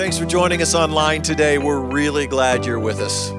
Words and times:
Thanks 0.00 0.16
for 0.16 0.24
joining 0.24 0.62
us 0.62 0.74
online 0.74 1.20
today. 1.20 1.58
We're 1.58 1.78
really 1.78 2.26
glad 2.26 2.64
you're 2.64 2.78
with 2.78 3.00
us. 3.00 3.32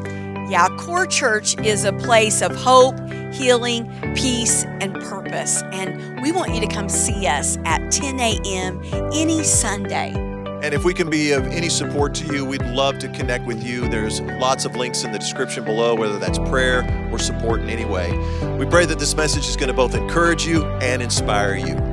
Yeah, 0.48 0.68
Core 0.78 1.08
Church 1.08 1.58
is 1.62 1.86
a 1.86 1.92
place 1.92 2.44
of 2.44 2.56
hope, 2.56 3.00
healing, 3.34 3.92
peace, 4.16 4.64
and 4.80 4.94
purpose. 4.94 5.64
And 5.72 6.22
we 6.22 6.32
want 6.32 6.54
you 6.54 6.62
to 6.62 6.68
come 6.68 6.88
see 6.88 7.26
us 7.26 7.58
at 7.66 7.92
10 7.92 8.20
a.m. 8.20 8.80
any 9.12 9.44
Sunday. 9.44 10.14
And 10.62 10.76
if 10.76 10.84
we 10.84 10.94
can 10.94 11.10
be 11.10 11.32
of 11.32 11.48
any 11.48 11.68
support 11.68 12.14
to 12.16 12.32
you, 12.32 12.46
we'd 12.46 12.62
love 12.62 13.00
to 13.00 13.08
connect 13.08 13.48
with 13.48 13.64
you. 13.64 13.90
There's 13.90 14.22
lots 14.22 14.64
of 14.64 14.76
links 14.76 15.04
in 15.04 15.12
the 15.12 15.18
description 15.18 15.64
below, 15.64 15.96
whether 15.96 16.20
that's 16.20 16.38
prayer 16.38 17.10
or 17.12 17.18
support 17.18 17.62
in 17.62 17.72
any 17.72 17.86
way. 17.86 18.12
We 18.60 18.68
pray 18.68 18.86
that 18.86 19.00
this 19.00 19.16
message 19.16 19.48
is 19.48 19.56
going 19.56 19.70
to 19.70 19.74
both 19.74 19.96
encourage 19.96 20.46
you 20.46 20.64
and 20.64 21.02
inspire 21.02 21.56
you. 21.56 21.91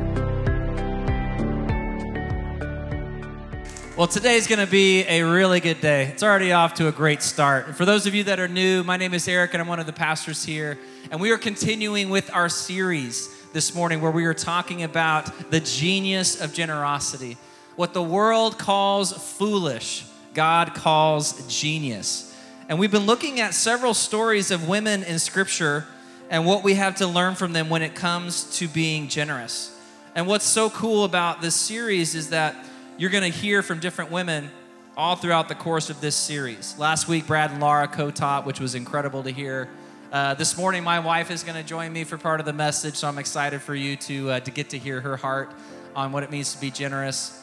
Well, 3.98 4.06
today's 4.06 4.46
going 4.46 4.64
to 4.64 4.70
be 4.70 5.02
a 5.08 5.24
really 5.24 5.58
good 5.58 5.80
day. 5.80 6.04
It's 6.04 6.22
already 6.22 6.52
off 6.52 6.74
to 6.74 6.86
a 6.86 6.92
great 6.92 7.20
start. 7.20 7.66
And 7.66 7.76
for 7.76 7.84
those 7.84 8.06
of 8.06 8.14
you 8.14 8.22
that 8.24 8.38
are 8.38 8.46
new, 8.46 8.84
my 8.84 8.96
name 8.96 9.12
is 9.12 9.26
Eric 9.26 9.54
and 9.54 9.60
I'm 9.60 9.66
one 9.66 9.80
of 9.80 9.86
the 9.86 9.92
pastors 9.92 10.44
here. 10.44 10.78
And 11.10 11.20
we 11.20 11.32
are 11.32 11.36
continuing 11.36 12.08
with 12.08 12.32
our 12.32 12.48
series 12.48 13.28
this 13.52 13.74
morning 13.74 14.00
where 14.00 14.12
we 14.12 14.24
are 14.26 14.34
talking 14.34 14.84
about 14.84 15.50
the 15.50 15.58
genius 15.58 16.40
of 16.40 16.54
generosity. 16.54 17.38
What 17.74 17.92
the 17.92 18.00
world 18.00 18.56
calls 18.56 19.12
foolish, 19.36 20.04
God 20.32 20.74
calls 20.74 21.44
genius. 21.52 22.32
And 22.68 22.78
we've 22.78 22.92
been 22.92 23.04
looking 23.04 23.40
at 23.40 23.52
several 23.52 23.94
stories 23.94 24.52
of 24.52 24.68
women 24.68 25.02
in 25.02 25.18
Scripture 25.18 25.86
and 26.30 26.46
what 26.46 26.62
we 26.62 26.74
have 26.74 26.94
to 26.98 27.08
learn 27.08 27.34
from 27.34 27.52
them 27.52 27.68
when 27.68 27.82
it 27.82 27.96
comes 27.96 28.58
to 28.58 28.68
being 28.68 29.08
generous. 29.08 29.76
And 30.14 30.28
what's 30.28 30.46
so 30.46 30.70
cool 30.70 31.02
about 31.02 31.40
this 31.40 31.56
series 31.56 32.14
is 32.14 32.30
that 32.30 32.54
you're 32.98 33.10
going 33.10 33.22
to 33.22 33.38
hear 33.38 33.62
from 33.62 33.78
different 33.78 34.10
women 34.10 34.50
all 34.96 35.14
throughout 35.14 35.48
the 35.48 35.54
course 35.54 35.88
of 35.88 36.00
this 36.00 36.16
series. 36.16 36.76
Last 36.78 37.06
week, 37.06 37.28
Brad 37.28 37.52
and 37.52 37.60
Laura 37.60 37.86
co 37.86 38.10
taught, 38.10 38.44
which 38.44 38.58
was 38.58 38.74
incredible 38.74 39.22
to 39.22 39.30
hear. 39.30 39.68
Uh, 40.10 40.34
this 40.34 40.58
morning, 40.58 40.82
my 40.82 40.98
wife 40.98 41.30
is 41.30 41.44
going 41.44 41.54
to 41.54 41.62
join 41.62 41.92
me 41.92 42.02
for 42.02 42.18
part 42.18 42.40
of 42.40 42.46
the 42.46 42.52
message, 42.52 42.96
so 42.96 43.06
I'm 43.06 43.18
excited 43.18 43.62
for 43.62 43.76
you 43.76 43.94
to, 43.96 44.30
uh, 44.30 44.40
to 44.40 44.50
get 44.50 44.70
to 44.70 44.78
hear 44.78 45.00
her 45.00 45.16
heart 45.16 45.52
on 45.94 46.10
what 46.10 46.24
it 46.24 46.32
means 46.32 46.52
to 46.54 46.60
be 46.60 46.72
generous. 46.72 47.40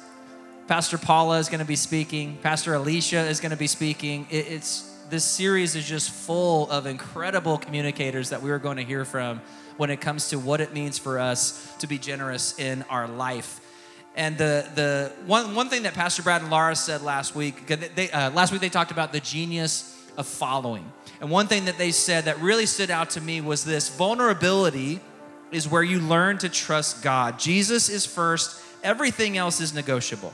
Pastor 0.67 0.97
Paula 0.97 1.39
is 1.39 1.47
going 1.47 1.59
to 1.59 1.65
be 1.65 1.77
speaking. 1.77 2.37
Pastor 2.41 2.73
Alicia 2.73 3.21
is 3.21 3.39
going 3.39 3.52
to 3.52 3.58
be 3.58 3.67
speaking. 3.67 4.27
It, 4.30 4.47
it's 4.52 4.91
this 5.09 5.23
series 5.23 5.75
is 5.75 5.87
just 5.87 6.09
full 6.09 6.69
of 6.69 6.85
incredible 6.85 7.58
communicators 7.58 8.31
that 8.31 8.41
we 8.41 8.52
are 8.52 8.59
going 8.59 8.77
to 8.77 8.83
hear 8.83 9.05
from 9.05 9.39
when 9.77 9.89
it 9.89 10.02
comes 10.02 10.30
to 10.30 10.39
what 10.39 10.59
it 10.59 10.73
means 10.73 10.97
for 10.97 11.17
us 11.17 11.73
to 11.77 11.87
be 11.87 11.97
generous 11.97 12.59
in 12.59 12.83
our 12.89 13.08
life. 13.08 13.61
And 14.16 14.38
the, 14.38 14.66
the 14.75 15.11
one, 15.25 15.55
one 15.55 15.69
thing 15.69 15.83
that 15.83 15.94
Pastor 15.94 16.23
Brad 16.23 16.41
and 16.41 16.49
Laura 16.49 16.75
said 16.75 17.02
last 17.02 17.35
week, 17.35 17.67
they, 17.67 18.09
uh, 18.11 18.31
last 18.31 18.52
week 18.52 18.61
they 18.61 18.69
talked 18.69 18.91
about 18.91 19.11
the 19.11 19.19
genius 19.19 19.91
of 20.17 20.25
following. 20.25 20.89
And 21.19 21.30
one 21.30 21.47
thing 21.47 21.66
that 21.66 21.77
they 21.77 21.91
said 21.91 22.25
that 22.25 22.39
really 22.39 22.66
stood 22.66 22.89
out 22.89 23.11
to 23.11 23.21
me 23.21 23.41
was 23.41 23.66
this 23.66 23.89
vulnerability 23.89 25.02
is 25.52 25.67
where 25.67 25.83
you 25.83 25.99
learn 25.99 26.38
to 26.39 26.49
trust 26.49 27.03
God. 27.03 27.39
Jesus 27.39 27.89
is 27.89 28.05
first, 28.05 28.61
everything 28.83 29.38
else 29.38 29.59
is 29.59 29.73
negotiable. 29.73 30.33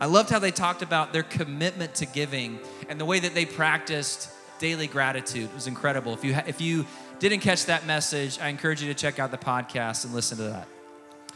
I 0.00 0.06
loved 0.06 0.30
how 0.30 0.38
they 0.38 0.50
talked 0.50 0.82
about 0.82 1.12
their 1.12 1.22
commitment 1.22 1.96
to 1.96 2.06
giving 2.06 2.58
and 2.88 3.00
the 3.00 3.04
way 3.04 3.20
that 3.20 3.34
they 3.34 3.44
practiced 3.44 4.30
daily 4.58 4.86
gratitude. 4.86 5.44
It 5.44 5.54
was 5.54 5.66
incredible. 5.66 6.14
If 6.14 6.24
you, 6.24 6.34
if 6.46 6.60
you 6.60 6.86
didn't 7.18 7.40
catch 7.40 7.66
that 7.66 7.86
message, 7.86 8.38
I 8.38 8.48
encourage 8.48 8.80
you 8.80 8.88
to 8.88 8.98
check 8.98 9.18
out 9.18 9.30
the 9.30 9.38
podcast 9.38 10.04
and 10.04 10.14
listen 10.14 10.38
to 10.38 10.44
that. 10.44 10.68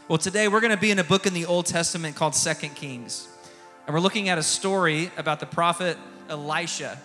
Well, 0.09 0.17
today 0.17 0.49
we're 0.49 0.59
going 0.59 0.75
to 0.75 0.77
be 0.77 0.91
in 0.91 0.99
a 0.99 1.03
book 1.03 1.27
in 1.27 1.33
the 1.33 1.45
Old 1.45 1.65
Testament 1.65 2.17
called 2.17 2.35
Second 2.35 2.75
Kings. 2.75 3.25
And 3.87 3.93
we're 3.93 4.01
looking 4.01 4.27
at 4.27 4.37
a 4.37 4.43
story 4.43 5.09
about 5.15 5.39
the 5.39 5.45
prophet 5.45 5.97
Elisha 6.27 6.99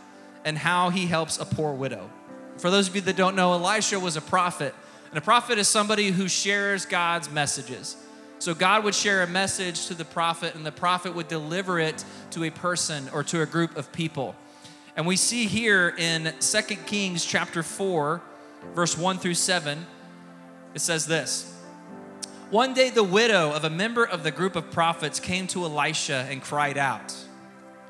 and 0.44 0.58
how 0.58 0.90
he 0.90 1.06
helps 1.06 1.38
a 1.38 1.44
poor 1.44 1.72
widow. 1.74 2.10
For 2.56 2.70
those 2.70 2.88
of 2.88 2.96
you 2.96 3.02
that 3.02 3.14
don't 3.14 3.36
know, 3.36 3.52
Elisha 3.52 4.00
was 4.00 4.16
a 4.16 4.20
prophet. 4.20 4.74
And 5.10 5.16
a 5.16 5.20
prophet 5.20 5.58
is 5.58 5.68
somebody 5.68 6.10
who 6.10 6.26
shares 6.26 6.86
God's 6.86 7.30
messages. 7.30 7.96
So 8.40 8.52
God 8.52 8.82
would 8.82 8.96
share 8.96 9.22
a 9.22 9.28
message 9.28 9.86
to 9.86 9.94
the 9.94 10.04
prophet, 10.04 10.56
and 10.56 10.66
the 10.66 10.72
prophet 10.72 11.14
would 11.14 11.28
deliver 11.28 11.78
it 11.78 12.04
to 12.32 12.42
a 12.42 12.50
person 12.50 13.08
or 13.12 13.22
to 13.24 13.42
a 13.42 13.46
group 13.46 13.76
of 13.76 13.92
people. 13.92 14.34
And 14.96 15.06
we 15.06 15.14
see 15.14 15.46
here 15.46 15.94
in 15.96 16.34
Second 16.40 16.84
Kings 16.86 17.24
chapter 17.24 17.62
4, 17.62 18.20
verse 18.74 18.98
1 18.98 19.18
through 19.18 19.34
7, 19.34 19.86
it 20.74 20.80
says 20.80 21.06
this. 21.06 21.54
One 22.50 22.72
day, 22.72 22.88
the 22.88 23.04
widow 23.04 23.52
of 23.52 23.64
a 23.64 23.70
member 23.70 24.02
of 24.02 24.22
the 24.22 24.30
group 24.30 24.56
of 24.56 24.70
prophets 24.70 25.20
came 25.20 25.46
to 25.48 25.64
Elisha 25.64 26.26
and 26.30 26.40
cried 26.40 26.78
out. 26.78 27.14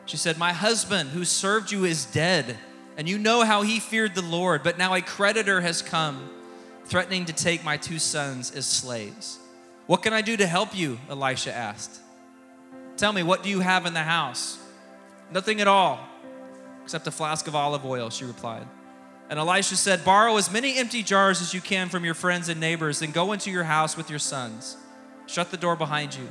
She 0.05 0.17
said, 0.17 0.37
My 0.37 0.53
husband 0.53 1.11
who 1.11 1.25
served 1.25 1.71
you 1.71 1.85
is 1.85 2.07
dead, 2.07 2.57
and 2.97 3.09
you 3.09 3.19
know 3.19 3.45
how 3.45 3.63
he 3.63 3.79
feared 3.79 4.17
the 4.17 4.23
Lord, 4.23 4.65
but 4.65 4.77
now 4.77 4.95
a 4.95 5.01
creditor 5.01 5.61
has 5.61 5.81
come, 5.81 6.29
threatening 6.87 7.27
to 7.27 7.33
take 7.33 7.63
my 7.63 7.77
two 7.77 8.01
sons 8.01 8.51
as 8.51 8.67
slaves. 8.67 9.39
What 9.87 10.03
can 10.03 10.13
I 10.13 10.23
do 10.23 10.37
to 10.37 10.47
help 10.47 10.77
you? 10.77 10.99
Elisha 11.09 11.55
asked. 11.55 12.01
Tell 12.97 13.13
me, 13.13 13.23
what 13.23 13.45
do 13.45 13.51
you 13.51 13.61
have 13.61 13.87
in 13.87 13.95
the 13.95 14.03
house? 14.03 14.59
Nothing 15.31 15.61
at 15.61 15.69
all, 15.69 16.01
except 16.83 17.07
a 17.07 17.13
flask 17.13 17.47
of 17.47 17.55
olive 17.55 17.87
oil, 17.87 18.11
she 18.11 18.25
replied. 18.25 18.67
And 19.31 19.39
Elisha 19.39 19.77
said, 19.77 20.05
Borrow 20.05 20.37
as 20.37 20.51
many 20.51 20.79
empty 20.79 21.03
jars 21.03 21.43
as 21.43 21.53
you 21.53 21.61
can 21.61 21.89
from 21.89 22.05
your 22.05 22.15
friends 22.15 22.49
and 22.49 22.61
neighbors, 22.61 23.03
and 23.03 23.13
go 23.13 23.33
into 23.33 23.51
your 23.51 23.65
house 23.65 23.97
with 23.97 24.09
your 24.09 24.19
sons. 24.19 24.77
Shut 25.27 25.51
the 25.51 25.57
door 25.57 25.77
behind 25.77 26.15
you. 26.15 26.29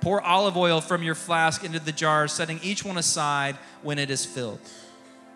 Pour 0.00 0.20
olive 0.20 0.56
oil 0.56 0.80
from 0.80 1.02
your 1.02 1.14
flask 1.14 1.64
into 1.64 1.78
the 1.78 1.92
jars, 1.92 2.32
setting 2.32 2.60
each 2.62 2.84
one 2.84 2.98
aside 2.98 3.56
when 3.82 3.98
it 3.98 4.10
is 4.10 4.24
filled. 4.24 4.60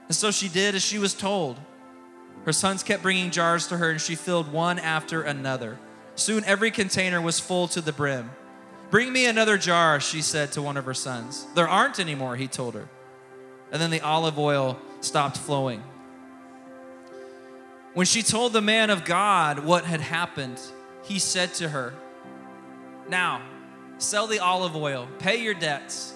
And 0.09 0.17
so 0.17 0.31
she 0.31 0.49
did 0.49 0.75
as 0.75 0.83
she 0.83 0.99
was 0.99 1.15
told. 1.15 1.59
Her 2.45 2.53
sons 2.53 2.83
kept 2.83 3.03
bringing 3.03 3.31
jars 3.31 3.69
to 3.69 3.77
her, 3.77 3.91
and 3.91 4.01
she 4.01 4.15
filled 4.15 4.53
one 4.53 4.79
after 4.79 5.23
another. 5.23 5.79
Soon 6.17 6.45
every 6.45 6.71
container 6.71 7.21
was 7.21 7.39
full 7.39 7.69
to 7.69 7.81
the 7.81 7.93
brim. 7.93 8.31
Bring 8.91 9.13
me 9.13 9.27
another 9.27 9.57
jar, 9.57 10.01
she 10.01 10.21
said 10.21 10.53
to 10.53 10.63
one 10.63 10.77
of 10.77 10.85
her 10.85 10.95
sons. 10.95 11.47
There 11.55 11.69
aren't 11.69 11.99
any 11.99 12.15
more, 12.15 12.37
he 12.37 12.49
told 12.49 12.75
her. 12.75 12.89
And 13.71 13.81
then 13.81 13.91
the 13.91 14.01
olive 14.01 14.39
oil 14.39 14.79
stopped 15.01 15.39
flowing. 15.39 15.83
When 17.95 18.07
she 18.07 18.23
told 18.23 18.55
the 18.55 18.63
man 18.63 18.89
of 18.89 19.05
God 19.05 19.59
what 19.59 19.85
had 19.85 20.01
happened, 20.01 20.59
he 21.03 21.19
said 21.19 21.53
to 21.55 21.69
her, 21.69 21.93
Now, 23.07 23.43
sell 23.99 24.27
the 24.27 24.39
olive 24.39 24.75
oil, 24.75 25.09
pay 25.19 25.43
your 25.43 25.53
debts, 25.53 26.15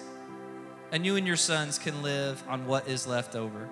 and 0.91 1.05
you 1.05 1.17
and 1.17 1.27
your 1.27 1.35
sons 1.35 1.77
can 1.77 2.01
live 2.01 2.43
on 2.47 2.65
what 2.65 2.87
is 2.87 3.05
left 3.05 3.35
over. 3.35 3.69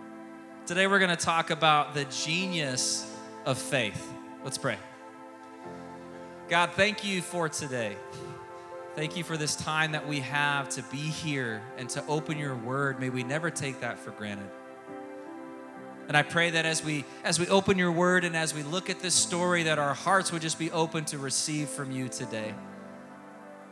Today, 0.68 0.86
we're 0.86 1.00
going 1.00 1.16
to 1.16 1.26
talk 1.26 1.50
about 1.50 1.96
the 1.96 2.06
genius 2.06 3.12
of 3.44 3.58
faith. 3.58 4.08
Let's 4.44 4.60
pray. 4.60 4.78
God, 6.48 6.72
thank 6.74 7.04
you 7.04 7.24
for 7.24 7.50
today. 7.50 7.98
Thank 8.96 9.18
you 9.18 9.24
for 9.24 9.36
this 9.36 9.56
time 9.56 9.94
that 9.94 10.08
we 10.08 10.20
have 10.20 10.70
to 10.70 10.84
be 10.84 10.98
here 10.98 11.64
and 11.78 11.90
to 11.90 12.06
open 12.06 12.38
your 12.38 12.56
word. 12.56 13.00
May 13.00 13.10
we 13.10 13.24
never 13.24 13.50
take 13.50 13.82
that 13.82 13.98
for 13.98 14.12
granted. 14.12 14.50
And 16.08 16.16
I 16.16 16.22
pray 16.22 16.52
that 16.52 16.66
as 16.66 16.84
we 16.84 17.04
as 17.24 17.40
we 17.40 17.48
open 17.48 17.78
your 17.78 17.92
word 17.92 18.24
and 18.26 18.36
as 18.36 18.54
we 18.54 18.62
look 18.64 18.90
at 18.90 19.00
this 19.00 19.16
story 19.16 19.64
that 19.64 19.80
our 19.80 19.94
hearts 19.94 20.32
would 20.32 20.42
just 20.42 20.60
be 20.60 20.70
open 20.72 21.06
to 21.06 21.18
receive 21.18 21.68
from 21.70 21.92
you 21.92 22.10
today. 22.10 22.54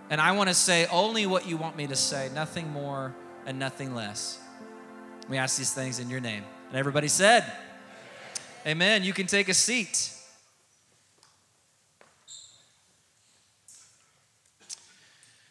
And 0.10 0.20
I 0.20 0.32
want 0.32 0.50
to 0.50 0.56
say 0.56 0.88
only 0.88 1.26
what 1.26 1.48
you 1.48 1.58
want 1.58 1.78
me 1.78 1.88
to 1.88 1.96
say, 1.96 2.30
nothing 2.34 2.70
more 2.70 3.14
and 3.46 3.60
nothing 3.60 3.94
less. 3.94 4.40
We 5.30 5.38
ask 5.38 5.58
these 5.58 5.74
things 5.74 6.00
in 6.00 6.10
your 6.10 6.20
name. 6.20 6.44
And 6.70 6.78
everybody 6.78 7.08
said, 7.08 7.46
Amen. 8.66 9.04
You 9.04 9.14
can 9.14 9.28
take 9.28 9.50
a 9.50 9.54
seat. 9.54 10.12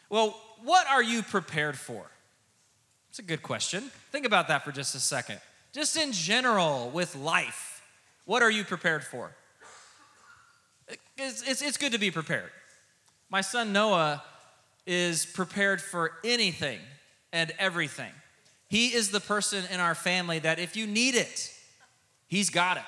Well, 0.08 0.36
what 0.64 0.86
are 0.88 1.02
you 1.02 1.22
prepared 1.22 1.78
for? 1.78 2.10
It's 3.10 3.18
a 3.18 3.22
good 3.22 3.42
question. 3.42 3.90
Think 4.10 4.26
about 4.26 4.48
that 4.48 4.64
for 4.64 4.72
just 4.72 4.94
a 4.94 5.00
second 5.00 5.40
just 5.72 5.96
in 5.96 6.12
general 6.12 6.90
with 6.90 7.16
life, 7.16 7.82
what 8.24 8.42
are 8.42 8.50
you 8.50 8.64
prepared 8.64 9.04
for? 9.04 9.34
It's, 11.16 11.42
it's, 11.48 11.62
it's 11.62 11.76
good 11.76 11.92
to 11.92 11.98
be 11.98 12.10
prepared. 12.10 12.50
My 13.30 13.40
son 13.40 13.72
Noah 13.72 14.22
is 14.86 15.24
prepared 15.24 15.80
for 15.80 16.12
anything 16.24 16.80
and 17.32 17.52
everything. 17.58 18.12
He 18.68 18.88
is 18.88 19.10
the 19.10 19.20
person 19.20 19.64
in 19.70 19.80
our 19.80 19.94
family 19.94 20.38
that 20.40 20.58
if 20.58 20.76
you 20.76 20.86
need 20.86 21.14
it, 21.14 21.52
he's 22.28 22.50
got 22.50 22.76
it. 22.76 22.82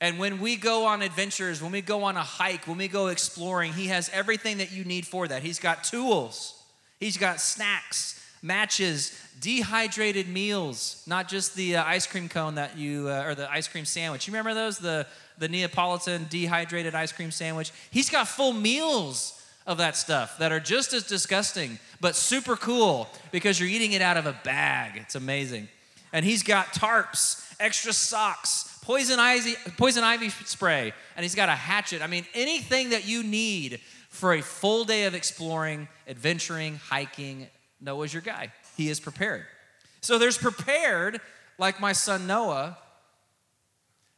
And 0.00 0.18
when 0.18 0.40
we 0.40 0.56
go 0.56 0.86
on 0.86 1.02
adventures, 1.02 1.60
when 1.60 1.72
we 1.72 1.80
go 1.82 2.04
on 2.04 2.16
a 2.16 2.22
hike, 2.22 2.66
when 2.66 2.78
we 2.78 2.88
go 2.88 3.08
exploring, 3.08 3.72
he 3.72 3.88
has 3.88 4.10
everything 4.12 4.58
that 4.58 4.70
you 4.70 4.84
need 4.84 5.06
for 5.06 5.26
that. 5.26 5.42
He's 5.42 5.58
got 5.58 5.84
tools, 5.84 6.62
he's 7.00 7.16
got 7.16 7.40
snacks, 7.40 8.22
matches 8.42 9.18
dehydrated 9.40 10.28
meals, 10.28 11.02
not 11.06 11.28
just 11.28 11.54
the 11.54 11.76
uh, 11.76 11.84
ice 11.84 12.06
cream 12.06 12.28
cone 12.28 12.56
that 12.56 12.76
you, 12.76 13.08
uh, 13.08 13.24
or 13.24 13.34
the 13.34 13.50
ice 13.50 13.68
cream 13.68 13.84
sandwich. 13.84 14.26
You 14.26 14.32
remember 14.32 14.54
those? 14.54 14.78
The, 14.78 15.06
the 15.38 15.48
Neapolitan 15.48 16.26
dehydrated 16.28 16.94
ice 16.94 17.12
cream 17.12 17.30
sandwich? 17.30 17.72
He's 17.90 18.10
got 18.10 18.28
full 18.28 18.52
meals 18.52 19.40
of 19.66 19.78
that 19.78 19.96
stuff 19.96 20.38
that 20.38 20.50
are 20.50 20.60
just 20.60 20.92
as 20.94 21.04
disgusting, 21.04 21.78
but 22.00 22.16
super 22.16 22.56
cool 22.56 23.08
because 23.30 23.60
you're 23.60 23.68
eating 23.68 23.92
it 23.92 24.02
out 24.02 24.16
of 24.16 24.26
a 24.26 24.32
bag. 24.44 24.92
It's 24.96 25.14
amazing. 25.14 25.68
And 26.12 26.24
he's 26.24 26.42
got 26.42 26.68
tarps, 26.68 27.54
extra 27.60 27.92
socks, 27.92 28.78
poison 28.82 29.20
ivy, 29.20 29.54
poison 29.76 30.04
ivy 30.04 30.30
spray, 30.30 30.94
and 31.16 31.22
he's 31.22 31.34
got 31.34 31.50
a 31.50 31.54
hatchet. 31.54 32.00
I 32.00 32.06
mean, 32.06 32.24
anything 32.34 32.90
that 32.90 33.06
you 33.06 33.22
need 33.22 33.80
for 34.08 34.32
a 34.32 34.40
full 34.40 34.84
day 34.84 35.04
of 35.04 35.14
exploring, 35.14 35.86
adventuring, 36.08 36.76
hiking, 36.76 37.46
Noah's 37.80 38.12
your 38.12 38.22
guy. 38.22 38.52
He 38.76 38.88
is 38.88 39.00
prepared. 39.00 39.44
So 40.00 40.18
there's 40.18 40.38
prepared, 40.38 41.20
like 41.58 41.80
my 41.80 41.92
son 41.92 42.26
Noah, 42.26 42.78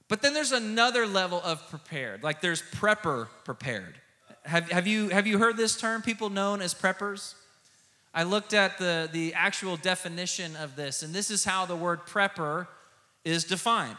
but 0.08 0.22
then 0.22 0.34
there's 0.34 0.52
another 0.52 1.06
level 1.06 1.40
of 1.44 1.68
prepared, 1.70 2.22
like 2.22 2.40
there's 2.40 2.62
prepper 2.62 3.28
prepared. 3.44 3.94
Have, 4.44 4.70
have, 4.70 4.86
you, 4.86 5.08
have 5.10 5.26
you 5.26 5.38
heard 5.38 5.56
this 5.56 5.76
term, 5.76 6.02
people 6.02 6.30
known 6.30 6.60
as 6.60 6.74
preppers? 6.74 7.34
I 8.12 8.24
looked 8.24 8.52
at 8.52 8.78
the, 8.78 9.08
the 9.12 9.34
actual 9.34 9.76
definition 9.76 10.56
of 10.56 10.74
this, 10.74 11.02
and 11.02 11.14
this 11.14 11.30
is 11.30 11.44
how 11.44 11.64
the 11.64 11.76
word 11.76 12.06
prepper 12.06 12.66
is 13.24 13.44
defined. 13.44 13.96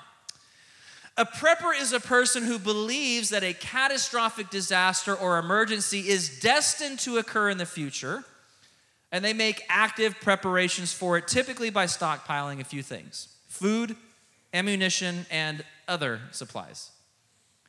A 1.17 1.25
prepper 1.25 1.79
is 1.79 1.93
a 1.93 1.99
person 1.99 2.43
who 2.43 2.59
believes 2.59 3.29
that 3.29 3.43
a 3.43 3.53
catastrophic 3.53 4.49
disaster 4.49 5.15
or 5.15 5.37
emergency 5.37 6.09
is 6.09 6.39
destined 6.39 6.99
to 6.99 7.17
occur 7.19 7.49
in 7.49 7.57
the 7.57 7.65
future, 7.65 8.25
and 9.11 9.23
they 9.23 9.33
make 9.33 9.63
active 9.69 10.15
preparations 10.21 10.93
for 10.93 11.17
it, 11.17 11.27
typically 11.27 11.69
by 11.69 11.85
stockpiling 11.85 12.59
a 12.59 12.63
few 12.63 12.81
things 12.83 13.27
food, 13.47 13.95
ammunition, 14.53 15.25
and 15.29 15.63
other 15.87 16.21
supplies. 16.31 16.91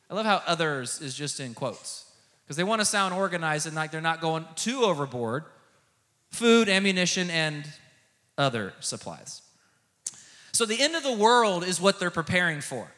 I 0.09 0.15
love 0.15 0.27
how 0.27 0.43
others 0.47 1.01
is 1.01 1.15
just 1.15 1.41
in 1.41 1.55
quotes 1.55 2.11
because 2.45 2.57
they 2.57 2.65
want 2.65 2.81
to 2.81 2.85
sound 2.85 3.15
organized 3.15 3.67
and 3.67 3.75
like 3.75 3.91
they're 3.91 4.01
not 4.01 4.21
going 4.21 4.47
too 4.57 4.83
overboard. 4.83 5.45
Food, 6.31 6.69
ammunition, 6.69 7.29
and 7.31 7.67
other 8.39 8.73
supplies. 8.81 9.43
So 10.53 10.67
the 10.67 10.81
end 10.81 10.95
of 10.95 11.03
the 11.03 11.13
world 11.13 11.65
is 11.65 11.81
what 11.81 11.99
they're 11.99 12.11
preparing 12.11 12.61
for. 12.61 12.91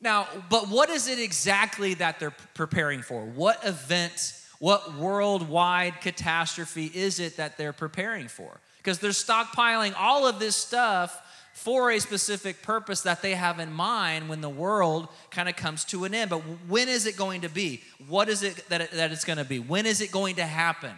Now, 0.00 0.28
but 0.48 0.68
what 0.68 0.88
is 0.88 1.08
it 1.08 1.18
exactly 1.18 1.94
that 1.94 2.18
they're 2.18 2.34
preparing 2.54 3.02
for? 3.02 3.24
What 3.24 3.64
event, 3.64 4.34
what 4.60 4.94
worldwide 4.94 6.02
catastrophe 6.02 6.90
is 6.94 7.18
it 7.18 7.38
that 7.38 7.56
they're 7.56 7.72
preparing 7.72 8.28
for? 8.28 8.60
Because 8.76 8.98
they're 8.98 9.10
stockpiling 9.10 9.94
all 9.98 10.26
of 10.28 10.38
this 10.38 10.54
stuff 10.54 11.20
for 11.54 11.90
a 11.90 11.98
specific 11.98 12.62
purpose 12.62 13.00
that 13.02 13.22
they 13.22 13.34
have 13.34 13.58
in 13.58 13.72
mind 13.72 14.28
when 14.28 14.42
the 14.42 14.50
world 14.50 15.08
kind 15.30 15.48
of 15.48 15.56
comes 15.56 15.84
to 15.86 16.04
an 16.04 16.14
end. 16.14 16.30
But 16.30 16.40
when 16.68 16.88
is 16.88 17.06
it 17.06 17.16
going 17.16 17.40
to 17.40 17.48
be? 17.48 17.82
What 18.06 18.28
is 18.28 18.42
it 18.42 18.68
that, 18.68 18.82
it, 18.82 18.90
that 18.92 19.10
it's 19.12 19.24
going 19.24 19.38
to 19.38 19.44
be? 19.44 19.58
When 19.58 19.86
is 19.86 20.02
it 20.02 20.12
going 20.12 20.36
to 20.36 20.44
happen? 20.44 20.92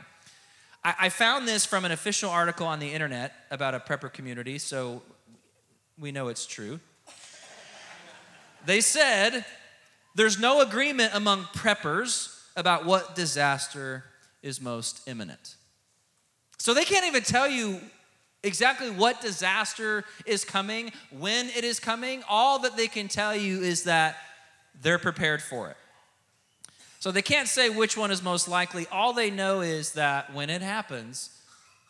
I, 0.84 0.94
I 1.02 1.08
found 1.08 1.46
this 1.46 1.64
from 1.64 1.84
an 1.84 1.92
official 1.92 2.30
article 2.30 2.66
on 2.66 2.80
the 2.80 2.92
internet 2.92 3.32
about 3.50 3.74
a 3.74 3.80
prepper 3.80 4.12
community, 4.12 4.58
so 4.58 5.02
we 5.98 6.10
know 6.10 6.28
it's 6.28 6.46
true. 6.46 6.80
They 8.66 8.80
said 8.80 9.44
there's 10.16 10.38
no 10.38 10.60
agreement 10.62 11.12
among 11.14 11.44
preppers 11.44 12.31
about 12.56 12.84
what 12.84 13.14
disaster 13.14 14.04
is 14.42 14.60
most 14.60 15.08
imminent. 15.08 15.56
So 16.58 16.74
they 16.74 16.84
can't 16.84 17.06
even 17.06 17.22
tell 17.22 17.48
you 17.48 17.80
exactly 18.42 18.90
what 18.90 19.20
disaster 19.20 20.04
is 20.26 20.44
coming, 20.44 20.92
when 21.18 21.46
it 21.50 21.64
is 21.64 21.80
coming. 21.80 22.22
All 22.28 22.60
that 22.60 22.76
they 22.76 22.88
can 22.88 23.08
tell 23.08 23.34
you 23.34 23.62
is 23.62 23.84
that 23.84 24.16
they're 24.80 24.98
prepared 24.98 25.42
for 25.42 25.70
it. 25.70 25.76
So 27.00 27.10
they 27.10 27.22
can't 27.22 27.48
say 27.48 27.68
which 27.68 27.96
one 27.96 28.10
is 28.10 28.22
most 28.22 28.48
likely. 28.48 28.86
All 28.92 29.12
they 29.12 29.30
know 29.30 29.60
is 29.60 29.92
that 29.92 30.32
when 30.34 30.50
it 30.50 30.62
happens, 30.62 31.30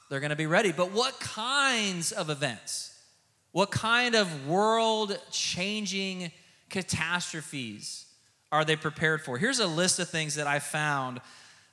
they're 0.08 0.20
going 0.20 0.30
to 0.30 0.36
be 0.36 0.46
ready. 0.46 0.72
But 0.72 0.92
what 0.92 1.20
kinds 1.20 2.12
of 2.12 2.30
events? 2.30 2.98
What 3.52 3.70
kind 3.70 4.14
of 4.14 4.48
world 4.48 5.18
changing 5.30 6.32
catastrophes 6.70 8.06
are 8.52 8.64
they 8.64 8.76
prepared 8.76 9.22
for? 9.22 9.38
Here's 9.38 9.58
a 9.58 9.66
list 9.66 9.98
of 9.98 10.08
things 10.08 10.34
that 10.36 10.46
I 10.46 10.58
found 10.58 11.20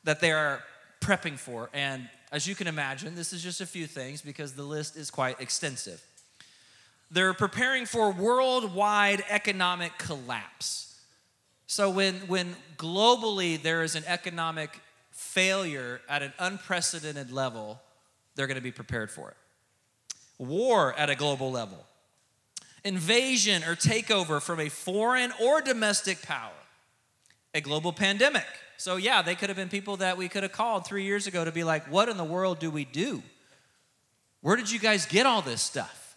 that 0.05 0.21
they 0.21 0.31
are 0.31 0.63
prepping 1.01 1.37
for. 1.37 1.69
And 1.73 2.09
as 2.31 2.47
you 2.47 2.55
can 2.55 2.67
imagine, 2.67 3.15
this 3.15 3.33
is 3.33 3.43
just 3.43 3.59
a 3.59 3.65
few 3.65 3.85
things 3.85 4.21
because 4.21 4.53
the 4.53 4.63
list 4.63 4.95
is 4.95 5.11
quite 5.11 5.39
extensive. 5.41 6.01
They're 7.11 7.33
preparing 7.33 7.85
for 7.85 8.11
worldwide 8.11 9.23
economic 9.29 9.97
collapse. 9.97 10.85
So, 11.67 11.89
when, 11.89 12.15
when 12.21 12.55
globally 12.77 13.61
there 13.61 13.83
is 13.83 13.95
an 13.95 14.03
economic 14.07 14.79
failure 15.11 16.01
at 16.07 16.23
an 16.23 16.33
unprecedented 16.39 17.31
level, 17.31 17.79
they're 18.35 18.47
going 18.47 18.55
to 18.55 18.61
be 18.61 18.71
prepared 18.71 19.11
for 19.11 19.29
it. 19.29 19.37
War 20.37 20.93
at 20.97 21.09
a 21.09 21.15
global 21.15 21.51
level, 21.51 21.85
invasion 22.83 23.63
or 23.63 23.75
takeover 23.75 24.41
from 24.41 24.59
a 24.59 24.69
foreign 24.69 25.31
or 25.41 25.61
domestic 25.61 26.21
power, 26.21 26.51
a 27.53 27.61
global 27.61 27.91
pandemic 27.91 28.45
so, 28.79 28.95
yeah, 28.95 29.21
they 29.21 29.35
could 29.35 29.49
have 29.49 29.57
been 29.57 29.67
people 29.67 29.97
that 29.97 30.15
we 30.15 30.29
could 30.29 30.43
have 30.43 30.53
called 30.53 30.87
three 30.87 31.03
years 31.03 31.27
ago 31.27 31.43
to 31.43 31.51
be 31.51 31.65
like, 31.65 31.91
what 31.91 32.07
in 32.07 32.15
the 32.15 32.23
world 32.23 32.59
do 32.59 32.71
we 32.71 32.85
do? 32.85 33.21
Where 34.39 34.55
did 34.55 34.71
you 34.71 34.79
guys 34.79 35.05
get 35.05 35.25
all 35.25 35.41
this 35.41 35.61
stuff? 35.61 36.15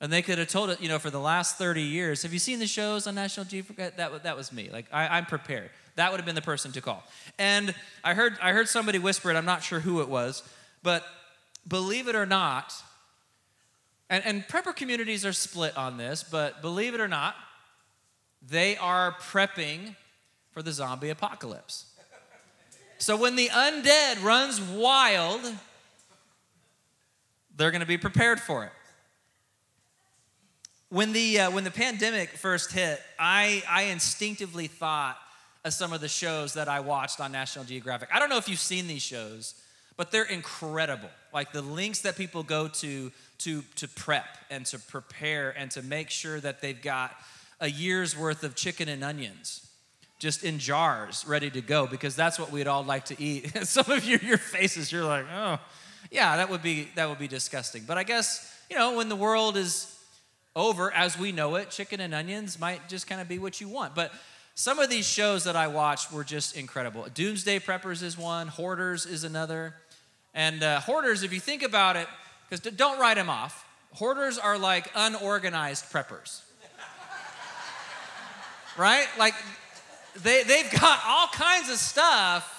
And 0.00 0.10
they 0.10 0.22
could 0.22 0.38
have 0.38 0.48
told 0.48 0.70
it, 0.70 0.80
you 0.80 0.88
know, 0.88 0.98
for 0.98 1.10
the 1.10 1.20
last 1.20 1.58
30 1.58 1.82
years. 1.82 2.22
Have 2.22 2.32
you 2.32 2.38
seen 2.38 2.60
the 2.60 2.66
shows 2.66 3.06
on 3.06 3.14
National 3.14 3.44
Geographic? 3.44 3.98
That, 3.98 4.22
that 4.22 4.36
was 4.38 4.54
me. 4.54 4.70
Like, 4.72 4.86
I, 4.90 5.18
I'm 5.18 5.26
prepared. 5.26 5.68
That 5.96 6.10
would 6.10 6.16
have 6.16 6.24
been 6.24 6.34
the 6.34 6.40
person 6.40 6.72
to 6.72 6.80
call. 6.80 7.04
And 7.38 7.74
I 8.02 8.14
heard, 8.14 8.38
I 8.40 8.52
heard 8.52 8.66
somebody 8.66 8.98
whisper 8.98 9.30
it, 9.30 9.36
I'm 9.36 9.44
not 9.44 9.62
sure 9.62 9.80
who 9.80 10.00
it 10.00 10.08
was, 10.08 10.42
but 10.82 11.04
believe 11.68 12.08
it 12.08 12.16
or 12.16 12.24
not, 12.24 12.72
and, 14.08 14.24
and 14.24 14.48
prepper 14.48 14.74
communities 14.74 15.26
are 15.26 15.34
split 15.34 15.76
on 15.76 15.98
this, 15.98 16.22
but 16.22 16.62
believe 16.62 16.94
it 16.94 17.00
or 17.00 17.08
not, 17.08 17.34
they 18.40 18.78
are 18.78 19.12
prepping 19.12 19.94
for 20.52 20.62
the 20.62 20.72
zombie 20.72 21.10
apocalypse. 21.10 21.86
So 22.98 23.16
when 23.16 23.34
the 23.34 23.48
undead 23.48 24.22
runs 24.22 24.60
wild, 24.60 25.40
they're 27.56 27.70
going 27.70 27.80
to 27.80 27.86
be 27.86 27.98
prepared 27.98 28.40
for 28.40 28.64
it. 28.64 28.72
When 30.90 31.12
the, 31.12 31.40
uh, 31.40 31.50
when 31.50 31.64
the 31.64 31.70
pandemic 31.70 32.30
first 32.30 32.72
hit, 32.72 33.00
I, 33.18 33.62
I 33.68 33.84
instinctively 33.84 34.66
thought 34.66 35.16
of 35.64 35.72
some 35.72 35.92
of 35.92 36.00
the 36.00 36.08
shows 36.08 36.54
that 36.54 36.68
I 36.68 36.80
watched 36.80 37.20
on 37.20 37.32
National 37.32 37.64
Geographic. 37.64 38.08
I 38.12 38.18
don't 38.18 38.28
know 38.28 38.38
if 38.38 38.48
you've 38.48 38.58
seen 38.58 38.86
these 38.86 39.02
shows, 39.02 39.54
but 39.96 40.10
they're 40.10 40.24
incredible. 40.24 41.10
Like 41.32 41.52
the 41.52 41.62
links 41.62 42.00
that 42.00 42.16
people 42.16 42.42
go 42.42 42.68
to 42.68 43.12
to, 43.38 43.62
to 43.76 43.88
prep 43.88 44.26
and 44.50 44.66
to 44.66 44.78
prepare 44.78 45.50
and 45.56 45.70
to 45.70 45.82
make 45.82 46.10
sure 46.10 46.38
that 46.40 46.60
they've 46.60 46.80
got 46.80 47.16
a 47.58 47.70
year's 47.70 48.14
worth 48.14 48.42
of 48.42 48.54
chicken 48.54 48.88
and 48.88 49.02
onions 49.02 49.69
just 50.20 50.44
in 50.44 50.58
jars 50.58 51.24
ready 51.26 51.50
to 51.50 51.62
go 51.62 51.86
because 51.86 52.14
that's 52.14 52.38
what 52.38 52.52
we'd 52.52 52.68
all 52.68 52.84
like 52.84 53.06
to 53.06 53.20
eat. 53.20 53.56
Some 53.66 53.90
of 53.90 54.04
your, 54.04 54.20
your 54.20 54.38
faces, 54.38 54.92
you're 54.92 55.04
like, 55.04 55.24
oh, 55.32 55.58
yeah, 56.10 56.36
that 56.36 56.50
would 56.50 56.62
be 56.62 56.88
that 56.94 57.08
would 57.08 57.18
be 57.18 57.26
disgusting. 57.26 57.82
But 57.86 57.98
I 57.98 58.04
guess, 58.04 58.54
you 58.70 58.76
know, 58.76 58.96
when 58.96 59.08
the 59.08 59.16
world 59.16 59.56
is 59.56 59.96
over 60.54 60.92
as 60.92 61.18
we 61.18 61.32
know 61.32 61.56
it, 61.56 61.70
chicken 61.70 62.00
and 62.00 62.14
onions 62.14 62.60
might 62.60 62.88
just 62.88 63.06
kind 63.06 63.20
of 63.20 63.28
be 63.28 63.38
what 63.38 63.60
you 63.60 63.68
want. 63.68 63.94
But 63.94 64.12
some 64.54 64.78
of 64.78 64.90
these 64.90 65.06
shows 65.06 65.44
that 65.44 65.56
I 65.56 65.68
watched 65.68 66.12
were 66.12 66.24
just 66.24 66.56
incredible. 66.56 67.06
Doomsday 67.14 67.60
Preppers 67.60 68.02
is 68.02 68.18
one, 68.18 68.48
Hoarders 68.48 69.06
is 69.06 69.24
another. 69.24 69.74
And 70.34 70.62
uh, 70.62 70.80
Hoarders, 70.80 71.22
if 71.22 71.32
you 71.32 71.40
think 71.40 71.62
about 71.62 71.96
it, 71.96 72.06
because 72.48 72.60
don't 72.74 73.00
write 73.00 73.14
them 73.16 73.30
off, 73.30 73.64
Hoarders 73.94 74.38
are 74.38 74.58
like 74.58 74.90
unorganized 74.94 75.86
preppers. 75.86 76.42
right? 78.76 79.06
Like 79.18 79.34
they, 80.22 80.42
they've 80.44 80.70
got 80.80 81.00
all 81.06 81.28
kinds 81.28 81.70
of 81.70 81.76
stuff, 81.76 82.56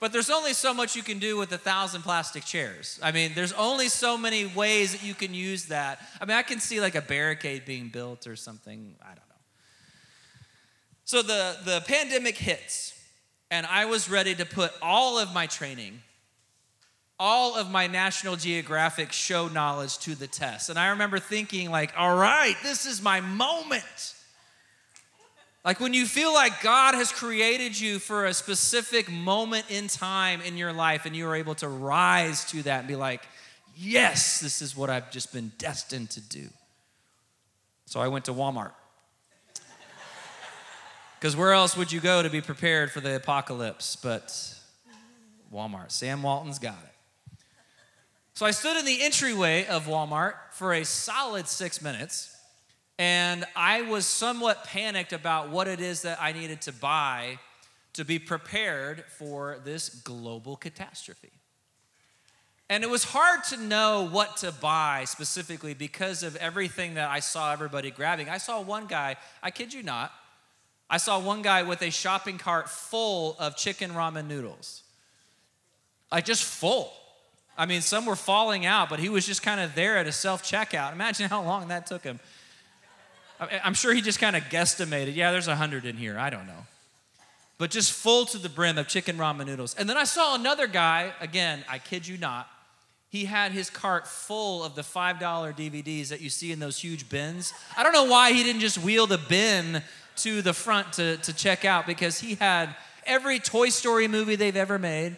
but 0.00 0.12
there's 0.12 0.30
only 0.30 0.52
so 0.52 0.74
much 0.74 0.96
you 0.96 1.02
can 1.02 1.18
do 1.18 1.36
with 1.36 1.52
a 1.52 1.58
thousand 1.58 2.02
plastic 2.02 2.44
chairs. 2.44 2.98
I 3.02 3.12
mean, 3.12 3.32
there's 3.34 3.52
only 3.52 3.88
so 3.88 4.18
many 4.18 4.46
ways 4.46 4.92
that 4.92 5.04
you 5.04 5.14
can 5.14 5.32
use 5.32 5.66
that. 5.66 6.00
I 6.20 6.24
mean, 6.24 6.36
I 6.36 6.42
can 6.42 6.58
see 6.58 6.80
like 6.80 6.94
a 6.94 7.02
barricade 7.02 7.64
being 7.64 7.88
built 7.88 8.26
or 8.26 8.34
something. 8.34 8.96
I 9.00 9.08
don't 9.08 9.16
know. 9.16 9.22
So 11.04 11.22
the, 11.22 11.56
the 11.64 11.84
pandemic 11.86 12.36
hits, 12.36 12.98
and 13.50 13.66
I 13.66 13.84
was 13.84 14.10
ready 14.10 14.34
to 14.34 14.44
put 14.44 14.72
all 14.80 15.18
of 15.18 15.32
my 15.32 15.46
training, 15.46 16.00
all 17.18 17.54
of 17.54 17.70
my 17.70 17.86
National 17.86 18.34
Geographic 18.34 19.12
show 19.12 19.46
knowledge 19.46 19.98
to 19.98 20.14
the 20.14 20.26
test. 20.26 20.68
And 20.68 20.78
I 20.78 20.88
remember 20.88 21.18
thinking, 21.18 21.70
like, 21.70 21.92
all 21.96 22.16
right, 22.16 22.56
this 22.62 22.86
is 22.86 23.00
my 23.02 23.20
moment. 23.20 24.14
Like 25.64 25.78
when 25.78 25.94
you 25.94 26.06
feel 26.06 26.34
like 26.34 26.60
God 26.60 26.94
has 26.94 27.12
created 27.12 27.78
you 27.78 27.98
for 27.98 28.26
a 28.26 28.34
specific 28.34 29.10
moment 29.10 29.66
in 29.70 29.86
time 29.86 30.40
in 30.40 30.56
your 30.56 30.72
life 30.72 31.06
and 31.06 31.14
you 31.14 31.26
are 31.28 31.36
able 31.36 31.54
to 31.56 31.68
rise 31.68 32.44
to 32.46 32.62
that 32.64 32.80
and 32.80 32.88
be 32.88 32.96
like, 32.96 33.22
yes, 33.76 34.40
this 34.40 34.60
is 34.60 34.76
what 34.76 34.90
I've 34.90 35.10
just 35.12 35.32
been 35.32 35.52
destined 35.58 36.10
to 36.10 36.20
do. 36.20 36.48
So 37.86 38.00
I 38.00 38.08
went 38.08 38.24
to 38.26 38.32
Walmart. 38.32 38.72
Because 41.20 41.36
where 41.36 41.52
else 41.52 41.76
would 41.76 41.92
you 41.92 42.00
go 42.00 42.20
to 42.20 42.28
be 42.28 42.40
prepared 42.40 42.90
for 42.90 43.00
the 43.00 43.14
apocalypse 43.14 43.94
but 43.94 44.58
Walmart. 45.52 45.90
Sam 45.90 46.22
Walton's 46.22 46.58
got 46.58 46.78
it. 46.82 47.36
So 48.34 48.46
I 48.46 48.50
stood 48.50 48.78
in 48.78 48.86
the 48.86 49.02
entryway 49.02 49.66
of 49.66 49.86
Walmart 49.86 50.34
for 50.52 50.72
a 50.72 50.84
solid 50.84 51.46
six 51.46 51.82
minutes, 51.82 52.31
and 52.98 53.44
I 53.56 53.82
was 53.82 54.06
somewhat 54.06 54.64
panicked 54.64 55.12
about 55.12 55.50
what 55.50 55.68
it 55.68 55.80
is 55.80 56.02
that 56.02 56.20
I 56.20 56.32
needed 56.32 56.60
to 56.62 56.72
buy 56.72 57.38
to 57.94 58.04
be 58.04 58.18
prepared 58.18 59.04
for 59.18 59.58
this 59.64 59.88
global 59.88 60.56
catastrophe. 60.56 61.32
And 62.70 62.82
it 62.82 62.88
was 62.88 63.04
hard 63.04 63.44
to 63.50 63.58
know 63.58 64.08
what 64.10 64.38
to 64.38 64.50
buy 64.50 65.04
specifically 65.04 65.74
because 65.74 66.22
of 66.22 66.36
everything 66.36 66.94
that 66.94 67.10
I 67.10 67.20
saw 67.20 67.52
everybody 67.52 67.90
grabbing. 67.90 68.30
I 68.30 68.38
saw 68.38 68.62
one 68.62 68.86
guy, 68.86 69.16
I 69.42 69.50
kid 69.50 69.74
you 69.74 69.82
not, 69.82 70.10
I 70.88 70.96
saw 70.96 71.18
one 71.18 71.42
guy 71.42 71.64
with 71.64 71.82
a 71.82 71.90
shopping 71.90 72.38
cart 72.38 72.68
full 72.68 73.36
of 73.38 73.56
chicken 73.56 73.90
ramen 73.90 74.26
noodles. 74.26 74.82
Like 76.10 76.24
just 76.24 76.44
full. 76.44 76.92
I 77.56 77.66
mean, 77.66 77.80
some 77.80 78.06
were 78.06 78.16
falling 78.16 78.64
out, 78.64 78.88
but 78.88 79.00
he 79.00 79.08
was 79.08 79.26
just 79.26 79.42
kind 79.42 79.60
of 79.60 79.74
there 79.74 79.98
at 79.98 80.06
a 80.06 80.12
self 80.12 80.42
checkout. 80.42 80.92
Imagine 80.92 81.28
how 81.28 81.42
long 81.42 81.68
that 81.68 81.86
took 81.86 82.02
him. 82.02 82.20
I'm 83.64 83.74
sure 83.74 83.94
he 83.94 84.00
just 84.00 84.18
kind 84.18 84.36
of 84.36 84.44
guesstimated, 84.44 85.14
yeah, 85.14 85.32
there's 85.32 85.48
a 85.48 85.50
100 85.50 85.84
in 85.84 85.96
here. 85.96 86.18
I 86.18 86.30
don't 86.30 86.46
know. 86.46 86.66
But 87.58 87.70
just 87.70 87.92
full 87.92 88.26
to 88.26 88.38
the 88.38 88.48
brim 88.48 88.78
of 88.78 88.88
chicken 88.88 89.16
ramen 89.16 89.46
noodles. 89.46 89.74
And 89.74 89.88
then 89.88 89.96
I 89.96 90.04
saw 90.04 90.34
another 90.34 90.66
guy, 90.66 91.12
again, 91.20 91.64
I 91.68 91.78
kid 91.78 92.06
you 92.06 92.18
not, 92.18 92.48
he 93.08 93.26
had 93.26 93.52
his 93.52 93.68
cart 93.68 94.06
full 94.06 94.64
of 94.64 94.74
the 94.74 94.82
$5 94.82 95.18
DVDs 95.20 96.08
that 96.08 96.20
you 96.20 96.30
see 96.30 96.50
in 96.50 96.60
those 96.60 96.78
huge 96.78 97.08
bins. 97.08 97.52
I 97.76 97.82
don't 97.82 97.92
know 97.92 98.04
why 98.04 98.32
he 98.32 98.42
didn't 98.42 98.62
just 98.62 98.78
wheel 98.78 99.06
the 99.06 99.18
bin 99.18 99.82
to 100.16 100.42
the 100.42 100.54
front 100.54 100.94
to, 100.94 101.18
to 101.18 101.32
check 101.32 101.64
out 101.64 101.86
because 101.86 102.18
he 102.18 102.36
had 102.36 102.74
every 103.04 103.38
Toy 103.38 103.68
Story 103.68 104.08
movie 104.08 104.34
they've 104.36 104.56
ever 104.56 104.78
made 104.78 105.16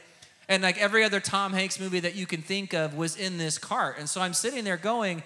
and 0.49 0.63
like 0.63 0.77
every 0.79 1.05
other 1.05 1.21
Tom 1.21 1.53
Hanks 1.53 1.81
movie 1.81 2.01
that 2.01 2.15
you 2.15 2.27
can 2.27 2.43
think 2.43 2.75
of 2.75 2.95
was 2.95 3.17
in 3.17 3.39
this 3.39 3.59
cart. 3.59 3.97
And 3.99 4.09
so 4.09 4.21
I'm 4.21 4.35
sitting 4.35 4.65
there 4.65 4.77
going, 4.77 5.23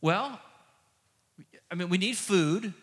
well, 0.00 0.40
I 1.72 1.74
mean, 1.74 1.88
we 1.88 1.96
need 1.96 2.18
food 2.18 2.74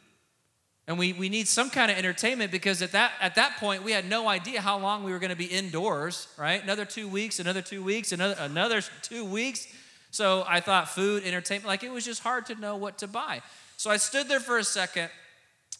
and 0.87 0.97
we, 0.97 1.13
we 1.13 1.29
need 1.29 1.47
some 1.47 1.69
kind 1.69 1.91
of 1.91 1.97
entertainment 1.97 2.51
because 2.51 2.81
at 2.81 2.93
that, 2.93 3.11
at 3.21 3.35
that 3.35 3.57
point 3.57 3.83
we 3.83 3.91
had 3.91 4.09
no 4.09 4.27
idea 4.27 4.59
how 4.59 4.79
long 4.79 5.03
we 5.03 5.11
were 5.11 5.19
going 5.19 5.29
to 5.29 5.35
be 5.35 5.45
indoors 5.45 6.27
right? 6.39 6.61
Another 6.63 6.85
two 6.85 7.07
weeks 7.07 7.39
another 7.39 7.61
two 7.61 7.83
weeks 7.83 8.11
another, 8.11 8.35
another 8.39 8.81
two 9.03 9.23
weeks. 9.23 9.67
So 10.09 10.43
i 10.47 10.59
thought 10.59 10.89
food 10.89 11.23
entertainment 11.23 11.67
like 11.67 11.83
it 11.83 11.91
was 11.91 12.03
just 12.03 12.23
hard 12.23 12.47
to 12.47 12.55
know 12.55 12.75
what 12.75 12.97
to 12.97 13.07
buy. 13.07 13.43
So 13.77 13.91
i 13.91 13.97
stood 13.97 14.27
there 14.27 14.39
for 14.39 14.57
a 14.57 14.63
second. 14.63 15.11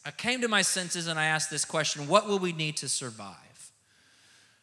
I 0.06 0.12
came 0.12 0.40
to 0.42 0.48
my 0.48 0.62
senses 0.62 1.08
and 1.08 1.18
i 1.18 1.24
asked 1.24 1.50
this 1.50 1.64
question 1.64 2.06
what 2.06 2.28
will 2.28 2.38
we 2.38 2.52
need 2.52 2.76
to 2.76 2.88
survive 2.88 3.49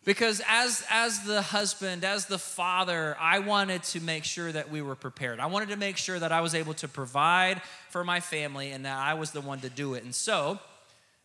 because 0.08 0.42
as 0.48 0.86
as 0.90 1.20
the 1.26 1.42
husband 1.42 2.06
as 2.06 2.28
the 2.28 2.40
father 2.40 3.18
i 3.20 3.40
wanted 3.40 3.84
to 3.84 4.00
make 4.00 4.24
sure 4.24 4.50
that 4.50 4.72
we 4.72 4.82
were 4.82 4.96
prepared. 4.96 5.42
I 5.42 5.48
wanted 5.48 5.68
to 5.70 5.76
make 5.76 5.98
sure 5.98 6.18
that 6.18 6.32
i 6.32 6.40
was 6.40 6.56
able 6.56 6.74
to 6.76 6.88
provide 6.88 7.62
for 7.90 8.06
my 8.06 8.22
family 8.22 8.72
and 8.72 8.86
that 8.86 8.98
i 8.98 9.14
was 9.14 9.32
the 9.32 9.42
one 9.42 9.60
to 9.60 9.70
do 9.70 9.94
it. 9.96 10.04
And 10.06 10.16
so 10.16 10.60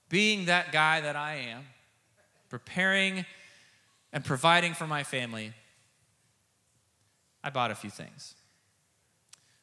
being 0.09 0.47
that 0.47 0.73
guy 0.73 1.01
that 1.01 1.15
i 1.15 1.37
am 1.37 1.63
preparing 2.51 3.25
and 4.13 4.25
providing 4.25 4.75
for 4.75 4.89
my 4.89 5.05
family 5.05 5.53
i 7.45 7.51
bought 7.51 7.71
a 7.71 7.77
few 7.77 7.91
things. 7.91 8.35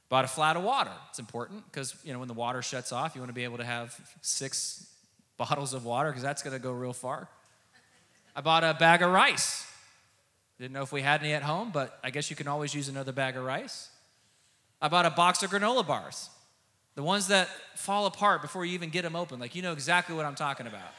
Bought 0.08 0.26
a 0.26 0.30
flat 0.30 0.56
of 0.56 0.64
water. 0.64 0.92
It's 1.10 1.20
important 1.20 1.66
because 1.66 1.94
you 2.06 2.14
know 2.14 2.20
when 2.20 2.30
the 2.30 2.34
water 2.34 2.62
shuts 2.62 2.94
off 2.94 3.16
you 3.16 3.22
want 3.22 3.30
to 3.30 3.36
be 3.36 3.44
able 3.44 3.58
to 3.58 3.66
have 3.66 4.00
six 4.22 4.88
bottles 5.36 5.74
of 5.74 5.84
water 5.84 6.10
because 6.10 6.24
that's 6.24 6.42
going 6.42 6.56
to 6.56 6.64
go 6.64 6.72
real 6.72 6.94
far 6.94 7.28
I 8.40 8.42
bought 8.42 8.64
a 8.64 8.74
bag 8.74 9.02
of 9.02 9.12
rice. 9.12 9.70
Didn't 10.58 10.72
know 10.72 10.82
if 10.82 10.94
we 10.94 11.02
had 11.02 11.20
any 11.20 11.34
at 11.34 11.44
home, 11.44 11.72
but 11.74 12.00
I 12.02 12.10
guess 12.10 12.30
you 12.30 12.38
can 12.38 12.48
always 12.48 12.74
use 12.74 12.88
another 12.88 13.12
bag 13.12 13.36
of 13.36 13.44
rice. 13.44 13.90
I 14.82 14.88
bought 14.88 15.06
a 15.06 15.10
box 15.10 15.44
of 15.44 15.52
granola 15.52 15.86
bars, 15.86 16.30
the 16.96 17.04
ones 17.04 17.28
that 17.28 17.50
fall 17.76 18.06
apart 18.06 18.42
before 18.42 18.64
you 18.64 18.76
even 18.76 18.92
get 18.92 19.02
them 19.02 19.14
open. 19.14 19.42
Like 19.42 19.56
you 19.56 19.62
know 19.62 19.74
exactly 19.74 20.16
what 20.16 20.26
I'm 20.26 20.36
talking 20.36 20.68
about. 20.68 20.94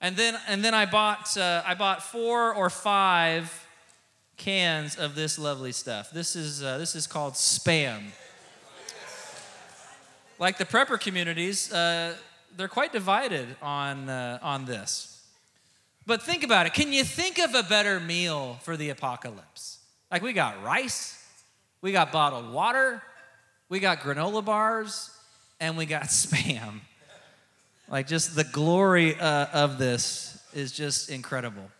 And 0.00 0.16
then, 0.16 0.36
and 0.48 0.64
then 0.64 0.74
I 0.74 0.86
bought, 0.86 1.36
uh, 1.36 1.62
I 1.64 1.74
bought 1.74 2.02
four 2.02 2.52
or 2.52 2.68
five 2.68 3.64
cans 4.36 4.96
of 4.96 5.14
this 5.14 5.38
lovely 5.38 5.70
stuff. 5.70 6.10
This 6.10 6.34
is, 6.34 6.64
uh, 6.64 6.78
this 6.78 6.96
is 6.96 7.06
called 7.06 7.34
spam. 7.34 8.06
Like 10.40 10.58
the 10.58 10.64
prepper 10.64 10.98
communities, 10.98 11.72
uh, 11.72 12.16
they're 12.56 12.66
quite 12.66 12.92
divided 12.92 13.54
on, 13.62 14.08
uh, 14.08 14.40
on 14.42 14.64
this. 14.64 15.11
But 16.06 16.22
think 16.22 16.42
about 16.42 16.66
it. 16.66 16.74
Can 16.74 16.92
you 16.92 17.04
think 17.04 17.38
of 17.38 17.54
a 17.54 17.62
better 17.62 18.00
meal 18.00 18.58
for 18.62 18.76
the 18.76 18.90
apocalypse? 18.90 19.78
Like 20.10 20.22
we 20.22 20.32
got 20.32 20.62
rice, 20.62 21.18
we 21.80 21.92
got 21.92 22.12
bottled 22.12 22.52
water, 22.52 23.02
we 23.68 23.80
got 23.80 24.00
granola 24.00 24.44
bars, 24.44 25.10
and 25.60 25.76
we 25.76 25.86
got 25.86 26.02
spam. 26.08 26.80
Like 27.88 28.06
just 28.06 28.34
the 28.34 28.44
glory 28.44 29.18
uh, 29.18 29.46
of 29.52 29.78
this 29.78 30.42
is 30.52 30.72
just 30.72 31.10
incredible. 31.10 31.70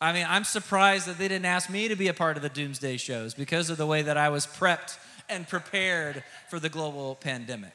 I 0.00 0.12
mean, 0.12 0.26
I'm 0.28 0.44
surprised 0.44 1.06
that 1.06 1.18
they 1.18 1.28
didn't 1.28 1.44
ask 1.44 1.68
me 1.68 1.88
to 1.88 1.96
be 1.96 2.08
a 2.08 2.14
part 2.14 2.36
of 2.36 2.42
the 2.42 2.48
doomsday 2.48 2.96
shows 2.96 3.34
because 3.34 3.68
of 3.68 3.76
the 3.76 3.86
way 3.86 4.00
that 4.02 4.16
I 4.16 4.30
was 4.30 4.46
prepped 4.46 4.98
and 5.28 5.46
prepared 5.46 6.24
for 6.48 6.58
the 6.58 6.70
global 6.70 7.14
pandemic. 7.14 7.74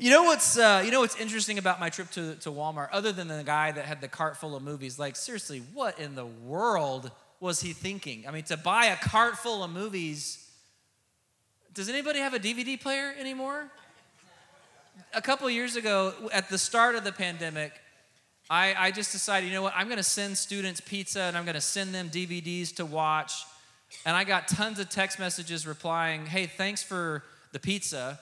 You 0.00 0.08
know 0.08 0.22
what's 0.22 0.56
uh, 0.56 0.80
you 0.82 0.90
know 0.90 1.00
what's 1.00 1.20
interesting 1.20 1.58
about 1.58 1.78
my 1.78 1.90
trip 1.90 2.10
to, 2.12 2.34
to 2.36 2.50
Walmart, 2.50 2.88
other 2.90 3.12
than 3.12 3.28
the 3.28 3.42
guy 3.44 3.70
that 3.70 3.84
had 3.84 4.00
the 4.00 4.08
cart 4.08 4.38
full 4.38 4.56
of 4.56 4.62
movies? 4.62 4.98
Like, 4.98 5.14
seriously, 5.14 5.62
what 5.74 5.98
in 5.98 6.14
the 6.14 6.24
world 6.24 7.10
was 7.38 7.60
he 7.60 7.74
thinking? 7.74 8.24
I 8.26 8.30
mean, 8.30 8.44
to 8.44 8.56
buy 8.56 8.86
a 8.86 8.96
cart 8.96 9.36
full 9.36 9.62
of 9.62 9.70
movies. 9.70 10.50
Does 11.74 11.90
anybody 11.90 12.18
have 12.18 12.32
a 12.32 12.38
DVD 12.38 12.80
player 12.80 13.14
anymore? 13.20 13.70
A 15.12 15.20
couple 15.20 15.50
years 15.50 15.76
ago, 15.76 16.14
at 16.32 16.48
the 16.48 16.56
start 16.56 16.94
of 16.94 17.04
the 17.04 17.12
pandemic, 17.12 17.72
I, 18.48 18.74
I 18.78 18.90
just 18.92 19.12
decided, 19.12 19.48
you 19.48 19.52
know 19.52 19.62
what, 19.62 19.74
I'm 19.76 19.90
gonna 19.90 20.02
send 20.02 20.38
students 20.38 20.80
pizza 20.80 21.20
and 21.20 21.36
I'm 21.36 21.44
gonna 21.44 21.60
send 21.60 21.94
them 21.94 22.08
DVDs 22.08 22.74
to 22.76 22.86
watch. 22.86 23.44
And 24.06 24.16
I 24.16 24.24
got 24.24 24.48
tons 24.48 24.78
of 24.78 24.88
text 24.88 25.18
messages 25.18 25.66
replying, 25.66 26.24
hey, 26.24 26.46
thanks 26.46 26.82
for 26.82 27.22
the 27.52 27.60
pizza 27.60 28.18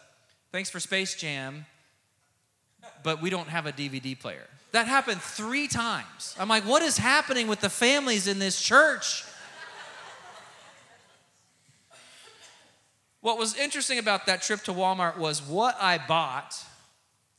Thanks 0.51 0.71
for 0.71 0.81
Space 0.81 1.15
Jam, 1.15 1.67
but 3.03 3.21
we 3.21 3.29
don't 3.29 3.49
have 3.49 3.67
a 3.67 3.73
DVD 3.73 4.19
player. 4.19 4.47
That 4.73 4.87
happened 4.87 5.21
three 5.21 5.69
times. 5.69 6.35
I'm 6.39 6.49
like, 6.49 6.65
what 6.65 6.83
is 6.83 6.97
happening 6.97 7.49
with 7.49 7.61
the 7.61 7.69
families 7.69 8.27
in 8.27 8.39
this 8.39 8.61
church? 8.61 9.25
what 13.21 13.37
was 13.37 13.57
interesting 13.59 13.99
about 13.99 14.25
that 14.27 14.41
trip 14.41 14.61
to 14.63 14.73
Walmart 14.73 15.19
was 15.19 15.43
what 15.43 15.77
I 15.81 15.99
bought 15.99 16.55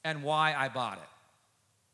and 0.04 0.22
why 0.22 0.54
I 0.54 0.70
bought 0.70 0.98
it. 0.98 1.04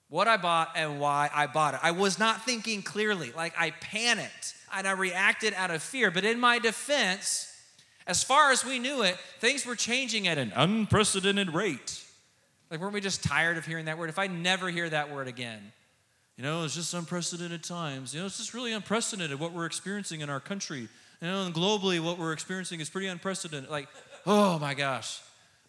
What 0.10 0.27
I 0.27 0.36
bought 0.36 0.72
and 0.75 1.00
why 1.00 1.29
I 1.34 1.48
bought 1.48 1.75
it. 1.75 1.79
I 1.81 1.91
was 1.91 2.19
not 2.19 2.45
thinking 2.45 2.81
clearly. 2.81 3.31
Like, 3.31 3.53
I 3.57 3.72
panicked 3.72 4.53
and 4.74 4.86
I 4.86 4.91
reacted 4.91 5.53
out 5.53 5.72
of 5.72 5.81
fear. 5.81 6.12
But 6.12 6.25
in 6.25 6.39
my 6.39 6.60
defense, 6.60 7.54
as 8.07 8.24
far 8.24 8.51
as 8.51 8.63
we 8.63 8.77
knew 8.77 9.01
it, 9.01 9.17
things 9.39 9.65
were 9.65 9.75
changing 9.75 10.27
at 10.27 10.38
an 10.38 10.53
unprecedented 10.55 11.53
rate. 11.53 12.03
Like, 12.69 12.79
weren't 12.79 12.93
we 12.93 13.01
just 13.01 13.24
tired 13.24 13.57
of 13.57 13.65
hearing 13.65 13.85
that 13.85 13.97
word? 13.97 14.09
If 14.09 14.19
I 14.19 14.27
never 14.27 14.69
hear 14.69 14.89
that 14.89 15.12
word 15.12 15.27
again, 15.27 15.71
you 16.38 16.43
know, 16.43 16.63
it's 16.63 16.75
just 16.75 16.93
unprecedented 16.93 17.63
times. 17.63 18.13
You 18.13 18.19
know, 18.19 18.25
it's 18.27 18.38
just 18.38 18.53
really 18.53 18.74
unprecedented 18.74 19.39
what 19.39 19.53
we're 19.53 19.65
experiencing 19.65 20.21
in 20.21 20.29
our 20.29 20.39
country. 20.39 20.88
You 21.21 21.27
know, 21.27 21.45
and 21.45 21.55
globally, 21.55 22.00
what 22.00 22.19
we're 22.19 22.33
experiencing 22.33 22.79
is 22.79 22.89
pretty 22.89 23.07
unprecedented. 23.07 23.69
Like, 23.69 23.88
oh 24.25 24.59
my 24.59 24.74
gosh. 24.74 25.21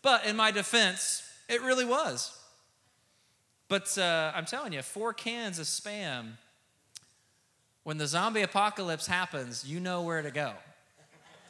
But 0.03 0.27
in 0.27 0.37
my 0.37 0.51
defense, 0.51 1.23
it 1.49 1.63
really 1.63 1.85
was. 1.85 2.37
But 3.69 3.97
uh, 3.97 4.33
I'm 4.35 4.45
telling 4.45 4.73
you, 4.73 4.83
four 4.83 5.13
cans 5.13 5.59
of 5.59 5.67
spam. 5.67 6.33
When 7.85 7.99
the 7.99 8.07
zombie 8.09 8.43
apocalypse 8.43 9.07
happens, 9.07 9.65
you 9.65 9.79
know 9.79 10.03
where 10.03 10.21
to 10.21 10.33
go 10.33 10.53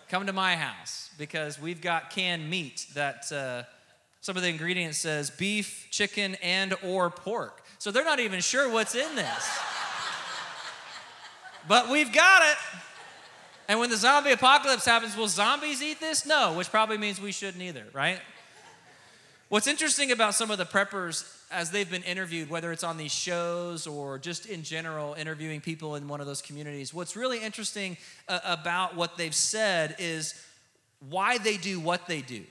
come 0.08 0.26
to 0.26 0.32
my 0.32 0.56
house 0.56 1.10
because 1.18 1.60
we've 1.60 1.80
got 1.80 2.10
canned 2.10 2.48
meat 2.48 2.86
that 2.94 3.30
uh, 3.32 3.62
some 4.20 4.36
of 4.36 4.42
the 4.42 4.48
ingredients 4.48 4.98
says 4.98 5.30
beef, 5.30 5.88
chicken, 5.90 6.36
and 6.42 6.75
or 6.82 7.10
pork. 7.10 7.62
So 7.78 7.90
they're 7.90 8.04
not 8.04 8.20
even 8.20 8.40
sure 8.40 8.70
what's 8.70 8.94
in 8.94 9.14
this. 9.14 9.26
but 11.68 11.90
we've 11.90 12.12
got 12.12 12.42
it. 12.42 12.56
And 13.68 13.80
when 13.80 13.90
the 13.90 13.96
zombie 13.96 14.30
apocalypse 14.30 14.84
happens, 14.84 15.16
will 15.16 15.28
zombies 15.28 15.82
eat 15.82 15.98
this? 15.98 16.25
No, 16.25 16.54
which 16.54 16.70
probably 16.70 16.98
means 16.98 17.20
we 17.20 17.32
shouldn't 17.32 17.62
either, 17.62 17.84
right? 17.92 18.20
What's 19.48 19.68
interesting 19.68 20.10
about 20.10 20.34
some 20.34 20.50
of 20.50 20.58
the 20.58 20.64
preppers 20.64 21.24
as 21.52 21.70
they've 21.70 21.88
been 21.88 22.02
interviewed, 22.02 22.50
whether 22.50 22.72
it's 22.72 22.82
on 22.82 22.96
these 22.96 23.14
shows 23.14 23.86
or 23.86 24.18
just 24.18 24.46
in 24.46 24.64
general, 24.64 25.14
interviewing 25.14 25.60
people 25.60 25.94
in 25.94 26.08
one 26.08 26.20
of 26.20 26.26
those 26.26 26.42
communities, 26.42 26.92
what's 26.92 27.14
really 27.14 27.40
interesting 27.40 27.96
uh, 28.26 28.40
about 28.42 28.96
what 28.96 29.16
they've 29.16 29.34
said 29.34 29.94
is 30.00 30.34
why 31.08 31.38
they 31.38 31.56
do 31.56 31.78
what 31.78 32.08
they 32.08 32.22
do. 32.22 32.42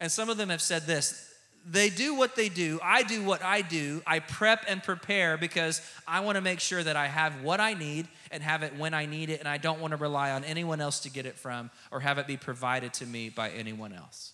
And 0.00 0.10
some 0.10 0.28
of 0.28 0.36
them 0.36 0.48
have 0.48 0.60
said 0.60 0.82
this 0.82 1.28
they 1.64 1.90
do 1.90 2.16
what 2.16 2.34
they 2.34 2.48
do. 2.48 2.80
I 2.82 3.04
do 3.04 3.22
what 3.22 3.40
I 3.44 3.62
do. 3.62 4.02
I 4.04 4.18
prep 4.18 4.64
and 4.66 4.82
prepare 4.82 5.36
because 5.36 5.80
I 6.08 6.18
want 6.18 6.34
to 6.34 6.42
make 6.42 6.58
sure 6.58 6.82
that 6.82 6.96
I 6.96 7.06
have 7.06 7.44
what 7.44 7.60
I 7.60 7.74
need 7.74 8.08
and 8.32 8.42
have 8.42 8.64
it 8.64 8.76
when 8.76 8.94
I 8.94 9.06
need 9.06 9.30
it. 9.30 9.38
And 9.38 9.48
I 9.48 9.58
don't 9.58 9.80
want 9.80 9.92
to 9.92 9.96
rely 9.96 10.32
on 10.32 10.42
anyone 10.42 10.80
else 10.80 10.98
to 11.00 11.10
get 11.10 11.24
it 11.24 11.36
from 11.36 11.70
or 11.92 12.00
have 12.00 12.18
it 12.18 12.26
be 12.26 12.36
provided 12.36 12.92
to 12.94 13.06
me 13.06 13.28
by 13.28 13.50
anyone 13.50 13.92
else. 13.92 14.31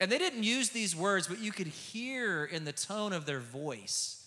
And 0.00 0.12
they 0.12 0.18
didn't 0.18 0.44
use 0.44 0.70
these 0.70 0.94
words, 0.94 1.26
but 1.26 1.40
you 1.40 1.52
could 1.52 1.66
hear 1.66 2.44
in 2.44 2.64
the 2.64 2.72
tone 2.72 3.12
of 3.12 3.26
their 3.26 3.40
voice 3.40 4.24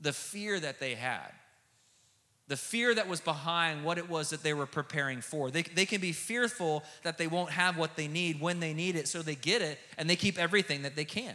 the 0.00 0.12
fear 0.12 0.58
that 0.58 0.80
they 0.80 0.94
had 0.94 1.32
the 2.52 2.56
fear 2.58 2.94
that 2.94 3.08
was 3.08 3.22
behind 3.22 3.82
what 3.82 3.96
it 3.96 4.10
was 4.10 4.28
that 4.28 4.42
they 4.42 4.52
were 4.52 4.66
preparing 4.66 5.22
for. 5.22 5.50
They, 5.50 5.62
they 5.62 5.86
can 5.86 6.02
be 6.02 6.12
fearful 6.12 6.82
that 7.02 7.16
they 7.16 7.26
won't 7.26 7.48
have 7.48 7.78
what 7.78 7.96
they 7.96 8.08
need 8.08 8.42
when 8.42 8.60
they 8.60 8.74
need 8.74 8.94
it, 8.94 9.08
so 9.08 9.22
they 9.22 9.36
get 9.36 9.62
it 9.62 9.78
and 9.96 10.08
they 10.10 10.16
keep 10.16 10.38
everything 10.38 10.82
that 10.82 10.94
they 10.94 11.06
can. 11.06 11.34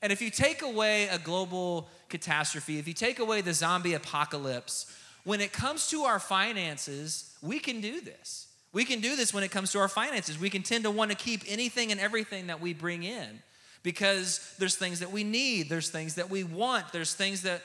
And 0.00 0.10
if 0.10 0.22
you 0.22 0.30
take 0.30 0.62
away 0.62 1.08
a 1.08 1.18
global 1.18 1.90
catastrophe, 2.08 2.78
if 2.78 2.88
you 2.88 2.94
take 2.94 3.18
away 3.18 3.42
the 3.42 3.52
zombie 3.52 3.92
apocalypse, 3.92 4.90
when 5.24 5.42
it 5.42 5.52
comes 5.52 5.88
to 5.88 6.04
our 6.04 6.18
finances, 6.18 7.36
we 7.42 7.58
can 7.58 7.82
do 7.82 8.00
this. 8.00 8.47
We 8.72 8.84
can 8.84 9.00
do 9.00 9.16
this 9.16 9.32
when 9.32 9.44
it 9.44 9.50
comes 9.50 9.72
to 9.72 9.78
our 9.78 9.88
finances. 9.88 10.38
We 10.38 10.50
can 10.50 10.62
tend 10.62 10.84
to 10.84 10.90
want 10.90 11.10
to 11.10 11.16
keep 11.16 11.42
anything 11.46 11.90
and 11.90 12.00
everything 12.00 12.48
that 12.48 12.60
we 12.60 12.74
bring 12.74 13.02
in 13.02 13.42
because 13.82 14.54
there's 14.58 14.76
things 14.76 15.00
that 15.00 15.10
we 15.10 15.24
need, 15.24 15.68
there's 15.68 15.88
things 15.88 16.16
that 16.16 16.28
we 16.28 16.44
want, 16.44 16.92
there's 16.92 17.14
things 17.14 17.42
that 17.42 17.62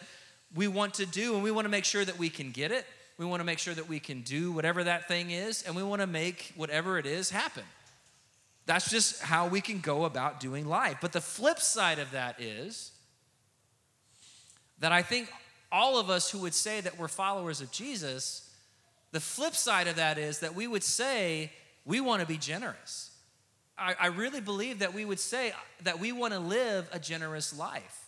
we 0.55 0.67
want 0.67 0.93
to 0.95 1.05
do, 1.05 1.33
and 1.33 1.43
we 1.43 1.51
want 1.51 1.65
to 1.65 1.69
make 1.69 1.85
sure 1.85 2.05
that 2.05 2.17
we 2.17 2.29
can 2.29 2.51
get 2.51 2.71
it. 2.71 2.85
We 3.17 3.25
want 3.25 3.41
to 3.41 3.45
make 3.45 3.59
sure 3.59 3.73
that 3.73 3.89
we 3.89 3.99
can 3.99 4.21
do 4.21 4.51
whatever 4.51 4.83
that 4.83 5.07
thing 5.07 5.31
is, 5.31 5.63
and 5.63 5.75
we 5.75 5.83
want 5.83 6.01
to 6.01 6.07
make 6.07 6.53
whatever 6.55 6.97
it 6.97 7.05
is 7.05 7.29
happen. 7.29 7.63
That's 8.65 8.89
just 8.89 9.21
how 9.21 9.47
we 9.47 9.61
can 9.61 9.79
go 9.79 10.05
about 10.05 10.39
doing 10.39 10.67
life. 10.67 10.97
But 11.01 11.11
the 11.11 11.21
flip 11.21 11.59
side 11.59 11.99
of 11.99 12.11
that 12.11 12.39
is 12.41 12.91
that 14.79 14.91
I 14.91 15.01
think 15.01 15.29
all 15.71 15.99
of 15.99 16.09
us 16.09 16.29
who 16.29 16.39
would 16.39 16.53
say 16.53 16.81
that 16.81 16.97
we're 16.97 17.07
followers 17.07 17.61
of 17.61 17.71
Jesus, 17.71 18.42
the 19.13 19.21
flip 19.21 19.55
side 19.55 19.87
of 19.87 19.95
that 19.95 20.17
is 20.17 20.39
that 20.39 20.53
we 20.53 20.67
would 20.67 20.83
say 20.83 21.51
we 21.85 22.01
want 22.01 22.19
to 22.19 22.27
be 22.27 22.37
generous. 22.37 23.11
I, 23.77 23.95
I 23.97 24.07
really 24.07 24.41
believe 24.41 24.79
that 24.79 24.93
we 24.93 25.05
would 25.05 25.19
say 25.19 25.53
that 25.83 25.99
we 25.99 26.11
want 26.11 26.33
to 26.33 26.39
live 26.39 26.89
a 26.91 26.99
generous 26.99 27.57
life 27.57 28.03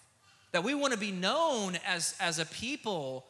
that 0.56 0.64
we 0.64 0.74
want 0.74 0.94
to 0.94 0.98
be 0.98 1.12
known 1.12 1.78
as, 1.86 2.16
as 2.18 2.40
a 2.40 2.46
people 2.46 3.26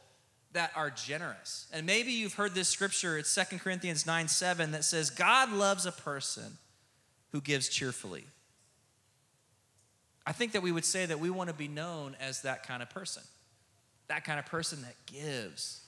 that 0.54 0.72
are 0.76 0.92
generous. 0.92 1.66
And 1.74 1.84
maybe 1.84 2.12
you've 2.12 2.36
heard 2.36 2.54
this 2.54 2.68
scripture, 2.68 3.18
it's 3.18 3.32
Second 3.32 3.62
Corinthians 3.62 4.06
9 4.06 4.28
7, 4.28 4.74
that 4.74 4.84
says, 4.84 5.10
God 5.10 5.52
loves 5.52 5.88
a 5.88 5.92
person 5.92 6.60
who 7.32 7.42
gives 7.42 7.68
cheerfully. 7.68 8.26
I 10.24 10.34
think 10.34 10.52
that 10.52 10.62
we 10.62 10.72
would 10.72 10.86
say 10.86 11.08
that 11.08 11.20
we 11.20 11.32
want 11.32 11.50
to 11.50 11.56
be 11.56 11.68
known 11.68 12.16
as 12.20 12.44
that 12.44 12.62
kind 12.62 12.84
of 12.84 12.92
person, 12.92 13.24
that 14.08 14.24
kind 14.24 14.38
of 14.38 14.46
person 14.46 14.84
that 14.84 14.96
gives 15.08 15.82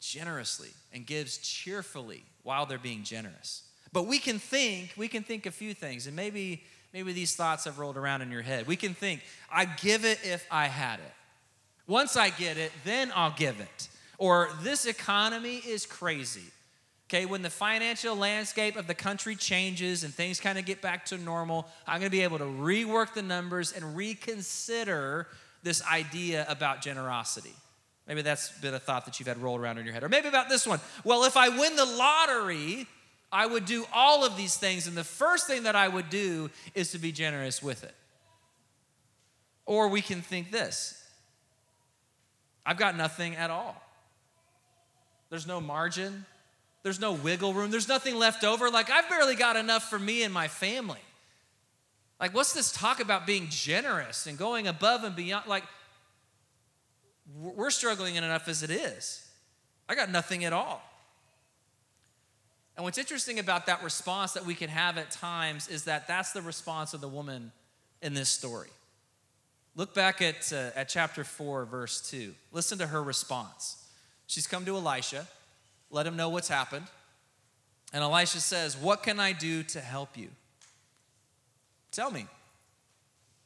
generously 0.00 0.70
and 0.92 1.06
gives 1.06 1.38
cheerfully 1.38 2.24
while 2.42 2.66
they're 2.66 2.78
being 2.78 3.02
generous. 3.02 3.62
But 3.92 4.06
we 4.06 4.18
can 4.18 4.38
think, 4.38 4.92
we 4.96 5.08
can 5.08 5.22
think 5.22 5.46
a 5.46 5.50
few 5.50 5.74
things, 5.74 6.06
and 6.06 6.14
maybe 6.14 6.62
maybe 6.92 7.12
these 7.12 7.36
thoughts 7.36 7.64
have 7.64 7.78
rolled 7.78 7.96
around 7.96 8.22
in 8.22 8.30
your 8.30 8.42
head. 8.42 8.66
We 8.66 8.76
can 8.76 8.94
think, 8.94 9.20
I'd 9.52 9.76
give 9.78 10.04
it 10.04 10.18
if 10.24 10.46
I 10.50 10.66
had 10.66 10.98
it. 10.98 11.12
Once 11.86 12.16
I 12.16 12.30
get 12.30 12.56
it, 12.56 12.72
then 12.84 13.12
I'll 13.14 13.34
give 13.36 13.60
it. 13.60 13.88
Or 14.18 14.48
this 14.62 14.86
economy 14.86 15.56
is 15.56 15.84
crazy. 15.84 16.44
Okay, 17.08 17.24
when 17.26 17.42
the 17.42 17.50
financial 17.50 18.16
landscape 18.16 18.76
of 18.76 18.86
the 18.86 18.94
country 18.94 19.36
changes 19.36 20.02
and 20.02 20.12
things 20.12 20.40
kind 20.40 20.58
of 20.58 20.64
get 20.64 20.82
back 20.82 21.04
to 21.06 21.18
normal, 21.18 21.68
I'm 21.86 22.00
going 22.00 22.10
to 22.10 22.16
be 22.16 22.22
able 22.22 22.38
to 22.38 22.44
rework 22.44 23.14
the 23.14 23.22
numbers 23.22 23.72
and 23.72 23.96
reconsider 23.96 25.28
this 25.62 25.84
idea 25.86 26.46
about 26.48 26.80
generosity. 26.80 27.54
Maybe 28.06 28.22
that's 28.22 28.50
been 28.60 28.74
a 28.74 28.78
thought 28.78 29.04
that 29.06 29.18
you've 29.18 29.26
had 29.26 29.38
roll 29.38 29.56
around 29.56 29.78
in 29.78 29.84
your 29.84 29.92
head. 29.92 30.04
Or 30.04 30.08
maybe 30.08 30.28
about 30.28 30.48
this 30.48 30.66
one. 30.66 30.80
Well, 31.02 31.24
if 31.24 31.36
I 31.36 31.48
win 31.48 31.74
the 31.74 31.84
lottery, 31.84 32.86
I 33.32 33.46
would 33.46 33.64
do 33.64 33.84
all 33.92 34.24
of 34.24 34.36
these 34.36 34.56
things, 34.56 34.86
and 34.86 34.96
the 34.96 35.04
first 35.04 35.46
thing 35.46 35.64
that 35.64 35.74
I 35.74 35.88
would 35.88 36.08
do 36.08 36.50
is 36.74 36.92
to 36.92 36.98
be 36.98 37.10
generous 37.10 37.62
with 37.62 37.82
it. 37.82 37.94
Or 39.64 39.88
we 39.88 40.00
can 40.00 40.22
think 40.22 40.50
this 40.50 41.02
I've 42.64 42.76
got 42.76 42.96
nothing 42.96 43.36
at 43.36 43.50
all. 43.50 43.80
There's 45.28 45.46
no 45.46 45.60
margin, 45.60 46.24
there's 46.84 47.00
no 47.00 47.12
wiggle 47.12 47.52
room, 47.52 47.72
there's 47.72 47.88
nothing 47.88 48.14
left 48.14 48.44
over. 48.44 48.70
Like, 48.70 48.90
I've 48.90 49.08
barely 49.08 49.34
got 49.34 49.56
enough 49.56 49.90
for 49.90 49.98
me 49.98 50.22
and 50.22 50.32
my 50.32 50.46
family. 50.46 51.00
Like, 52.20 52.32
what's 52.32 52.52
this 52.52 52.70
talk 52.72 53.00
about 53.00 53.26
being 53.26 53.48
generous 53.50 54.26
and 54.26 54.38
going 54.38 54.68
above 54.68 55.04
and 55.04 55.14
beyond? 55.14 55.46
Like, 55.46 55.64
we're 57.34 57.70
struggling 57.70 58.16
enough 58.16 58.48
as 58.48 58.62
it 58.62 58.70
is. 58.70 59.28
I 59.88 59.94
got 59.94 60.10
nothing 60.10 60.44
at 60.44 60.52
all. 60.52 60.82
And 62.76 62.84
what's 62.84 62.98
interesting 62.98 63.38
about 63.38 63.66
that 63.66 63.82
response 63.82 64.32
that 64.32 64.44
we 64.44 64.54
can 64.54 64.68
have 64.68 64.98
at 64.98 65.10
times 65.10 65.68
is 65.68 65.84
that 65.84 66.06
that's 66.06 66.32
the 66.32 66.42
response 66.42 66.92
of 66.92 67.00
the 67.00 67.08
woman 67.08 67.52
in 68.02 68.12
this 68.12 68.28
story. 68.28 68.68
Look 69.74 69.94
back 69.94 70.20
at, 70.20 70.52
uh, 70.52 70.70
at 70.74 70.88
chapter 70.88 71.24
4, 71.24 71.64
verse 71.64 72.00
2. 72.10 72.34
Listen 72.52 72.78
to 72.78 72.86
her 72.86 73.02
response. 73.02 73.86
She's 74.26 74.46
come 74.46 74.64
to 74.66 74.76
Elisha, 74.76 75.26
let 75.90 76.06
him 76.06 76.16
know 76.16 76.28
what's 76.28 76.48
happened. 76.48 76.86
And 77.92 78.02
Elisha 78.02 78.40
says, 78.40 78.76
What 78.76 79.02
can 79.02 79.20
I 79.20 79.32
do 79.32 79.62
to 79.64 79.80
help 79.80 80.16
you? 80.16 80.28
Tell 81.92 82.10
me, 82.10 82.26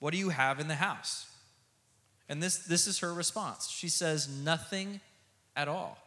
what 0.01 0.13
do 0.13 0.19
you 0.19 0.31
have 0.31 0.59
in 0.59 0.67
the 0.67 0.75
house? 0.75 1.30
And 2.31 2.41
this, 2.41 2.59
this 2.59 2.87
is 2.87 3.01
her 3.01 3.13
response. 3.13 3.69
She 3.69 3.89
says, 3.89 4.29
Nothing 4.29 5.01
at 5.57 5.69
all 5.69 5.99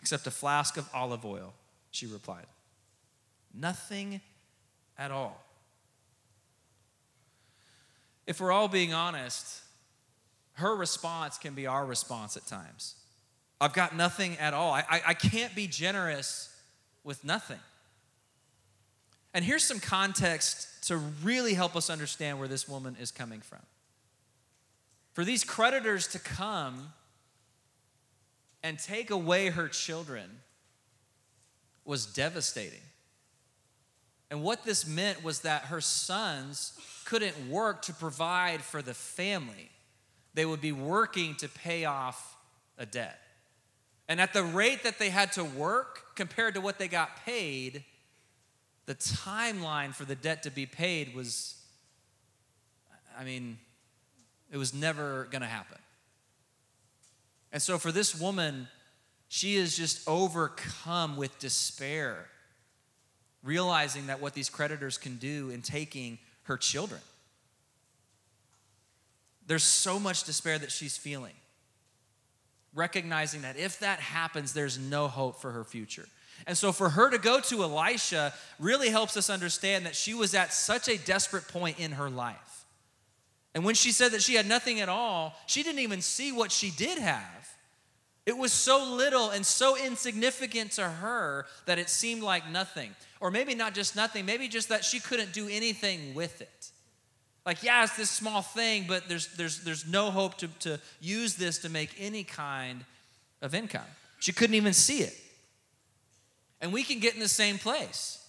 except 0.00 0.26
a 0.26 0.30
flask 0.30 0.76
of 0.76 0.88
olive 0.94 1.24
oil, 1.24 1.52
she 1.90 2.06
replied. 2.06 2.46
Nothing 3.52 4.20
at 4.96 5.10
all. 5.10 5.44
If 8.26 8.40
we're 8.40 8.52
all 8.52 8.68
being 8.68 8.94
honest, 8.94 9.62
her 10.54 10.74
response 10.74 11.38
can 11.38 11.54
be 11.54 11.66
our 11.66 11.84
response 11.84 12.36
at 12.36 12.46
times. 12.46 12.94
I've 13.60 13.74
got 13.74 13.96
nothing 13.96 14.36
at 14.38 14.54
all. 14.54 14.72
I, 14.72 14.84
I, 14.88 15.02
I, 15.08 15.14
can't 15.14 15.54
be 15.54 15.66
generous 15.66 16.54
with 17.02 17.24
nothing. 17.24 17.60
And 19.34 19.44
here's 19.44 19.64
some 19.64 19.80
context 19.80 20.86
to 20.86 20.98
really 21.22 21.54
help 21.54 21.74
us 21.74 21.90
understand 21.90 22.38
where 22.38 22.48
this 22.48 22.68
woman 22.68 22.96
is 23.00 23.10
coming 23.10 23.40
from. 23.40 23.60
For 25.16 25.24
these 25.24 25.44
creditors 25.44 26.08
to 26.08 26.18
come 26.18 26.92
and 28.62 28.78
take 28.78 29.10
away 29.10 29.48
her 29.48 29.66
children 29.66 30.28
was 31.86 32.04
devastating. 32.04 32.82
And 34.30 34.42
what 34.42 34.64
this 34.64 34.86
meant 34.86 35.24
was 35.24 35.40
that 35.40 35.62
her 35.62 35.80
sons 35.80 36.78
couldn't 37.06 37.48
work 37.48 37.80
to 37.84 37.94
provide 37.94 38.60
for 38.60 38.82
the 38.82 38.92
family. 38.92 39.70
They 40.34 40.44
would 40.44 40.60
be 40.60 40.72
working 40.72 41.34
to 41.36 41.48
pay 41.48 41.86
off 41.86 42.36
a 42.76 42.84
debt. 42.84 43.18
And 44.10 44.20
at 44.20 44.34
the 44.34 44.44
rate 44.44 44.82
that 44.82 44.98
they 44.98 45.08
had 45.08 45.32
to 45.32 45.44
work 45.44 46.14
compared 46.14 46.52
to 46.56 46.60
what 46.60 46.78
they 46.78 46.88
got 46.88 47.24
paid, 47.24 47.84
the 48.84 48.94
timeline 48.94 49.94
for 49.94 50.04
the 50.04 50.14
debt 50.14 50.42
to 50.42 50.50
be 50.50 50.66
paid 50.66 51.14
was, 51.14 51.54
I 53.18 53.24
mean, 53.24 53.56
it 54.56 54.58
was 54.58 54.72
never 54.72 55.28
going 55.30 55.42
to 55.42 55.46
happen. 55.46 55.76
And 57.52 57.60
so 57.60 57.76
for 57.76 57.92
this 57.92 58.18
woman, 58.18 58.68
she 59.28 59.56
is 59.56 59.76
just 59.76 60.08
overcome 60.08 61.18
with 61.18 61.38
despair, 61.38 62.26
realizing 63.42 64.06
that 64.06 64.22
what 64.22 64.32
these 64.32 64.48
creditors 64.48 64.96
can 64.96 65.16
do 65.16 65.50
in 65.50 65.60
taking 65.60 66.18
her 66.44 66.56
children. 66.56 67.02
There's 69.46 69.62
so 69.62 70.00
much 70.00 70.24
despair 70.24 70.58
that 70.58 70.72
she's 70.72 70.96
feeling, 70.96 71.34
recognizing 72.74 73.42
that 73.42 73.58
if 73.58 73.80
that 73.80 74.00
happens, 74.00 74.54
there's 74.54 74.78
no 74.78 75.06
hope 75.06 75.38
for 75.38 75.50
her 75.50 75.64
future. 75.64 76.06
And 76.46 76.56
so, 76.56 76.72
for 76.72 76.88
her 76.88 77.10
to 77.10 77.18
go 77.18 77.40
to 77.40 77.62
Elisha 77.62 78.32
really 78.58 78.88
helps 78.88 79.18
us 79.18 79.28
understand 79.28 79.84
that 79.84 79.94
she 79.94 80.14
was 80.14 80.34
at 80.34 80.54
such 80.54 80.88
a 80.88 80.96
desperate 80.96 81.46
point 81.46 81.78
in 81.78 81.92
her 81.92 82.08
life. 82.08 82.55
And 83.56 83.64
when 83.64 83.74
she 83.74 83.90
said 83.90 84.12
that 84.12 84.22
she 84.22 84.34
had 84.34 84.46
nothing 84.46 84.80
at 84.80 84.90
all, 84.90 85.34
she 85.46 85.62
didn't 85.62 85.78
even 85.78 86.02
see 86.02 86.30
what 86.30 86.52
she 86.52 86.70
did 86.70 86.98
have. 86.98 87.48
It 88.26 88.36
was 88.36 88.52
so 88.52 88.84
little 88.84 89.30
and 89.30 89.46
so 89.46 89.78
insignificant 89.78 90.72
to 90.72 90.86
her 90.86 91.46
that 91.64 91.78
it 91.78 91.88
seemed 91.88 92.22
like 92.22 92.50
nothing. 92.50 92.94
Or 93.18 93.30
maybe 93.30 93.54
not 93.54 93.72
just 93.72 93.96
nothing, 93.96 94.26
maybe 94.26 94.46
just 94.46 94.68
that 94.68 94.84
she 94.84 95.00
couldn't 95.00 95.32
do 95.32 95.48
anything 95.48 96.14
with 96.14 96.42
it. 96.42 96.70
Like, 97.46 97.62
yeah, 97.62 97.82
it's 97.82 97.96
this 97.96 98.10
small 98.10 98.42
thing, 98.42 98.84
but 98.86 99.08
there's, 99.08 99.28
there's, 99.36 99.64
there's 99.64 99.86
no 99.86 100.10
hope 100.10 100.36
to, 100.38 100.48
to 100.58 100.78
use 101.00 101.36
this 101.36 101.60
to 101.60 101.70
make 101.70 101.94
any 101.98 102.24
kind 102.24 102.84
of 103.40 103.54
income. 103.54 103.88
She 104.20 104.32
couldn't 104.32 104.56
even 104.56 104.74
see 104.74 104.98
it. 104.98 105.16
And 106.60 106.74
we 106.74 106.82
can 106.82 106.98
get 106.98 107.14
in 107.14 107.20
the 107.20 107.26
same 107.26 107.56
place 107.56 108.22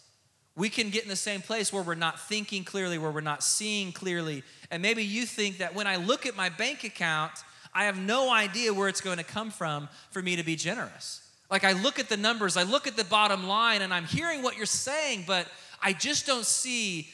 We 0.58 0.70
can 0.70 0.89
get 0.89 1.04
in 1.04 1.10
the 1.10 1.15
same 1.15 1.41
place 1.43 1.72
where 1.72 1.84
we're 1.84 1.93
not 1.93 2.20
thinking 2.20 2.63
clearly, 2.63 2.98
where 2.98 3.12
we're 3.12 3.22
not 3.22 3.43
seeing 3.43 3.91
clearly. 3.91 4.43
And 4.72 4.82
maybe 4.82 5.04
you 5.04 5.28
think 5.28 5.60
that 5.60 5.76
when 5.76 5.86
I 5.86 5.98
look 5.98 6.26
at 6.26 6.36
my 6.36 6.50
bank 6.50 6.84
account, 6.84 7.32
I 7.76 7.84
have 7.84 7.96
no 7.96 8.34
idea 8.34 8.74
where 8.74 8.89
it's 8.89 9.00
going 9.00 9.20
to 9.20 9.24
come 9.24 9.52
from 9.52 9.88
for 10.10 10.20
me 10.20 10.36
to 10.36 10.43
be 10.43 10.56
generous. 10.56 11.22
Like 11.52 11.63
I 11.63 11.74
look 11.74 12.00
at 12.00 12.10
the 12.10 12.17
numbers, 12.17 12.58
I 12.58 12.63
look 12.63 12.88
at 12.88 12.98
the 12.98 13.04
bottom 13.04 13.48
line, 13.48 13.84
and 13.84 13.93
I'm 13.93 14.06
hearing 14.06 14.41
what 14.41 14.58
you're 14.58 14.65
saying, 14.65 15.26
but 15.28 15.48
I 15.80 15.93
just 15.93 16.26
don't 16.26 16.46
see 16.46 17.10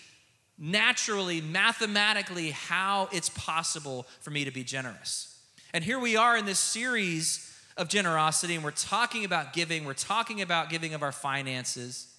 naturally, 0.57 1.41
mathematically, 1.41 2.51
how 2.51 3.09
it's 3.11 3.29
possible 3.29 4.07
for 4.21 4.29
me 4.31 4.45
to 4.45 4.51
be 4.51 4.63
generous. 4.63 5.37
And 5.73 5.83
here 5.83 5.99
we 5.99 6.15
are 6.15 6.37
in 6.37 6.45
this 6.45 6.59
series 6.59 7.51
of 7.75 7.89
generosity, 7.89 8.55
and 8.55 8.63
we're 8.63 8.71
talking 8.71 9.25
about 9.25 9.51
giving, 9.51 9.83
we're 9.83 9.93
talking 9.93 10.41
about 10.41 10.69
giving 10.69 10.93
of 10.93 11.03
our 11.03 11.11
finances. 11.11 12.12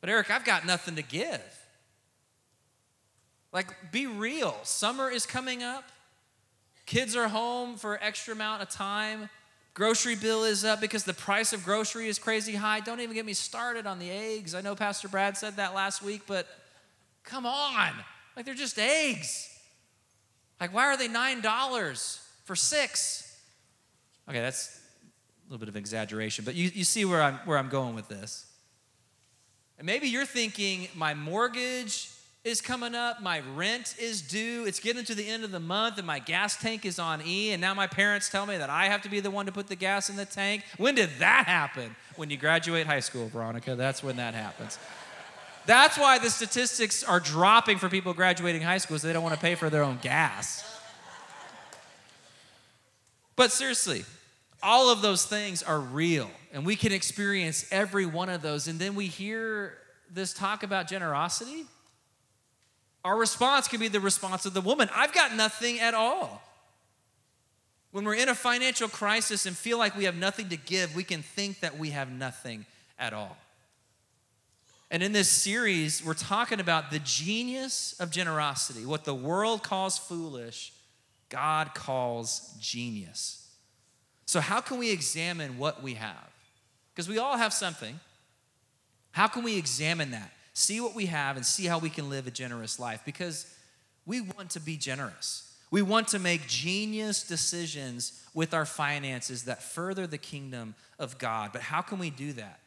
But 0.00 0.10
Eric, 0.10 0.30
I've 0.30 0.44
got 0.44 0.66
nothing 0.66 0.96
to 0.96 1.02
give. 1.02 1.42
Like, 3.52 3.92
be 3.92 4.06
real. 4.06 4.56
Summer 4.62 5.10
is 5.10 5.26
coming 5.26 5.62
up. 5.62 5.84
Kids 6.86 7.16
are 7.16 7.28
home 7.28 7.76
for 7.76 7.98
extra 8.02 8.34
amount 8.34 8.62
of 8.62 8.68
time. 8.68 9.28
Grocery 9.74 10.16
bill 10.16 10.44
is 10.44 10.64
up 10.64 10.80
because 10.80 11.04
the 11.04 11.14
price 11.14 11.52
of 11.52 11.64
grocery 11.64 12.08
is 12.08 12.18
crazy 12.18 12.54
high. 12.54 12.80
Don't 12.80 13.00
even 13.00 13.14
get 13.14 13.24
me 13.24 13.32
started 13.32 13.86
on 13.86 13.98
the 13.98 14.10
eggs. 14.10 14.54
I 14.54 14.60
know 14.60 14.74
Pastor 14.74 15.08
Brad 15.08 15.36
said 15.36 15.56
that 15.56 15.74
last 15.74 16.02
week, 16.02 16.22
but 16.26 16.46
come 17.24 17.46
on. 17.46 17.92
Like 18.36 18.44
they're 18.44 18.54
just 18.54 18.78
eggs. 18.78 19.48
Like, 20.60 20.74
why 20.74 20.86
are 20.86 20.96
they 20.96 21.08
$9 21.08 22.20
for 22.44 22.56
six? 22.56 23.36
Okay, 24.28 24.40
that's 24.40 24.80
a 25.46 25.52
little 25.52 25.60
bit 25.60 25.68
of 25.68 25.76
exaggeration, 25.76 26.44
but 26.44 26.54
you, 26.54 26.70
you 26.74 26.84
see 26.84 27.04
where 27.04 27.22
I'm, 27.22 27.34
where 27.44 27.56
I'm 27.56 27.68
going 27.68 27.94
with 27.94 28.08
this. 28.08 28.46
And 29.78 29.86
maybe 29.86 30.08
you're 30.08 30.26
thinking, 30.26 30.88
my 30.94 31.14
mortgage 31.14 32.10
is 32.44 32.60
coming 32.60 32.94
up, 32.94 33.22
my 33.22 33.42
rent 33.54 33.94
is 34.00 34.22
due, 34.22 34.64
it's 34.66 34.80
getting 34.80 35.04
to 35.04 35.14
the 35.14 35.28
end 35.28 35.44
of 35.44 35.50
the 35.50 35.60
month, 35.60 35.98
and 35.98 36.06
my 36.06 36.18
gas 36.18 36.56
tank 36.56 36.84
is 36.84 36.98
on 36.98 37.20
E, 37.24 37.52
and 37.52 37.60
now 37.60 37.74
my 37.74 37.86
parents 37.86 38.28
tell 38.28 38.46
me 38.46 38.56
that 38.56 38.70
I 38.70 38.86
have 38.86 39.02
to 39.02 39.08
be 39.08 39.20
the 39.20 39.30
one 39.30 39.46
to 39.46 39.52
put 39.52 39.68
the 39.68 39.76
gas 39.76 40.10
in 40.10 40.16
the 40.16 40.24
tank. 40.24 40.64
When 40.78 40.94
did 40.94 41.10
that 41.18 41.44
happen? 41.46 41.94
When 42.16 42.30
you 42.30 42.36
graduate 42.36 42.86
high 42.86 43.00
school, 43.00 43.28
Veronica, 43.28 43.76
that's 43.76 44.02
when 44.02 44.16
that 44.16 44.34
happens. 44.34 44.78
That's 45.66 45.98
why 45.98 46.18
the 46.18 46.30
statistics 46.30 47.04
are 47.04 47.20
dropping 47.20 47.78
for 47.78 47.88
people 47.88 48.14
graduating 48.14 48.62
high 48.62 48.78
school, 48.78 48.98
they 48.98 49.12
don't 49.12 49.22
want 49.22 49.34
to 49.34 49.40
pay 49.40 49.54
for 49.54 49.68
their 49.68 49.82
own 49.82 49.98
gas. 50.00 50.64
But 53.36 53.52
seriously, 53.52 54.04
all 54.62 54.90
of 54.90 55.02
those 55.02 55.24
things 55.24 55.62
are 55.62 55.78
real, 55.78 56.30
and 56.52 56.64
we 56.64 56.76
can 56.76 56.92
experience 56.92 57.66
every 57.70 58.06
one 58.06 58.28
of 58.28 58.42
those. 58.42 58.68
And 58.68 58.78
then 58.78 58.94
we 58.94 59.06
hear 59.06 59.78
this 60.10 60.32
talk 60.32 60.62
about 60.62 60.88
generosity 60.88 61.66
our 63.04 63.16
response 63.16 63.68
can 63.68 63.80
be 63.80 63.88
the 63.88 64.00
response 64.00 64.44
of 64.44 64.54
the 64.54 64.60
woman 64.60 64.90
I've 64.94 65.12
got 65.12 65.34
nothing 65.34 65.80
at 65.80 65.94
all. 65.94 66.42
When 67.90 68.04
we're 68.04 68.16
in 68.16 68.28
a 68.28 68.34
financial 68.34 68.88
crisis 68.88 69.46
and 69.46 69.56
feel 69.56 69.78
like 69.78 69.96
we 69.96 70.04
have 70.04 70.14
nothing 70.16 70.50
to 70.50 70.58
give, 70.58 70.94
we 70.94 71.04
can 71.04 71.22
think 71.22 71.60
that 71.60 71.78
we 71.78 71.90
have 71.90 72.10
nothing 72.10 72.66
at 72.98 73.14
all. 73.14 73.38
And 74.90 75.02
in 75.02 75.12
this 75.12 75.28
series, 75.28 76.04
we're 76.04 76.12
talking 76.12 76.60
about 76.60 76.90
the 76.90 76.98
genius 76.98 77.94
of 77.98 78.10
generosity. 78.10 78.84
What 78.84 79.04
the 79.04 79.14
world 79.14 79.62
calls 79.62 79.96
foolish, 79.96 80.72
God 81.30 81.74
calls 81.74 82.54
genius. 82.60 83.50
So, 84.26 84.40
how 84.40 84.60
can 84.60 84.76
we 84.78 84.90
examine 84.90 85.56
what 85.56 85.82
we 85.82 85.94
have? 85.94 86.30
Because 86.98 87.08
we 87.08 87.18
all 87.18 87.36
have 87.36 87.52
something. 87.52 88.00
How 89.12 89.28
can 89.28 89.44
we 89.44 89.56
examine 89.56 90.10
that? 90.10 90.32
see 90.58 90.80
what 90.80 90.94
we 90.94 91.06
have, 91.06 91.36
and 91.36 91.46
see 91.46 91.66
how 91.66 91.78
we 91.78 91.88
can 91.88 92.10
live 92.10 92.26
a 92.26 92.32
generous 92.32 92.80
life 92.80 93.02
because 93.04 93.46
we 94.06 94.20
want 94.20 94.50
to 94.50 94.60
be 94.60 94.76
generous. 94.76 95.54
We 95.70 95.82
want 95.82 96.08
to 96.08 96.18
make 96.18 96.48
genius 96.48 97.22
decisions 97.22 98.26
with 98.34 98.52
our 98.54 98.66
finances 98.66 99.44
that 99.44 99.62
further 99.62 100.06
the 100.06 100.18
kingdom 100.18 100.74
of 100.98 101.16
God. 101.18 101.50
But 101.52 101.62
how 101.62 101.80
can 101.80 101.98
we 101.98 102.10
do 102.10 102.32
that? 102.32 102.58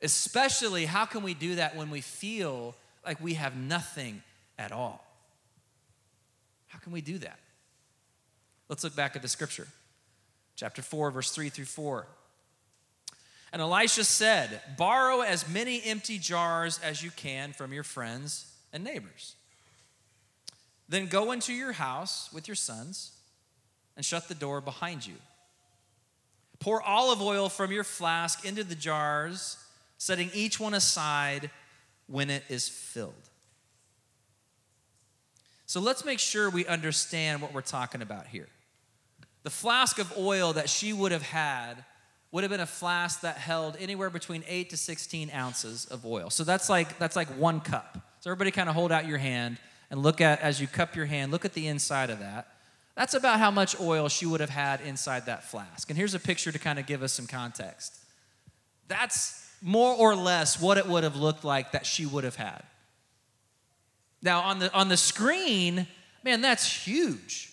Especially, 0.00 0.86
how 0.86 1.04
can 1.04 1.22
we 1.22 1.34
do 1.34 1.56
that 1.56 1.76
when 1.76 1.90
we 1.90 2.00
feel 2.00 2.74
like 3.04 3.20
we 3.20 3.34
have 3.34 3.54
nothing 3.54 4.22
at 4.58 4.72
all? 4.72 5.04
How 6.68 6.78
can 6.78 6.92
we 6.92 7.02
do 7.02 7.18
that? 7.18 7.38
Let's 8.70 8.82
look 8.82 8.96
back 8.96 9.14
at 9.14 9.20
the 9.20 9.28
scripture. 9.28 9.66
Chapter 10.56 10.80
4, 10.80 11.10
verse 11.10 11.32
3 11.32 11.50
through 11.50 11.66
4. 11.66 12.06
And 13.52 13.60
Elisha 13.60 14.04
said, 14.04 14.60
Borrow 14.76 15.22
as 15.22 15.48
many 15.48 15.82
empty 15.82 16.18
jars 16.18 16.78
as 16.82 17.02
you 17.02 17.10
can 17.10 17.52
from 17.52 17.72
your 17.72 17.82
friends 17.82 18.52
and 18.72 18.84
neighbors. 18.84 19.34
Then 20.88 21.06
go 21.06 21.32
into 21.32 21.52
your 21.52 21.72
house 21.72 22.32
with 22.32 22.48
your 22.48 22.54
sons 22.54 23.12
and 23.96 24.04
shut 24.04 24.28
the 24.28 24.34
door 24.34 24.60
behind 24.60 25.06
you. 25.06 25.14
Pour 26.58 26.82
olive 26.82 27.22
oil 27.22 27.48
from 27.48 27.72
your 27.72 27.84
flask 27.84 28.44
into 28.44 28.62
the 28.62 28.74
jars, 28.74 29.56
setting 29.98 30.30
each 30.34 30.60
one 30.60 30.74
aside 30.74 31.50
when 32.06 32.28
it 32.28 32.44
is 32.48 32.68
filled. 32.68 33.14
So 35.66 35.80
let's 35.80 36.04
make 36.04 36.18
sure 36.18 36.50
we 36.50 36.66
understand 36.66 37.40
what 37.40 37.54
we're 37.54 37.60
talking 37.62 38.02
about 38.02 38.26
here. 38.26 38.48
The 39.42 39.50
flask 39.50 39.98
of 39.98 40.12
oil 40.18 40.52
that 40.52 40.68
she 40.68 40.92
would 40.92 41.12
have 41.12 41.22
had 41.22 41.84
would 42.32 42.44
have 42.44 42.50
been 42.50 42.60
a 42.60 42.66
flask 42.66 43.22
that 43.22 43.36
held 43.36 43.76
anywhere 43.80 44.10
between 44.10 44.44
8 44.46 44.70
to 44.70 44.76
16 44.76 45.30
ounces 45.34 45.86
of 45.86 46.06
oil. 46.06 46.30
So 46.30 46.44
that's 46.44 46.68
like 46.68 46.98
that's 46.98 47.16
like 47.16 47.28
one 47.28 47.60
cup. 47.60 47.98
So 48.20 48.30
everybody 48.30 48.50
kind 48.50 48.68
of 48.68 48.74
hold 48.74 48.92
out 48.92 49.06
your 49.06 49.18
hand 49.18 49.58
and 49.90 50.02
look 50.02 50.20
at 50.20 50.40
as 50.40 50.60
you 50.60 50.66
cup 50.66 50.94
your 50.94 51.06
hand, 51.06 51.32
look 51.32 51.44
at 51.44 51.54
the 51.54 51.66
inside 51.66 52.10
of 52.10 52.20
that. 52.20 52.48
That's 52.94 53.14
about 53.14 53.38
how 53.38 53.50
much 53.50 53.80
oil 53.80 54.08
she 54.08 54.26
would 54.26 54.40
have 54.40 54.50
had 54.50 54.80
inside 54.82 55.26
that 55.26 55.44
flask. 55.44 55.88
And 55.90 55.98
here's 55.98 56.14
a 56.14 56.20
picture 56.20 56.52
to 56.52 56.58
kind 56.58 56.78
of 56.78 56.86
give 56.86 57.02
us 57.02 57.12
some 57.12 57.26
context. 57.26 57.96
That's 58.88 59.48
more 59.62 59.94
or 59.94 60.14
less 60.14 60.60
what 60.60 60.78
it 60.78 60.86
would 60.86 61.04
have 61.04 61.16
looked 61.16 61.44
like 61.44 61.72
that 61.72 61.86
she 61.86 62.06
would 62.06 62.24
have 62.24 62.36
had. 62.36 62.62
Now 64.22 64.40
on 64.40 64.58
the 64.58 64.72
on 64.72 64.88
the 64.88 64.96
screen, 64.96 65.86
man, 66.22 66.42
that's 66.42 66.86
huge. 66.86 67.48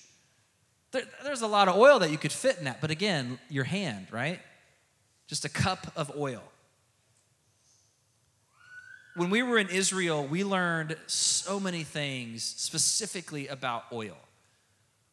There, 0.92 1.04
there's 1.24 1.42
a 1.42 1.48
lot 1.48 1.68
of 1.68 1.76
oil 1.76 2.00
that 2.00 2.12
you 2.12 2.18
could 2.18 2.32
fit 2.32 2.58
in 2.60 2.66
that, 2.66 2.80
but 2.80 2.92
again, 2.92 3.40
your 3.50 3.64
hand, 3.64 4.08
right? 4.12 4.40
Just 5.28 5.46
a 5.46 5.50
cup 5.50 5.88
of 5.96 6.12
oil. 6.18 6.42
When 9.16 9.30
we 9.30 9.44
were 9.44 9.58
in 9.58 9.70
Israel, 9.70 10.26
we 10.26 10.44
learned 10.44 10.96
so 11.08 11.60
many 11.60 11.84
things 11.84 12.44
specifically 12.44 13.48
about 13.48 13.86
oil. 13.92 14.18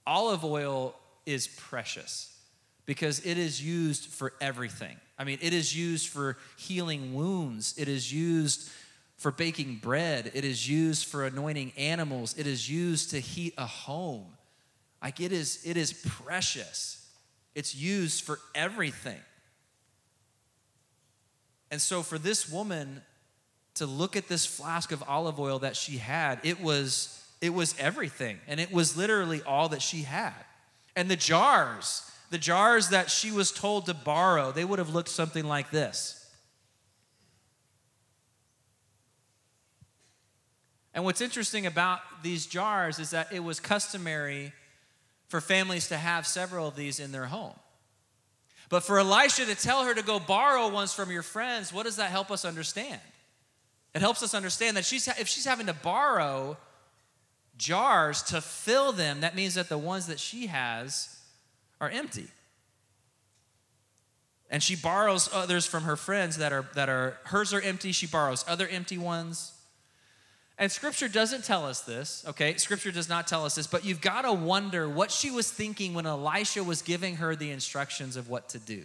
Olive 0.07 0.45
oil 0.45 0.95
is 1.25 1.49
precious 1.49 2.31
because 2.87 3.25
it 3.25 3.39
is 3.39 3.63
used 3.65 4.07
for 4.07 4.35
everything. 4.41 4.97
I 5.19 5.25
mean, 5.25 5.39
it 5.41 5.55
is 5.55 5.75
used 5.75 6.09
for 6.09 6.37
healing 6.59 7.15
wounds, 7.15 7.75
it 7.79 7.89
is 7.89 8.13
used 8.13 8.71
for 9.17 9.31
baking 9.31 9.77
bread, 9.77 10.31
it 10.35 10.45
is 10.45 10.69
used 10.69 11.07
for 11.07 11.25
anointing 11.25 11.73
animals, 11.79 12.35
it 12.37 12.47
is 12.47 12.69
used 12.69 13.11
to 13.11 13.21
heat 13.21 13.55
a 13.57 13.67
home. 13.67 14.27
Like 15.03 15.21
it 15.21 15.33
is, 15.33 15.63
it 15.65 15.77
is 15.77 15.93
precious. 15.93 17.01
It's 17.55 17.75
used 17.75 18.25
for 18.25 18.39
everything. 18.55 19.21
And 21.75 21.83
so 21.83 22.05
for 22.05 22.19
this 22.19 22.49
woman 22.49 23.03
to 23.75 23.85
look 23.85 24.15
at 24.15 24.29
this 24.29 24.47
flask 24.47 24.93
of 24.93 25.03
olive 25.09 25.41
oil 25.41 25.59
that 25.59 25.75
she 25.75 25.97
had, 25.97 26.39
it 26.45 26.61
was 26.61 27.21
it 27.41 27.53
was 27.53 27.75
everything 27.81 28.39
and 28.47 28.61
it 28.61 28.71
was 28.71 28.97
literally 28.97 29.43
all 29.43 29.71
that 29.71 29.83
she 29.83 30.03
had. 30.03 30.37
And 30.95 31.11
the 31.11 31.17
jars, 31.17 32.09
the 32.31 32.39
jars 32.39 32.91
that 32.91 33.11
she 33.11 33.33
was 33.33 33.51
told 33.51 33.87
to 33.87 33.95
borrow, 33.95 34.53
they 34.53 34.65
would 34.65 34.79
have 34.79 34.95
looked 34.95 35.09
something 35.09 35.45
like 35.47 35.73
this. 35.73 36.25
And 40.95 41.05
what's 41.05 41.21
interesting 41.21 41.67
about 41.67 41.99
these 42.23 42.47
jars 42.47 43.01
is 43.01 43.11
that 43.11 43.33
it 43.33 43.43
was 43.43 43.59
customary 43.59 44.53
for 45.27 45.41
families 45.41 45.89
to 45.89 45.97
have 45.97 46.25
several 46.25 46.69
of 46.69 46.77
these 46.77 47.01
in 47.01 47.11
their 47.11 47.27
home. 47.27 47.57
But 48.69 48.83
for 48.83 48.99
Elisha 48.99 49.45
to 49.47 49.55
tell 49.55 49.85
her 49.85 49.95
to 49.95 50.03
go 50.03 50.19
borrow 50.19 50.69
ones 50.69 50.93
from 50.93 51.11
your 51.11 51.23
friends, 51.23 51.73
what 51.73 51.85
does 51.85 51.97
that 51.97 52.11
help 52.11 52.31
us 52.31 52.45
understand? 52.45 53.01
It 53.95 54.01
helps 54.01 54.23
us 54.23 54.35
understand 54.35 54.77
that 54.77 54.85
she's, 54.85 55.07
if 55.07 55.29
she's 55.29 55.45
having 55.45 55.67
to 55.67 55.75
borrow 55.75 56.57
jars 57.57 58.23
to 58.25 58.41
fill 58.41 58.93
them, 58.93 59.21
that 59.21 59.37
means 59.37 59.55
that 59.55 59.69
the 59.69 59.79
ones 59.79 60.07
that 60.09 60.19
she 60.19 60.49
has 60.49 61.21
are 61.81 61.89
empty. 61.89 62.27
And 64.51 64.63
she 64.63 64.77
borrows 64.77 65.29
others 65.33 65.67
from 65.67 65.85
her 65.85 65.97
friends 65.97 66.39
that 66.39 66.53
are, 66.53 66.67
that 66.75 66.89
are 66.89 67.19
hers 67.25 67.53
are 67.53 67.61
empty. 67.61 67.93
She 67.93 68.07
borrows 68.07 68.45
other 68.47 68.69
empty 68.69 68.99
ones. 68.99 69.54
And 70.57 70.71
scripture 70.71 71.09
doesn't 71.09 71.45
tell 71.45 71.67
us 71.67 71.81
this, 71.81 72.25
okay? 72.29 72.57
Scripture 72.57 72.93
does 72.93 73.09
not 73.09 73.27
tell 73.27 73.45
us 73.45 73.57
this, 73.57 73.67
but 73.67 73.85
you've 73.85 74.01
got 74.01 74.23
to 74.23 74.33
wonder 74.33 74.89
what 74.89 75.11
she 75.11 75.31
was 75.31 75.51
thinking 75.51 75.95
when 75.95 76.07
Elisha 76.07 76.63
was 76.63 76.81
giving 76.81 77.17
her 77.17 77.35
the 77.35 77.51
instructions 77.51 78.17
of 78.17 78.29
what 78.29 78.49
to 78.51 78.59
do. 78.61 78.85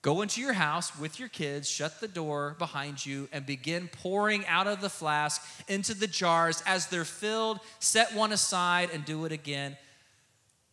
Go 0.00 0.22
into 0.22 0.40
your 0.40 0.52
house 0.52 0.96
with 0.98 1.18
your 1.18 1.30
kids, 1.30 1.68
shut 1.68 1.98
the 1.98 2.06
door 2.06 2.54
behind 2.58 3.04
you, 3.04 3.26
and 3.32 3.46
begin 3.46 3.88
pouring 3.88 4.46
out 4.46 4.66
of 4.66 4.80
the 4.80 4.90
flask 4.90 5.42
into 5.66 5.94
the 5.94 6.06
jars. 6.06 6.62
As 6.66 6.86
they're 6.86 7.06
filled, 7.06 7.58
set 7.80 8.14
one 8.14 8.30
aside 8.30 8.90
and 8.92 9.04
do 9.04 9.24
it 9.24 9.32
again. 9.32 9.76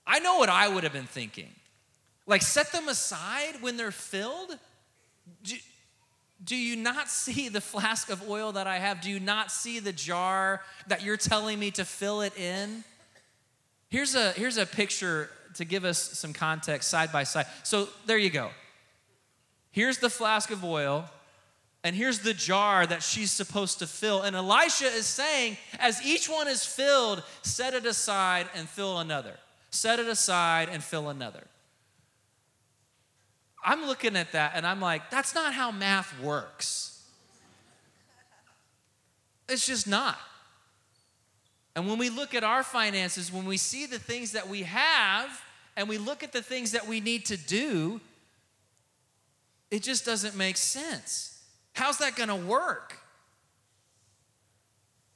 I 0.06 0.20
know 0.20 0.38
what 0.38 0.50
I 0.50 0.68
would 0.68 0.84
have 0.84 0.92
been 0.94 1.06
thinking. 1.06 1.50
Like, 2.28 2.42
set 2.42 2.72
them 2.74 2.90
aside 2.90 3.62
when 3.62 3.78
they're 3.78 3.92
filled? 3.92 4.60
Do, 6.44 6.56
you 6.56 6.76
not 6.76 7.10
see 7.10 7.50
the 7.50 7.62
flask 7.62 8.10
of 8.10 8.28
oil 8.30 8.54
that 8.54 8.68
I 8.68 8.80
have? 8.80 9.02
Do 9.02 9.10
you 9.10 9.20
not 9.20 9.52
see 9.52 9.80
the 9.80 9.94
jar 9.94 10.62
that 10.88 11.04
you're 11.04 11.18
telling 11.18 11.60
me 11.60 11.72
to 11.72 11.86
fill 11.86 12.22
it 12.22 12.38
in? 12.38 12.84
Here's 13.90 14.16
a, 14.16 14.32
here's 14.32 14.58
a 14.58 14.66
picture 14.66 15.30
to 15.56 15.66
give 15.66 15.86
us 15.86 16.00
some 16.00 16.34
context 16.34 16.90
side 16.90 17.12
by 17.12 17.24
side. 17.24 17.46
So, 17.64 17.90
there 18.06 18.18
you 18.18 18.30
go. 18.30 18.50
Here's 19.72 20.00
the 20.00 20.10
flask 20.10 20.52
of 20.52 20.64
oil, 20.66 21.06
and 21.84 21.96
here's 21.96 22.20
the 22.20 22.34
jar 22.34 22.86
that 22.86 23.04
she's 23.04 23.32
supposed 23.32 23.80
to 23.80 23.88
fill. 23.88 24.22
And 24.22 24.36
Elisha 24.36 24.86
is 24.88 25.06
saying, 25.06 25.58
as 25.80 26.06
each 26.06 26.30
one 26.30 26.48
is 26.48 26.66
filled, 26.66 27.24
set 27.42 27.74
it 27.74 27.86
aside 27.86 28.48
and 28.56 28.68
fill 28.68 29.00
another. 29.00 29.34
Set 29.70 30.00
it 30.00 30.08
aside 30.08 30.70
and 30.70 30.84
fill 30.84 31.10
another. 31.10 31.44
I'm 33.64 33.86
looking 33.86 34.16
at 34.16 34.32
that 34.32 34.54
and 34.56 34.66
I'm 34.66 34.82
like, 34.82 35.10
that's 35.10 35.36
not 35.36 35.54
how 35.54 35.72
math 35.72 36.20
works. 36.20 37.04
It's 39.48 39.66
just 39.66 39.88
not. 39.88 40.18
And 41.76 41.88
when 41.88 41.98
we 41.98 42.10
look 42.10 42.34
at 42.34 42.44
our 42.44 42.64
finances, 42.64 43.32
when 43.32 43.46
we 43.46 43.58
see 43.58 43.86
the 43.86 44.00
things 44.00 44.32
that 44.32 44.48
we 44.48 44.64
have 44.64 45.30
and 45.78 45.88
we 45.88 45.98
look 45.98 46.24
at 46.24 46.34
the 46.34 46.42
things 46.42 46.72
that 46.72 46.88
we 46.88 47.00
need 47.00 47.26
to 47.28 47.38
do, 47.38 48.02
it 49.70 49.84
just 49.84 50.06
doesn't 50.06 50.36
make 50.36 50.58
sense. 50.58 51.42
How's 51.74 52.00
that 52.00 52.16
going 52.16 52.30
to 52.30 52.36
work? 52.36 52.98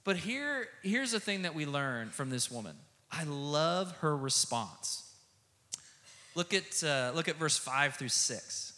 But 0.06 0.18
here, 0.18 0.68
here's 0.84 1.12
the 1.12 1.20
thing 1.20 1.42
that 1.42 1.56
we 1.56 1.66
learn 1.66 2.10
from 2.10 2.30
this 2.30 2.50
woman. 2.50 2.76
I 3.12 3.24
love 3.24 3.92
her 3.98 4.16
response. 4.16 5.05
Look 6.36 6.54
at, 6.54 6.84
uh, 6.84 7.12
look 7.16 7.28
at 7.30 7.38
verse 7.38 7.58
5 7.58 7.96
through 7.96 8.10
6. 8.10 8.74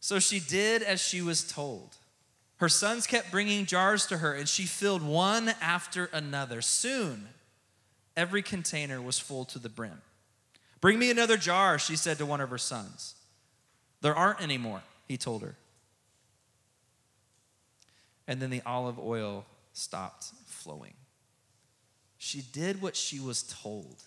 So 0.00 0.18
she 0.18 0.40
did 0.40 0.82
as 0.82 1.00
she 1.00 1.22
was 1.22 1.42
told. 1.42 1.96
Her 2.56 2.68
sons 2.68 3.06
kept 3.06 3.30
bringing 3.30 3.66
jars 3.66 4.06
to 4.06 4.18
her, 4.18 4.34
and 4.34 4.48
she 4.48 4.64
filled 4.64 5.02
one 5.02 5.54
after 5.60 6.10
another. 6.12 6.60
Soon, 6.60 7.28
every 8.16 8.42
container 8.42 9.00
was 9.00 9.18
full 9.18 9.44
to 9.46 9.58
the 9.58 9.68
brim. 9.68 10.02
Bring 10.80 10.98
me 10.98 11.10
another 11.10 11.36
jar, 11.36 11.78
she 11.78 11.96
said 11.96 12.18
to 12.18 12.26
one 12.26 12.40
of 12.40 12.50
her 12.50 12.58
sons. 12.58 13.14
There 14.00 14.14
aren't 14.14 14.42
any 14.42 14.58
more, 14.58 14.82
he 15.08 15.16
told 15.16 15.42
her. 15.42 15.56
And 18.28 18.40
then 18.40 18.50
the 18.50 18.62
olive 18.66 18.98
oil 18.98 19.44
stopped 19.72 20.26
flowing. 20.46 20.94
She 22.18 22.42
did 22.42 22.82
what 22.82 22.96
she 22.96 23.18
was 23.18 23.42
told. 23.42 24.04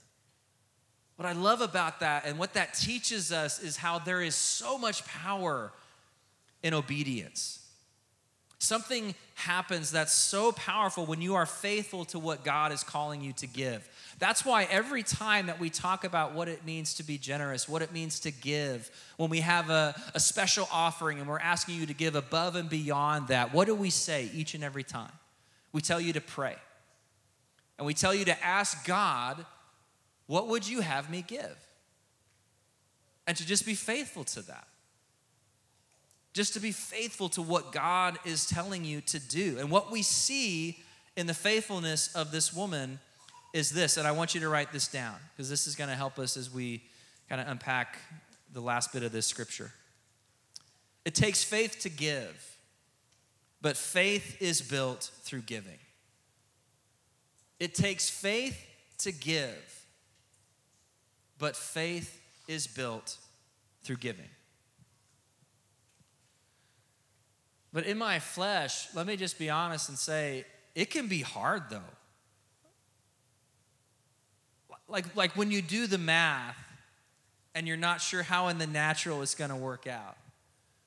What 1.17 1.25
I 1.27 1.31
love 1.31 1.61
about 1.61 2.01
that 2.01 2.25
and 2.25 2.37
what 2.37 2.53
that 2.53 2.73
teaches 2.73 3.31
us 3.31 3.61
is 3.61 3.77
how 3.77 3.99
there 3.99 4.21
is 4.21 4.35
so 4.35 4.77
much 4.77 5.05
power 5.05 5.71
in 6.61 6.73
obedience. 6.73 7.61
Something 8.59 9.15
happens 9.35 9.91
that's 9.91 10.13
so 10.13 10.51
powerful 10.51 11.05
when 11.05 11.21
you 11.21 11.35
are 11.35 11.45
faithful 11.45 12.05
to 12.05 12.19
what 12.19 12.43
God 12.43 12.71
is 12.71 12.83
calling 12.83 13.21
you 13.21 13.33
to 13.33 13.47
give. 13.47 13.87
That's 14.17 14.45
why 14.45 14.63
every 14.63 15.03
time 15.03 15.47
that 15.47 15.59
we 15.59 15.69
talk 15.69 16.03
about 16.03 16.33
what 16.33 16.47
it 16.47 16.65
means 16.65 16.95
to 16.95 17.03
be 17.03 17.17
generous, 17.17 17.67
what 17.67 17.81
it 17.81 17.91
means 17.91 18.21
to 18.21 18.31
give, 18.31 18.89
when 19.17 19.29
we 19.29 19.41
have 19.41 19.69
a, 19.69 19.93
a 20.13 20.19
special 20.19 20.67
offering 20.71 21.19
and 21.19 21.27
we're 21.27 21.39
asking 21.39 21.75
you 21.75 21.85
to 21.85 21.93
give 21.93 22.15
above 22.15 22.55
and 22.55 22.69
beyond 22.69 23.27
that, 23.27 23.53
what 23.53 23.67
do 23.67 23.75
we 23.75 23.89
say 23.89 24.29
each 24.33 24.53
and 24.53 24.63
every 24.63 24.83
time? 24.83 25.11
We 25.71 25.81
tell 25.81 25.99
you 25.99 26.13
to 26.13 26.21
pray. 26.21 26.55
And 27.77 27.85
we 27.85 27.93
tell 27.93 28.15
you 28.15 28.25
to 28.25 28.43
ask 28.43 28.85
God, 28.85 29.45
what 30.27 30.47
would 30.47 30.67
you 30.67 30.81
have 30.81 31.09
me 31.09 31.23
give? 31.25 31.57
And 33.27 33.35
to 33.37 33.45
just 33.45 33.65
be 33.65 33.75
faithful 33.75 34.23
to 34.25 34.41
that. 34.43 34.67
Just 36.33 36.53
to 36.53 36.59
be 36.59 36.71
faithful 36.71 37.29
to 37.29 37.41
what 37.41 37.71
God 37.71 38.19
is 38.25 38.45
telling 38.45 38.83
you 38.83 39.01
to 39.01 39.19
do. 39.19 39.57
And 39.59 39.71
what 39.71 39.91
we 39.91 40.01
see 40.01 40.79
in 41.15 41.27
the 41.27 41.33
faithfulness 41.33 42.13
of 42.13 42.31
this 42.31 42.53
woman 42.53 42.99
is 43.53 43.71
this, 43.71 43.95
and 43.95 44.05
I 44.05 44.11
want 44.11 44.35
you 44.35 44.41
to 44.41 44.49
write 44.49 44.73
this 44.73 44.87
down 44.87 45.15
because 45.33 45.49
this 45.49 45.65
is 45.65 45.75
going 45.75 45.89
to 45.89 45.95
help 45.95 46.19
us 46.19 46.35
as 46.35 46.53
we 46.53 46.83
kind 47.29 47.39
of 47.39 47.47
unpack 47.47 47.97
the 48.51 48.59
last 48.59 48.91
bit 48.91 49.01
of 49.01 49.13
this 49.13 49.25
scripture. 49.25 49.71
It 51.05 51.15
takes 51.15 51.43
faith 51.43 51.79
to 51.81 51.89
give, 51.89 52.57
but 53.61 53.77
faith 53.77 54.41
is 54.41 54.61
built 54.61 55.09
through 55.21 55.43
giving. 55.43 55.79
It 57.59 57.73
takes 57.73 58.09
faith 58.09 58.61
to 58.99 59.13
give, 59.13 59.74
but 61.37 61.55
faith 61.55 62.21
is 62.47 62.67
built 62.67 63.17
through 63.83 63.97
giving. 63.97 64.29
But 67.73 67.85
in 67.85 67.97
my 67.97 68.19
flesh, 68.19 68.87
let 68.93 69.05
me 69.05 69.17
just 69.17 69.37
be 69.37 69.49
honest 69.49 69.89
and 69.89 69.97
say, 69.97 70.45
it 70.75 70.89
can 70.89 71.07
be 71.07 71.21
hard 71.21 71.63
though 71.69 71.81
like, 74.87 75.15
like 75.15 75.35
when 75.35 75.51
you 75.51 75.61
do 75.61 75.87
the 75.87 75.97
math 75.97 76.57
and 77.53 77.67
you're 77.67 77.77
not 77.77 78.01
sure 78.01 78.23
how 78.23 78.47
in 78.49 78.57
the 78.57 78.67
natural 78.67 79.21
it's 79.21 79.35
going 79.35 79.49
to 79.49 79.55
work 79.55 79.87
out. 79.87 80.17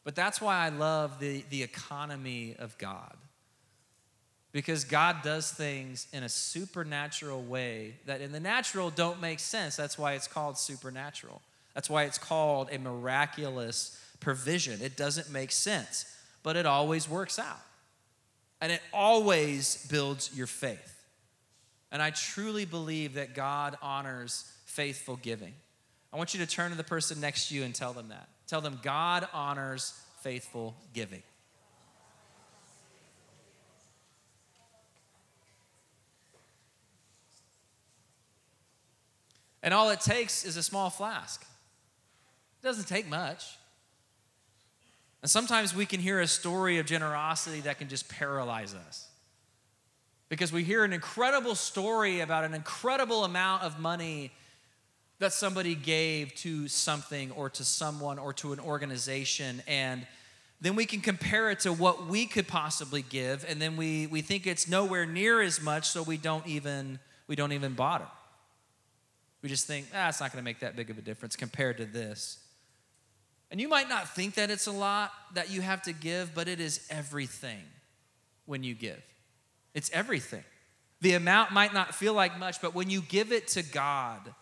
But 0.05 0.15
that's 0.15 0.41
why 0.41 0.65
I 0.65 0.69
love 0.69 1.19
the, 1.19 1.45
the 1.51 1.63
economy 1.63 2.57
of 2.59 2.77
God. 2.79 3.17
Because 4.53 4.85
God 4.85 5.17
does 5.23 5.51
things 5.53 6.07
in 6.13 6.23
a 6.23 6.29
supernatural 6.29 7.43
way 7.43 7.95
that 8.07 8.21
in 8.21 8.33
the 8.33 8.41
natural 8.41 8.91
don't 8.91 9.21
make 9.21 9.41
sense. 9.41 9.77
That's 9.77 9.99
why 9.99 10.15
it's 10.15 10.27
called 10.27 10.57
supernatural. 10.57 11.43
That's 11.75 11.91
why 11.91 12.05
it's 12.05 12.19
called 12.19 12.71
a 12.73 12.79
miraculous 12.79 14.01
provision. 14.21 14.81
It 14.83 14.97
doesn't 14.97 15.31
make 15.31 15.53
sense, 15.53 16.07
but 16.43 16.57
it 16.57 16.67
always 16.67 17.09
works 17.09 17.39
out. 17.39 17.61
And 18.61 18.73
it 18.73 18.81
always 18.93 19.87
builds 19.89 20.37
your 20.37 20.47
faith. 20.47 20.95
And 21.93 22.03
I 22.03 22.11
truly 22.11 22.65
believe 22.65 23.15
that 23.15 23.35
God 23.35 23.77
honors 23.81 24.51
faithful 24.65 25.17
giving. 25.17 25.55
I 26.13 26.17
want 26.17 26.35
you 26.35 26.41
to 26.41 26.47
turn 26.47 26.71
to 26.71 26.77
the 26.77 26.85
person 26.85 27.21
next 27.21 27.49
to 27.49 27.55
you 27.55 27.65
and 27.65 27.75
tell 27.75 27.93
them 27.93 28.09
that. 28.09 28.29
Tell 28.47 28.61
them 28.61 28.81
God 28.83 29.29
honors 29.33 29.93
faithful 30.23 30.75
giving. 30.95 31.23
And 39.63 39.75
all 39.75 39.91
it 39.91 40.01
takes 40.01 40.45
is 40.45 40.57
a 40.57 40.63
small 40.63 40.91
flask. 40.91 41.43
It 42.63 42.67
doesn't 42.67 42.87
take 42.87 43.09
much. 43.09 43.59
And 45.23 45.31
sometimes 45.31 45.75
we 45.75 45.87
can 45.87 46.01
hear 46.01 46.21
a 46.21 46.27
story 46.27 46.79
of 46.79 46.87
generosity 46.87 47.61
that 47.63 47.79
can 47.79 47.89
just 47.89 48.09
paralyze 48.09 48.75
us 48.75 49.09
because 50.29 50.53
we 50.53 50.63
hear 50.63 50.85
an 50.85 50.93
incredible 50.93 51.55
story 51.55 52.21
about 52.21 52.45
an 52.45 52.55
incredible 52.55 53.25
amount 53.25 53.63
of 53.63 53.81
money 53.81 54.31
that 55.19 55.33
somebody 55.33 55.75
gave 55.75 56.35
to 56.37 56.69
something 56.69 57.33
or 57.33 57.51
to 57.51 57.65
someone 57.65 58.19
or 58.19 58.33
to 58.33 58.53
an 58.53 58.61
organization 58.61 59.63
and 59.67 60.07
then 60.61 60.75
we 60.75 60.87
can 60.87 61.01
compare 61.01 61.51
it 61.51 61.61
to 61.61 61.73
what 61.73 62.07
we 62.07 62.27
could 62.27 62.47
possibly 62.47 63.03
give 63.03 63.45
and 63.49 63.61
then 63.61 63.77
we, 63.77 64.07
we 64.07 64.21
think 64.21 64.47
it's 64.47 64.69
nowhere 64.69 65.07
near 65.07 65.41
as 65.41 65.61
much 65.61 65.89
so 65.89 66.03
we 66.03 66.17
don't 66.17 66.47
even 66.47 66.99
we 67.27 67.35
don't 67.35 67.53
even 67.53 67.75
bother 67.75 68.07
we 69.43 69.49
just 69.49 69.67
think 69.67 69.87
ah, 69.95 70.09
it's 70.09 70.21
not 70.21 70.33
going 70.33 70.43
to 70.43 70.45
make 70.45 70.61
that 70.61 70.77
big 70.77 70.91
of 70.91 70.99
a 70.99 71.03
difference 71.03 71.37
compared 71.37 71.77
to 71.79 71.85
this 71.85 72.39
and 73.51 73.61
you 73.61 73.69
might 73.69 73.89
not 73.89 74.15
think 74.15 74.35
that 74.35 74.51
it's 74.51 74.67
a 74.67 74.73
lot 74.73 75.11
that 75.35 75.51
you 75.51 75.61
have 75.61 75.83
to 75.83 75.93
give 75.93 76.35
but 76.35 76.49
it 76.49 76.61
is 76.61 76.87
everything 76.91 77.63
when 78.47 78.63
you 78.63 78.75
give 78.75 79.03
it's 79.79 79.91
everything. 79.93 80.43
The 81.01 81.15
amount 81.15 81.53
might 81.53 81.73
not 81.73 81.95
feel 81.95 82.13
like 82.13 82.37
much, 82.39 82.61
but 82.61 82.75
when 82.75 82.91
you 82.91 83.01
give 83.01 83.31
it 83.31 83.47
to 83.49 83.63
God, 83.63 84.35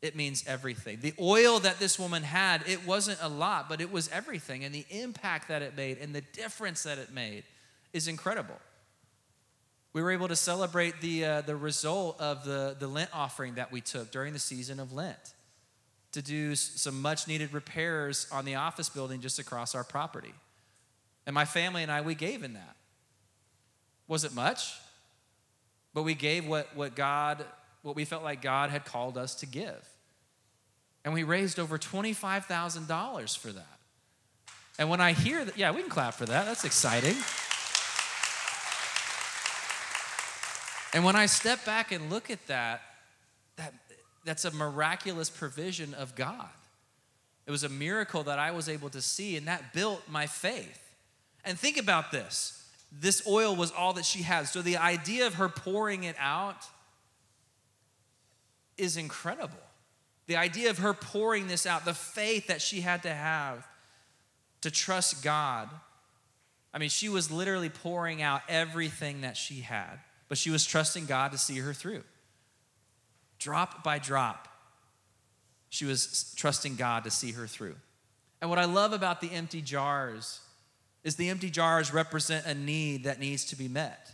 it 0.00 0.16
means 0.16 0.42
everything. 0.46 1.00
The 1.02 1.12
oil 1.20 1.58
that 1.60 1.78
this 1.78 1.98
woman 1.98 2.22
had, 2.22 2.66
it 2.66 2.86
wasn't 2.86 3.18
a 3.20 3.28
lot, 3.28 3.68
but 3.68 3.82
it 3.82 3.92
was 3.92 4.08
everything. 4.08 4.64
And 4.64 4.74
the 4.74 4.86
impact 4.88 5.48
that 5.48 5.60
it 5.60 5.76
made 5.76 5.98
and 5.98 6.14
the 6.14 6.22
difference 6.22 6.82
that 6.84 6.96
it 6.96 7.12
made 7.12 7.44
is 7.92 8.08
incredible. 8.08 8.56
We 9.94 10.02
were 10.02 10.10
able 10.10 10.28
to 10.28 10.36
celebrate 10.36 11.00
the, 11.00 11.24
uh, 11.24 11.40
the 11.42 11.56
result 11.56 12.20
of 12.20 12.44
the, 12.44 12.76
the 12.78 12.88
Lent 12.88 13.10
offering 13.14 13.54
that 13.54 13.72
we 13.72 13.80
took 13.80 14.10
during 14.10 14.32
the 14.32 14.40
season 14.40 14.80
of 14.80 14.92
Lent 14.92 15.34
to 16.12 16.20
do 16.20 16.54
some 16.56 17.00
much 17.00 17.26
needed 17.26 17.54
repairs 17.54 18.26
on 18.30 18.44
the 18.44 18.56
office 18.56 18.88
building 18.88 19.20
just 19.20 19.38
across 19.38 19.74
our 19.74 19.84
property. 19.84 20.34
And 21.26 21.32
my 21.32 21.44
family 21.44 21.82
and 21.82 21.90
I, 21.90 22.00
we 22.02 22.14
gave 22.14 22.42
in 22.42 22.54
that. 22.54 22.76
Was 24.08 24.24
it 24.24 24.34
much? 24.34 24.74
But 25.94 26.02
we 26.02 26.14
gave 26.14 26.46
what, 26.46 26.74
what 26.76 26.96
God, 26.96 27.44
what 27.82 27.94
we 27.94 28.04
felt 28.04 28.24
like 28.24 28.42
God 28.42 28.70
had 28.70 28.84
called 28.84 29.16
us 29.16 29.36
to 29.36 29.46
give. 29.46 29.88
And 31.04 31.14
we 31.14 31.22
raised 31.22 31.60
over 31.60 31.78
$25,000 31.78 33.38
for 33.38 33.52
that. 33.52 33.66
And 34.76 34.90
when 34.90 35.00
I 35.00 35.12
hear 35.12 35.44
that, 35.44 35.56
yeah, 35.56 35.70
we 35.70 35.82
can 35.82 35.90
clap 35.90 36.14
for 36.14 36.26
that. 36.26 36.46
That's 36.46 36.64
exciting. 36.64 37.14
And 40.94 41.04
when 41.04 41.16
I 41.16 41.26
step 41.26 41.64
back 41.66 41.92
and 41.92 42.08
look 42.08 42.30
at 42.30 42.46
that, 42.46 42.80
that 43.56 43.74
that's 44.24 44.46
a 44.46 44.50
miraculous 44.52 45.28
provision 45.28 45.92
of 45.92 46.14
God. 46.14 46.48
It 47.46 47.50
was 47.50 47.64
a 47.64 47.68
miracle 47.68 48.22
that 48.22 48.38
I 48.38 48.52
was 48.52 48.70
able 48.70 48.88
to 48.90 49.02
see, 49.02 49.36
and 49.36 49.46
that 49.48 49.74
built 49.74 50.02
my 50.08 50.26
faith. 50.26 50.80
And 51.44 51.58
think 51.58 51.76
about 51.76 52.10
this 52.10 52.64
this 53.00 53.26
oil 53.26 53.56
was 53.56 53.72
all 53.72 53.92
that 53.94 54.04
she 54.04 54.22
had. 54.22 54.46
So 54.46 54.62
the 54.62 54.76
idea 54.76 55.26
of 55.26 55.34
her 55.34 55.48
pouring 55.48 56.04
it 56.04 56.16
out 56.18 56.64
is 58.76 58.96
incredible. 58.96 59.58
The 60.26 60.36
idea 60.36 60.70
of 60.70 60.78
her 60.78 60.94
pouring 60.94 61.48
this 61.48 61.66
out, 61.66 61.84
the 61.84 61.94
faith 61.94 62.46
that 62.46 62.62
she 62.62 62.80
had 62.80 63.02
to 63.02 63.12
have 63.12 63.66
to 64.62 64.70
trust 64.70 65.22
God. 65.22 65.68
I 66.72 66.78
mean, 66.78 66.88
she 66.88 67.08
was 67.08 67.30
literally 67.30 67.68
pouring 67.68 68.22
out 68.22 68.42
everything 68.48 69.20
that 69.20 69.36
she 69.36 69.60
had, 69.60 69.98
but 70.34 70.38
she 70.40 70.50
was 70.50 70.64
trusting 70.64 71.06
God 71.06 71.30
to 71.30 71.38
see 71.38 71.60
her 71.60 71.72
through. 71.72 72.02
Drop 73.38 73.84
by 73.84 74.00
drop, 74.00 74.48
she 75.68 75.84
was 75.84 76.34
trusting 76.36 76.74
God 76.74 77.04
to 77.04 77.10
see 77.12 77.30
her 77.30 77.46
through. 77.46 77.76
And 78.40 78.50
what 78.50 78.58
I 78.58 78.64
love 78.64 78.92
about 78.92 79.20
the 79.20 79.30
empty 79.30 79.62
jars 79.62 80.40
is 81.04 81.14
the 81.14 81.28
empty 81.28 81.50
jars 81.50 81.94
represent 81.94 82.46
a 82.46 82.54
need 82.54 83.04
that 83.04 83.20
needs 83.20 83.44
to 83.44 83.54
be 83.54 83.68
met. 83.68 84.12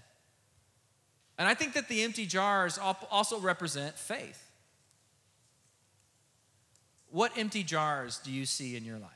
And 1.38 1.48
I 1.48 1.54
think 1.54 1.72
that 1.72 1.88
the 1.88 2.02
empty 2.02 2.26
jars 2.26 2.78
also 2.78 3.40
represent 3.40 3.96
faith. 3.96 4.46
What 7.09 7.33
empty 7.38 7.62
jars 7.62 8.20
do 8.22 8.30
you 8.30 8.44
see 8.44 8.76
in 8.76 8.85
your 8.85 8.98
life? 8.98 9.11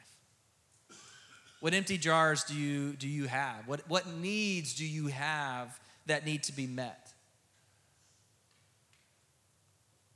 What 1.61 1.75
empty 1.75 1.99
jars 1.99 2.45
do 2.45 2.55
you, 2.55 2.95
do 2.95 3.07
you 3.07 3.27
have? 3.27 3.69
What, 3.69 3.83
what 3.89 4.07
needs 4.07 4.73
do 4.73 4.87
you 4.87 5.09
have 5.09 5.79
that 6.07 6.25
need 6.25 6.43
to 6.45 6.53
be 6.53 6.67
met? 6.67 7.13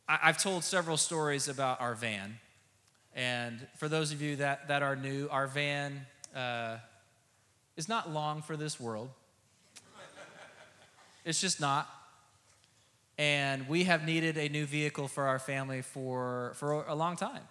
I've 0.09 0.39
told 0.39 0.65
several 0.65 0.97
stories 0.97 1.49
about 1.49 1.83
our 1.83 1.95
van. 1.95 2.39
And 3.15 3.67
for 3.77 3.89
those 3.89 4.11
of 4.11 4.23
you 4.23 4.37
that, 4.37 4.69
that 4.69 4.83
are 4.83 4.97
new, 4.97 5.29
our 5.31 5.47
van 5.47 6.07
uh, 6.35 6.79
is 7.77 7.89
not 7.89 8.11
long 8.11 8.41
for 8.41 8.57
this 8.57 8.81
world. 8.81 9.11
It's 11.27 11.41
just 11.41 11.61
not. 11.61 11.87
And 13.19 13.69
we 13.69 13.85
have 13.85 14.07
needed 14.07 14.39
a 14.39 14.49
new 14.49 14.65
vehicle 14.65 15.09
for 15.09 15.27
our 15.27 15.39
family 15.39 15.83
for, 15.83 16.53
for 16.55 16.85
a 16.87 16.95
long 16.95 17.17
time. 17.17 17.43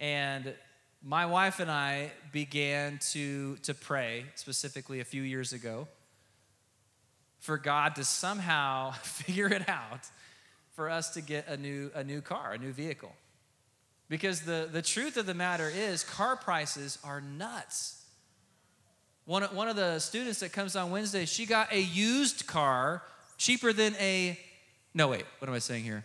And 0.00 0.54
my 1.02 1.26
wife 1.26 1.60
and 1.60 1.70
I 1.70 2.10
began 2.32 2.98
to, 3.12 3.56
to 3.58 3.74
pray, 3.74 4.24
specifically 4.34 5.00
a 5.00 5.04
few 5.04 5.22
years 5.22 5.52
ago, 5.52 5.86
for 7.40 7.58
God 7.58 7.96
to 7.96 8.04
somehow 8.04 8.92
figure 9.02 9.52
it 9.52 9.68
out 9.68 10.06
for 10.74 10.88
us 10.88 11.10
to 11.14 11.20
get 11.20 11.48
a 11.48 11.56
new, 11.56 11.90
a 11.94 12.04
new 12.04 12.20
car, 12.20 12.52
a 12.52 12.58
new 12.58 12.72
vehicle. 12.72 13.12
Because 14.08 14.42
the, 14.42 14.68
the 14.70 14.82
truth 14.82 15.16
of 15.16 15.26
the 15.26 15.34
matter 15.34 15.68
is, 15.68 16.02
car 16.04 16.36
prices 16.36 16.98
are 17.04 17.20
nuts. 17.20 18.02
One, 19.24 19.42
one 19.54 19.68
of 19.68 19.76
the 19.76 19.98
students 19.98 20.40
that 20.40 20.52
comes 20.52 20.74
on 20.74 20.90
Wednesday, 20.90 21.24
she 21.24 21.46
got 21.46 21.72
a 21.72 21.80
used 21.80 22.46
car 22.46 23.02
cheaper 23.36 23.72
than 23.72 23.94
a. 24.00 24.38
No, 24.94 25.08
wait, 25.08 25.24
what 25.38 25.48
am 25.48 25.54
I 25.54 25.60
saying 25.60 25.84
here? 25.84 26.04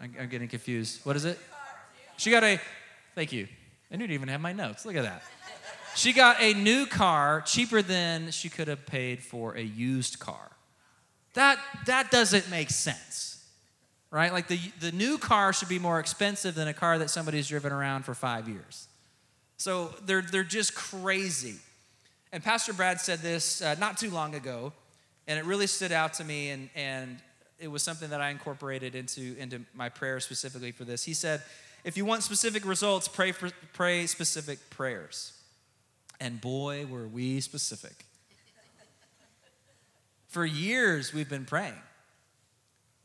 I'm, 0.00 0.14
I'm 0.20 0.28
getting 0.28 0.48
confused. 0.48 1.00
What 1.04 1.16
is 1.16 1.24
it? 1.24 1.38
She 2.18 2.30
got 2.30 2.44
a. 2.44 2.60
Thank 3.14 3.32
you. 3.32 3.48
I 3.90 3.96
didn't 3.96 4.12
even 4.12 4.28
have 4.28 4.40
my 4.40 4.52
notes. 4.52 4.84
Look 4.84 4.96
at 4.96 5.04
that. 5.04 5.22
She 5.94 6.12
got 6.12 6.42
a 6.42 6.52
new 6.52 6.84
car 6.84 7.40
cheaper 7.40 7.80
than 7.80 8.30
she 8.30 8.50
could 8.50 8.68
have 8.68 8.84
paid 8.84 9.22
for 9.22 9.56
a 9.56 9.62
used 9.62 10.18
car. 10.18 10.50
That, 11.36 11.58
that 11.86 12.10
doesn't 12.10 12.50
make 12.50 12.70
sense 12.70 13.26
right? 14.16 14.32
Like 14.32 14.48
the, 14.48 14.58
the 14.80 14.92
new 14.92 15.18
car 15.18 15.52
should 15.52 15.68
be 15.68 15.78
more 15.78 16.00
expensive 16.00 16.54
than 16.54 16.68
a 16.68 16.72
car 16.72 16.98
that 16.98 17.10
somebody's 17.10 17.48
driven 17.48 17.70
around 17.70 18.06
for 18.06 18.14
five 18.14 18.48
years. 18.48 18.88
So 19.58 19.94
they're, 20.06 20.22
they're 20.22 20.42
just 20.42 20.74
crazy. 20.74 21.56
And 22.32 22.42
Pastor 22.42 22.72
Brad 22.72 22.98
said 22.98 23.18
this 23.18 23.60
uh, 23.60 23.74
not 23.78 23.98
too 23.98 24.10
long 24.10 24.34
ago, 24.34 24.72
and 25.26 25.38
it 25.38 25.44
really 25.44 25.66
stood 25.66 25.92
out 25.92 26.14
to 26.14 26.24
me, 26.24 26.48
and, 26.48 26.70
and 26.74 27.18
it 27.58 27.68
was 27.68 27.82
something 27.82 28.08
that 28.08 28.22
I 28.22 28.30
incorporated 28.30 28.94
into, 28.94 29.36
into 29.38 29.60
my 29.74 29.90
prayer 29.90 30.18
specifically 30.20 30.72
for 30.72 30.84
this. 30.84 31.04
He 31.04 31.12
said, 31.12 31.42
if 31.84 31.98
you 31.98 32.06
want 32.06 32.22
specific 32.22 32.64
results, 32.64 33.08
pray, 33.08 33.32
for, 33.32 33.50
pray 33.74 34.06
specific 34.06 34.70
prayers. 34.70 35.34
And 36.20 36.40
boy, 36.40 36.86
were 36.86 37.06
we 37.06 37.42
specific. 37.42 38.05
For 40.36 40.44
years, 40.44 41.14
we've 41.14 41.30
been 41.30 41.46
praying. 41.46 41.80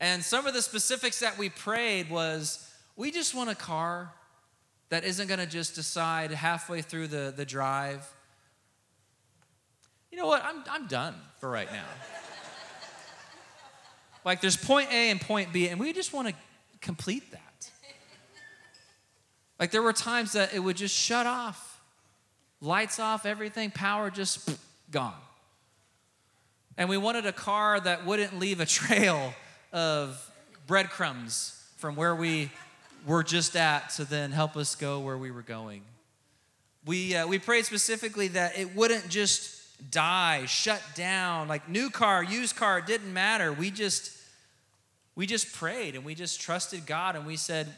And 0.00 0.22
some 0.22 0.46
of 0.46 0.52
the 0.52 0.60
specifics 0.60 1.20
that 1.20 1.38
we 1.38 1.48
prayed 1.48 2.10
was 2.10 2.70
we 2.94 3.10
just 3.10 3.34
want 3.34 3.48
a 3.48 3.54
car 3.54 4.12
that 4.90 5.02
isn't 5.02 5.28
going 5.28 5.40
to 5.40 5.46
just 5.46 5.74
decide 5.74 6.30
halfway 6.30 6.82
through 6.82 7.06
the, 7.06 7.32
the 7.34 7.46
drive, 7.46 8.06
you 10.10 10.18
know 10.18 10.26
what, 10.26 10.44
I'm, 10.44 10.62
I'm 10.70 10.86
done 10.88 11.14
for 11.40 11.48
right 11.48 11.72
now. 11.72 11.86
like 14.26 14.42
there's 14.42 14.58
point 14.58 14.92
A 14.92 15.10
and 15.10 15.18
point 15.18 15.54
B, 15.54 15.68
and 15.68 15.80
we 15.80 15.94
just 15.94 16.12
want 16.12 16.28
to 16.28 16.34
complete 16.82 17.30
that. 17.30 17.70
Like 19.58 19.70
there 19.70 19.80
were 19.80 19.94
times 19.94 20.32
that 20.32 20.52
it 20.52 20.58
would 20.58 20.76
just 20.76 20.94
shut 20.94 21.24
off, 21.24 21.80
lights 22.60 23.00
off, 23.00 23.24
everything, 23.24 23.70
power 23.70 24.10
just 24.10 24.54
gone. 24.90 25.14
And 26.76 26.88
we 26.88 26.96
wanted 26.96 27.26
a 27.26 27.32
car 27.32 27.78
that 27.80 28.06
wouldn't 28.06 28.38
leave 28.38 28.60
a 28.60 28.66
trail 28.66 29.34
of 29.72 30.30
breadcrumbs 30.66 31.58
from 31.76 31.96
where 31.96 32.14
we 32.14 32.50
were 33.06 33.22
just 33.22 33.56
at 33.56 33.90
to 33.90 34.04
then 34.04 34.32
help 34.32 34.56
us 34.56 34.74
go 34.74 35.00
where 35.00 35.18
we 35.18 35.30
were 35.30 35.42
going. 35.42 35.82
We, 36.84 37.14
uh, 37.14 37.26
we 37.26 37.38
prayed 37.38 37.64
specifically 37.64 38.28
that 38.28 38.58
it 38.58 38.74
wouldn't 38.74 39.08
just 39.08 39.90
die, 39.90 40.44
shut 40.46 40.82
down, 40.94 41.48
like 41.48 41.68
new 41.68 41.90
car, 41.90 42.22
used 42.22 42.56
car, 42.56 42.78
it 42.78 42.86
didn't 42.86 43.12
matter. 43.12 43.52
We 43.52 43.70
just, 43.70 44.16
we 45.14 45.26
just 45.26 45.52
prayed 45.52 45.94
and 45.94 46.04
we 46.04 46.14
just 46.14 46.40
trusted 46.40 46.86
God 46.86 47.16
and 47.16 47.26
we 47.26 47.36
said, 47.36 47.68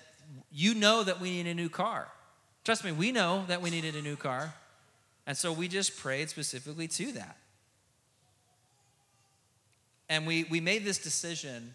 You 0.52 0.74
know 0.74 1.02
that 1.02 1.20
we 1.20 1.30
need 1.30 1.46
a 1.46 1.54
new 1.54 1.68
car. 1.68 2.08
Trust 2.64 2.84
me, 2.84 2.92
we 2.92 3.12
know 3.12 3.44
that 3.48 3.60
we 3.60 3.70
needed 3.70 3.94
a 3.94 4.02
new 4.02 4.16
car. 4.16 4.54
And 5.26 5.36
so 5.36 5.52
we 5.52 5.68
just 5.68 5.98
prayed 5.98 6.28
specifically 6.28 6.88
to 6.88 7.12
that. 7.12 7.36
And 10.08 10.26
we, 10.26 10.44
we 10.44 10.60
made 10.60 10.84
this 10.84 10.98
decision 10.98 11.74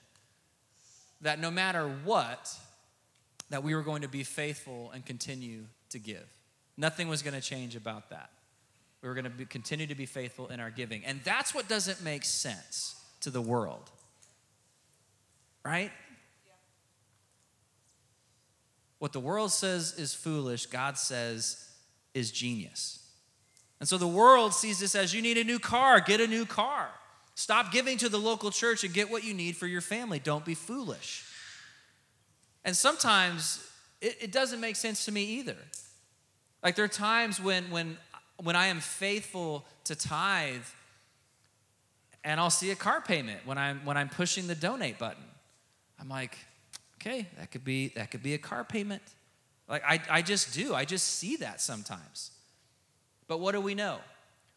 that 1.22 1.40
no 1.40 1.52
matter 1.52 1.88
what, 2.04 2.56
that 3.50 3.64
we 3.64 3.76
were 3.76 3.82
going 3.82 4.04
to 4.04 4.08
be 4.08 4.24
faithful 4.24 4.92
and 4.94 5.06
continue 5.06 5.64
to 5.90 6.00
give. 6.00 6.26
Nothing 6.78 7.08
was 7.08 7.22
going 7.22 7.34
to 7.34 7.42
change 7.42 7.76
about 7.76 8.10
that. 8.12 8.30
We 9.02 9.10
were 9.10 9.16
going 9.16 9.26
to 9.26 9.30
be, 9.30 9.46
continue 9.46 9.88
to 9.88 9.96
be 9.96 10.06
faithful 10.06 10.48
in 10.48 10.60
our 10.60 10.70
giving. 10.70 11.04
And 11.06 11.22
that's 11.24 11.54
what 11.54 11.68
doesn't 11.68 12.04
make 12.04 12.24
sense 12.24 12.96
to 13.22 13.30
the 13.30 13.42
world. 13.42 13.90
Right? 15.66 15.92
What 19.00 19.14
the 19.14 19.20
world 19.20 19.52
says 19.52 19.98
is 19.98 20.14
foolish, 20.14 20.66
God 20.66 20.98
says 20.98 21.70
is 22.14 22.32
genius. 22.32 23.00
And 23.80 23.88
so 23.88 23.98
the 23.98 24.08
world 24.08 24.54
sees 24.54 24.80
this 24.80 24.94
as 24.94 25.14
you 25.14 25.22
need 25.22 25.38
a 25.38 25.44
new 25.44 25.60
car, 25.60 26.02
get 26.02 26.20
a 26.20 26.28
new 26.28 26.46
car. 26.46 26.90
Stop 27.40 27.72
giving 27.72 27.98
to 28.00 28.10
the 28.10 28.18
local 28.18 28.52
church 28.52 28.84
and 28.84 28.94
get 28.94 29.10
what 29.10 29.24
you 29.24 29.34
need 29.34 29.56
for 29.56 29.66
your 29.66 29.80
family. 29.80 30.20
Don't 30.20 30.44
be 30.44 30.56
foolish. 30.56 31.24
And 32.66 32.76
sometimes 32.76 33.66
it, 34.02 34.18
it 34.20 34.32
doesn't 34.34 34.60
make 34.60 34.76
sense 34.76 35.06
to 35.06 35.14
me 35.14 35.24
either. 35.24 35.56
Like 36.62 36.76
there 36.76 36.84
are 36.84 36.90
times 36.90 37.40
when 37.40 37.72
when 37.72 37.96
when 38.44 38.58
I 38.58 38.68
am 38.68 38.82
faithful 38.82 39.64
to 39.86 39.96
tithe 39.96 40.66
and 42.26 42.42
I'll 42.42 42.50
see 42.50 42.72
a 42.72 42.76
car 42.76 43.00
payment 43.00 43.40
when 43.46 43.58
I'm 43.58 43.86
when 43.86 43.96
I'm 43.96 44.10
pushing 44.10 44.48
the 44.48 44.56
donate 44.56 45.00
button. 45.00 45.24
I'm 45.98 46.10
like, 46.10 46.38
okay, 46.96 47.26
that 47.38 47.52
could 47.52 47.64
be 47.64 47.94
that 47.96 48.12
could 48.12 48.22
be 48.22 48.34
a 48.34 48.38
car 48.38 48.66
payment. 48.66 49.02
Like 49.70 49.84
I, 49.88 50.02
I 50.10 50.22
just 50.24 50.54
do. 50.54 50.76
I 50.76 50.84
just 50.84 51.08
see 51.08 51.38
that 51.38 51.62
sometimes. 51.62 52.32
But 53.30 53.40
what 53.40 53.54
do 53.54 53.62
we 53.62 53.76
know? 53.76 54.00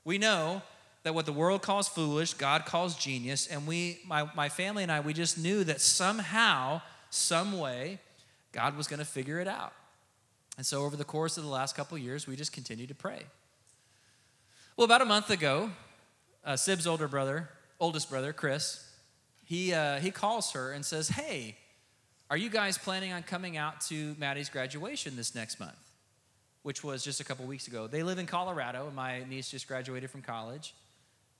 We 0.05 0.19
know 0.19 0.63
that 1.03 1.15
what 1.15 1.27
the 1.27 1.33
world 1.33 1.63
calls 1.63 1.89
foolish, 1.89 2.35
God 2.35 2.65
calls 2.65 2.97
genius. 2.97 3.47
And 3.47 3.67
we, 3.67 3.99
my, 4.07 4.29
my 4.35 4.49
family 4.49 4.83
and 4.83 4.93
I, 4.93 5.01
we 5.01 5.13
just 5.13 5.37
knew 5.37 5.65
that 5.65 5.81
somehow, 5.81 6.81
some 7.11 7.59
way, 7.59 7.99
God 8.53 8.77
was 8.77 8.87
going 8.87 9.01
to 9.01 9.05
figure 9.05 9.41
it 9.41 9.49
out. 9.49 9.73
And 10.57 10.67
so 10.67 10.85
over 10.85 10.97
the 10.97 11.05
course 11.05 11.37
of 11.39 11.45
the 11.45 11.51
last 11.51 11.75
couple 11.75 11.97
years, 11.99 12.27
we 12.27 12.37
just 12.37 12.53
continued 12.53 12.89
to 12.89 12.95
pray. 12.95 13.23
Well, 14.77 14.85
about 14.85 15.03
a 15.03 15.07
month 15.07 15.31
ago, 15.31 15.71
uh, 16.45 16.57
Sib's 16.57 16.87
older 16.87 17.09
brother, 17.09 17.49
oldest 17.81 18.11
brother, 18.11 18.33
Chris, 18.33 18.89
he, 19.45 19.73
uh, 19.73 19.99
he 19.99 20.11
calls 20.11 20.53
her 20.53 20.73
and 20.73 20.85
says, 20.85 21.09
Hey, 21.09 21.57
Are 22.33 22.37
you 22.39 22.49
guys 22.49 22.79
planning 22.79 23.13
on 23.13 23.25
coming 23.25 23.59
out 23.59 23.83
to 23.89 24.17
Maddie's 24.19 24.49
graduation 24.49 25.17
this 25.17 25.35
next 25.35 25.61
month? 25.61 25.77
Which 26.63 26.83
was 26.83 27.05
just 27.05 27.21
a 27.21 27.25
couple 27.25 27.45
weeks 27.45 27.67
ago. 27.67 27.87
They 27.87 28.03
live 28.03 28.19
in 28.19 28.25
Colorado, 28.25 28.87
and 28.87 28.97
my 28.97 29.23
niece 29.25 29.51
just 29.51 29.69
graduated 29.69 30.11
from 30.11 30.23
college. 30.23 30.75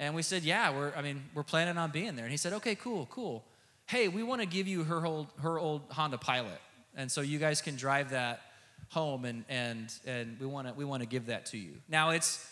And 0.03 0.17
we 0.17 0.23
said, 0.23 0.43
Yeah, 0.43 0.77
we're, 0.77 0.93
I 0.97 1.01
mean, 1.01 1.23
we're 1.33 1.45
planning 1.45 1.79
on 1.79 1.93
being 1.93 2.17
there. 2.17 2.25
And 2.25 2.33
he 2.33 2.37
said, 2.37 2.53
Okay, 2.55 2.75
cool, 2.75 3.07
cool. 3.09 3.45
Hey, 3.87 4.09
we 4.09 4.25
want 4.25 4.41
to 4.41 4.49
give 4.49 4.67
you 4.67 4.83
her 4.83 5.07
old, 5.07 5.29
her 5.41 5.61
old 5.61 5.83
Honda 5.91 6.19
Pilot. 6.19 6.61
And 6.97 7.11
so 7.11 7.21
you 7.21 7.39
guys 7.39 7.63
can 7.63 7.77
drive 7.77 8.11
that 8.11 8.41
home 8.89 9.25
and, 9.25 9.45
and, 9.49 9.95
and 10.05 10.41
we 10.41 10.47
want 10.47 10.67
to 10.67 10.75
we 10.75 10.85
want 10.85 11.03
to 11.05 11.09
give 11.09 11.27
that 11.27 11.47
to 11.47 11.57
you. 11.57 11.75
Now 11.89 12.11
it's 12.11 12.45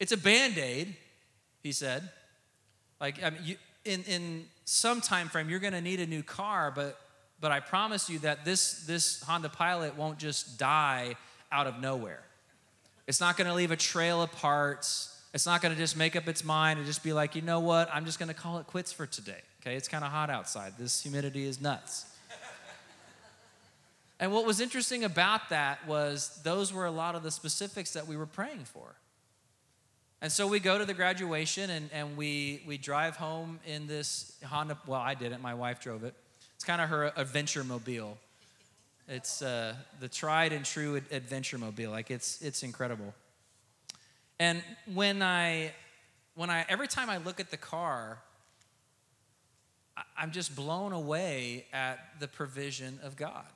it's 0.00 0.12
a 0.12 0.16
band-aid, 0.16 0.96
he 1.62 1.72
said. 1.72 2.08
Like 3.02 3.22
I 3.22 3.30
mean, 3.30 3.42
you, 3.44 3.56
in 3.84 4.02
in 4.04 4.46
some 4.64 5.02
time 5.02 5.28
frame 5.28 5.50
you're 5.50 5.60
going 5.60 5.74
to 5.74 5.82
need 5.82 6.00
a 6.00 6.06
new 6.06 6.22
car, 6.22 6.72
but 6.74 6.98
but 7.38 7.52
I 7.52 7.60
promise 7.60 8.08
you 8.08 8.18
that 8.20 8.46
this 8.46 8.86
this 8.86 9.22
Honda 9.24 9.50
Pilot 9.50 9.94
won't 9.94 10.18
just 10.18 10.58
die 10.58 11.16
out 11.52 11.66
of 11.66 11.80
nowhere. 11.80 12.22
It's 13.06 13.20
not 13.20 13.36
going 13.36 13.48
to 13.48 13.54
leave 13.54 13.72
a 13.72 13.76
trail 13.76 14.22
of 14.22 14.32
parts. 14.32 15.17
It's 15.34 15.46
not 15.46 15.60
going 15.60 15.74
to 15.74 15.80
just 15.80 15.96
make 15.96 16.16
up 16.16 16.26
its 16.26 16.42
mind 16.42 16.78
and 16.78 16.86
just 16.86 17.04
be 17.04 17.12
like, 17.12 17.34
you 17.34 17.42
know 17.42 17.60
what? 17.60 17.90
I'm 17.92 18.04
just 18.06 18.18
going 18.18 18.28
to 18.28 18.34
call 18.34 18.58
it 18.58 18.66
quits 18.66 18.92
for 18.92 19.06
today. 19.06 19.40
Okay, 19.60 19.76
it's 19.76 19.88
kind 19.88 20.04
of 20.04 20.10
hot 20.10 20.30
outside. 20.30 20.74
This 20.78 21.02
humidity 21.02 21.44
is 21.44 21.60
nuts. 21.60 22.06
And 24.20 24.32
what 24.32 24.44
was 24.44 24.60
interesting 24.60 25.04
about 25.04 25.50
that 25.50 25.86
was 25.86 26.40
those 26.42 26.72
were 26.72 26.86
a 26.86 26.90
lot 26.90 27.14
of 27.14 27.22
the 27.22 27.30
specifics 27.30 27.92
that 27.92 28.08
we 28.08 28.16
were 28.16 28.26
praying 28.26 28.64
for. 28.64 28.96
And 30.20 30.32
so 30.32 30.48
we 30.48 30.58
go 30.58 30.76
to 30.76 30.84
the 30.84 30.94
graduation 30.94 31.70
and, 31.70 31.88
and 31.92 32.16
we, 32.16 32.62
we 32.66 32.78
drive 32.78 33.16
home 33.16 33.60
in 33.64 33.86
this 33.86 34.36
Honda. 34.44 34.76
Well, 34.88 35.00
I 35.00 35.14
didn't, 35.14 35.40
my 35.40 35.54
wife 35.54 35.80
drove 35.80 36.02
it. 36.02 36.14
It's 36.56 36.64
kind 36.64 36.80
of 36.80 36.88
her 36.88 37.12
adventure 37.14 37.62
mobile. 37.62 38.18
It's 39.06 39.42
uh, 39.42 39.74
the 40.00 40.08
tried 40.08 40.52
and 40.52 40.64
true 40.64 40.96
adventure 41.12 41.56
mobile. 41.56 41.92
Like 41.92 42.10
it's, 42.10 42.42
it's 42.42 42.64
incredible. 42.64 43.14
And 44.40 44.62
when 44.92 45.22
I, 45.22 45.72
when 46.34 46.50
I, 46.50 46.64
every 46.68 46.88
time 46.88 47.10
I 47.10 47.18
look 47.18 47.40
at 47.40 47.50
the 47.50 47.56
car, 47.56 48.18
I'm 50.16 50.30
just 50.30 50.54
blown 50.54 50.92
away 50.92 51.66
at 51.72 51.98
the 52.20 52.28
provision 52.28 53.00
of 53.02 53.16
God. 53.16 53.46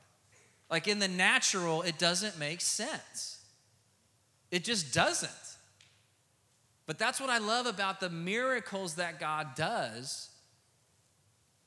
Like 0.70 0.88
in 0.88 0.98
the 0.98 1.08
natural, 1.08 1.82
it 1.82 1.98
doesn't 1.98 2.38
make 2.38 2.60
sense. 2.60 3.38
It 4.50 4.64
just 4.64 4.92
doesn't. 4.92 5.30
But 6.86 6.98
that's 6.98 7.20
what 7.20 7.30
I 7.30 7.38
love 7.38 7.66
about 7.66 8.00
the 8.00 8.10
miracles 8.10 8.96
that 8.96 9.20
God 9.20 9.54
does 9.54 10.30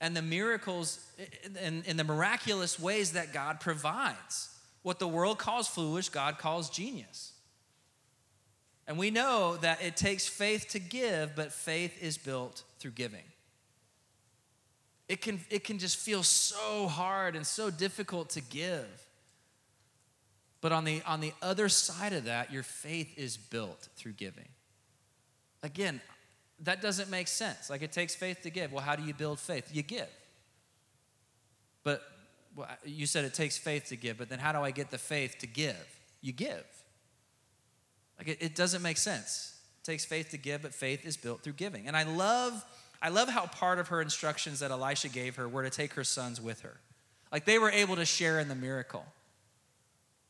and 0.01 0.15
the 0.15 0.21
miracles 0.21 0.99
and, 1.59 1.83
the 1.83 2.03
miraculous 2.03 2.79
ways 2.79 3.13
that 3.13 3.33
God 3.33 3.59
provides. 3.59 4.49
What 4.83 4.99
the 4.99 5.07
world 5.07 5.39
calls 5.39 5.67
foolish, 5.67 6.09
God 6.09 6.37
calls 6.37 6.69
genius. 6.69 7.31
And 8.87 8.97
we 8.97 9.09
know 9.09 9.57
that 9.57 9.81
it 9.81 9.97
takes 9.97 10.27
faith 10.27 10.69
to 10.69 10.79
give, 10.79 11.35
but 11.35 11.51
faith 11.51 12.01
is 12.01 12.17
built 12.17 12.63
through 12.79 12.91
giving. 12.91 13.23
It 15.07 15.21
can, 15.21 15.39
it 15.49 15.63
can 15.63 15.79
just 15.79 15.97
feel 15.97 16.23
so 16.23 16.87
hard 16.87 17.35
and 17.35 17.45
so 17.45 17.69
difficult 17.69 18.29
to 18.31 18.41
give. 18.41 19.07
But 20.61 20.71
on 20.71 20.83
the, 20.83 21.01
on 21.05 21.19
the 21.19 21.33
other 21.41 21.69
side 21.69 22.13
of 22.13 22.25
that, 22.25 22.51
your 22.51 22.63
faith 22.63 23.17
is 23.17 23.37
built 23.37 23.87
through 23.95 24.13
giving. 24.13 24.47
Again, 25.61 26.01
that 26.61 26.81
doesn't 26.81 27.09
make 27.09 27.27
sense. 27.27 27.69
Like 27.69 27.81
it 27.81 27.91
takes 27.91 28.15
faith 28.15 28.41
to 28.41 28.49
give. 28.49 28.71
Well, 28.71 28.83
how 28.83 28.95
do 28.95 29.03
you 29.03 29.13
build 29.13 29.39
faith? 29.39 29.69
You 29.73 29.83
give. 29.83 30.09
But 31.83 32.01
well, 32.55 32.67
you 32.83 33.05
said 33.05 33.25
it 33.25 33.33
takes 33.33 33.57
faith 33.57 33.85
to 33.89 33.95
give, 33.95 34.17
but 34.17 34.29
then 34.29 34.39
how 34.39 34.51
do 34.53 34.59
I 34.59 34.71
get 34.71 34.89
the 34.89 34.97
faith 34.97 35.37
to 35.39 35.47
give? 35.47 35.99
You 36.21 36.31
give. 36.33 36.65
Like 38.17 38.27
it, 38.27 38.37
it 38.41 38.55
doesn't 38.55 38.81
make 38.81 38.97
sense. 38.97 39.55
It 39.81 39.85
takes 39.85 40.05
faith 40.05 40.31
to 40.31 40.37
give, 40.37 40.61
but 40.61 40.73
faith 40.73 41.05
is 41.05 41.17
built 41.17 41.41
through 41.41 41.53
giving. 41.53 41.87
And 41.87 41.95
I 41.95 42.03
love 42.03 42.63
I 43.01 43.09
love 43.09 43.29
how 43.29 43.45
part 43.45 43.77
of 43.77 43.89
her 43.89 44.01
instructions 44.01 44.59
that 44.59 44.71
Elisha 44.71 45.09
gave 45.09 45.35
her 45.35 45.47
were 45.47 45.63
to 45.63 45.69
take 45.69 45.93
her 45.93 46.03
sons 46.03 46.41
with 46.41 46.61
her. 46.61 46.77
Like 47.31 47.45
they 47.45 47.59
were 47.59 47.69
able 47.69 47.97
to 47.97 48.05
share 48.05 48.39
in 48.39 48.47
the 48.47 48.55
miracle. 48.55 49.05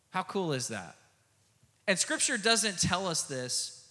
How 0.09 0.23
cool 0.23 0.53
is 0.53 0.69
that? 0.69 0.95
And 1.87 1.99
scripture 1.99 2.37
doesn't 2.37 2.79
tell 2.79 3.07
us 3.07 3.23
this, 3.23 3.87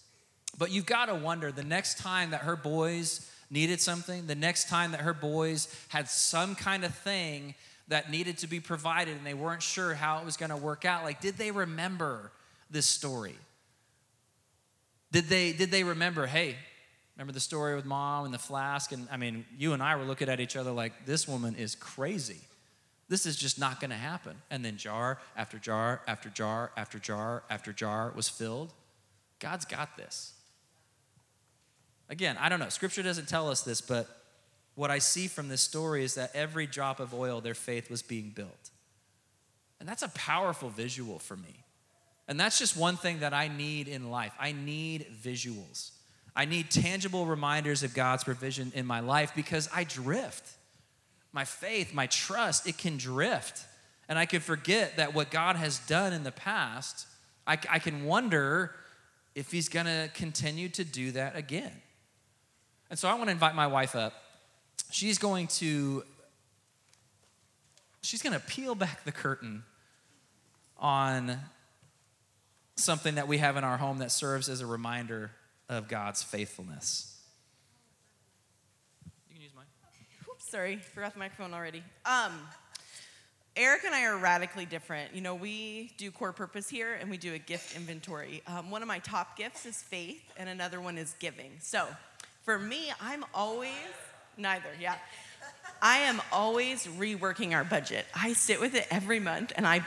but 0.57 0.71
you've 0.71 0.85
got 0.85 1.05
to 1.05 1.15
wonder 1.15 1.51
the 1.51 1.63
next 1.63 1.97
time 1.97 2.31
that 2.31 2.41
her 2.41 2.55
boys 2.55 3.31
needed 3.49 3.79
something, 3.79 4.27
the 4.27 4.35
next 4.35 4.69
time 4.69 4.91
that 4.91 5.01
her 5.01 5.13
boys 5.13 5.73
had 5.87 6.09
some 6.09 6.55
kind 6.55 6.83
of 6.83 6.93
thing 6.93 7.55
that 7.87 8.11
needed 8.11 8.39
to 8.39 8.47
be 8.47 8.59
provided 8.59 9.15
and 9.15 9.25
they 9.25 9.33
weren't 9.33 9.61
sure 9.61 9.93
how 9.93 10.19
it 10.19 10.25
was 10.25 10.35
going 10.35 10.49
to 10.49 10.57
work 10.57 10.83
out, 10.83 11.03
like 11.03 11.21
did 11.21 11.37
they 11.37 11.51
remember 11.51 12.31
this 12.69 12.85
story? 12.85 13.35
Did 15.11 15.25
they 15.25 15.53
did 15.53 15.71
they 15.71 15.83
remember, 15.83 16.25
hey, 16.25 16.55
Remember 17.15 17.31
the 17.31 17.39
story 17.39 17.75
with 17.75 17.85
mom 17.85 18.25
and 18.25 18.33
the 18.33 18.39
flask? 18.39 18.91
And 18.91 19.07
I 19.11 19.17
mean, 19.17 19.45
you 19.57 19.73
and 19.73 19.81
I 19.81 19.95
were 19.95 20.03
looking 20.03 20.27
at 20.27 20.39
each 20.39 20.57
other 20.57 20.71
like, 20.71 21.05
this 21.05 21.27
woman 21.27 21.55
is 21.55 21.73
crazy. 21.75 22.41
This 23.07 23.25
is 23.25 23.37
just 23.37 23.57
not 23.57 23.79
going 23.79 23.91
to 23.91 23.95
happen. 23.95 24.35
And 24.49 24.65
then 24.65 24.77
jar 24.77 25.19
after 25.37 25.57
jar 25.57 26.01
after 26.07 26.29
jar 26.29 26.71
after 26.75 26.99
jar 26.99 27.43
after 27.49 27.71
jar 27.71 28.11
was 28.15 28.27
filled. 28.27 28.73
God's 29.39 29.63
got 29.63 29.95
this. 29.95 30.33
Again, 32.09 32.37
I 32.39 32.49
don't 32.49 32.59
know. 32.59 32.69
Scripture 32.69 33.01
doesn't 33.01 33.29
tell 33.29 33.49
us 33.49 33.61
this, 33.61 33.79
but 33.79 34.07
what 34.75 34.91
I 34.91 34.99
see 34.99 35.27
from 35.27 35.47
this 35.47 35.61
story 35.61 36.03
is 36.03 36.15
that 36.15 36.31
every 36.33 36.67
drop 36.67 36.99
of 36.99 37.13
oil, 37.13 37.39
their 37.39 37.53
faith 37.53 37.89
was 37.89 38.01
being 38.01 38.31
built. 38.31 38.71
And 39.79 39.87
that's 39.87 40.03
a 40.03 40.09
powerful 40.09 40.69
visual 40.69 41.17
for 41.17 41.37
me. 41.37 41.63
And 42.27 42.39
that's 42.39 42.57
just 42.57 42.75
one 42.75 42.97
thing 42.97 43.19
that 43.19 43.33
I 43.33 43.47
need 43.47 43.87
in 43.87 44.09
life. 44.09 44.33
I 44.39 44.51
need 44.51 45.07
visuals. 45.21 45.91
I 46.35 46.45
need 46.45 46.69
tangible 46.69 47.25
reminders 47.25 47.83
of 47.83 47.93
God's 47.93 48.23
provision 48.23 48.71
in 48.75 48.85
my 48.85 48.99
life 48.99 49.31
because 49.35 49.69
I 49.73 49.83
drift. 49.83 50.43
My 51.31 51.45
faith, 51.45 51.93
my 51.93 52.07
trust, 52.07 52.67
it 52.67 52.77
can 52.77 52.97
drift. 52.97 53.65
And 54.09 54.19
I 54.19 54.25
can 54.25 54.41
forget 54.41 54.97
that 54.97 55.13
what 55.13 55.31
God 55.31 55.55
has 55.55 55.79
done 55.79 56.13
in 56.13 56.23
the 56.23 56.31
past, 56.31 57.07
I, 57.47 57.57
I 57.69 57.79
can 57.79 58.05
wonder 58.05 58.75
if 59.33 59.51
He's 59.51 59.69
going 59.69 59.85
to 59.85 60.09
continue 60.13 60.69
to 60.69 60.83
do 60.83 61.11
that 61.11 61.35
again. 61.35 61.71
And 62.89 62.99
so 62.99 63.07
I 63.07 63.13
want 63.13 63.25
to 63.25 63.31
invite 63.31 63.55
my 63.55 63.67
wife 63.67 63.95
up. 63.95 64.13
She's 64.91 65.17
going 65.17 65.47
to 65.47 66.03
she's 68.01 68.21
going 68.21 68.33
to 68.33 68.39
peel 68.39 68.75
back 68.75 69.03
the 69.03 69.11
curtain 69.11 69.63
on 70.77 71.39
something 72.75 73.15
that 73.15 73.27
we 73.27 73.37
have 73.37 73.57
in 73.57 73.63
our 73.63 73.77
home 73.77 73.99
that 73.99 74.11
serves 74.11 74.49
as 74.49 74.61
a 74.61 74.65
reminder 74.65 75.31
of 75.69 75.87
God's 75.87 76.21
faithfulness. 76.23 77.17
You 79.05 79.33
can 79.33 79.41
use 79.41 79.51
mine. 79.55 79.65
Oops, 80.29 80.51
sorry, 80.51 80.77
forgot 80.77 81.13
the 81.13 81.19
microphone 81.19 81.53
already. 81.53 81.83
Um, 82.05 82.33
Eric 83.55 83.85
and 83.85 83.95
I 83.95 84.05
are 84.05 84.17
radically 84.17 84.65
different. 84.65 85.15
You 85.15 85.21
know, 85.21 85.33
we 85.33 85.93
do 85.97 86.11
core 86.11 86.33
purpose 86.33 86.67
here 86.67 86.97
and 86.99 87.09
we 87.09 87.17
do 87.17 87.33
a 87.33 87.37
gift 87.37 87.75
inventory. 87.77 88.43
Um, 88.47 88.69
one 88.69 88.81
of 88.81 88.87
my 88.87 88.99
top 88.99 89.37
gifts 89.37 89.65
is 89.65 89.81
faith, 89.81 90.21
and 90.35 90.49
another 90.49 90.81
one 90.81 90.97
is 90.97 91.15
giving. 91.19 91.51
So 91.61 91.87
for 92.43 92.59
me, 92.59 92.91
I'm 93.01 93.23
always, 93.33 93.71
neither, 94.37 94.69
yeah. 94.79 94.95
I 95.81 95.99
am 95.99 96.21
always 96.31 96.85
reworking 96.85 97.53
our 97.53 97.63
budget. 97.63 98.05
I 98.13 98.33
sit 98.33 98.59
with 98.59 98.75
it 98.75 98.87
every 98.91 99.19
month 99.19 99.53
and 99.55 99.65
I 99.65 99.85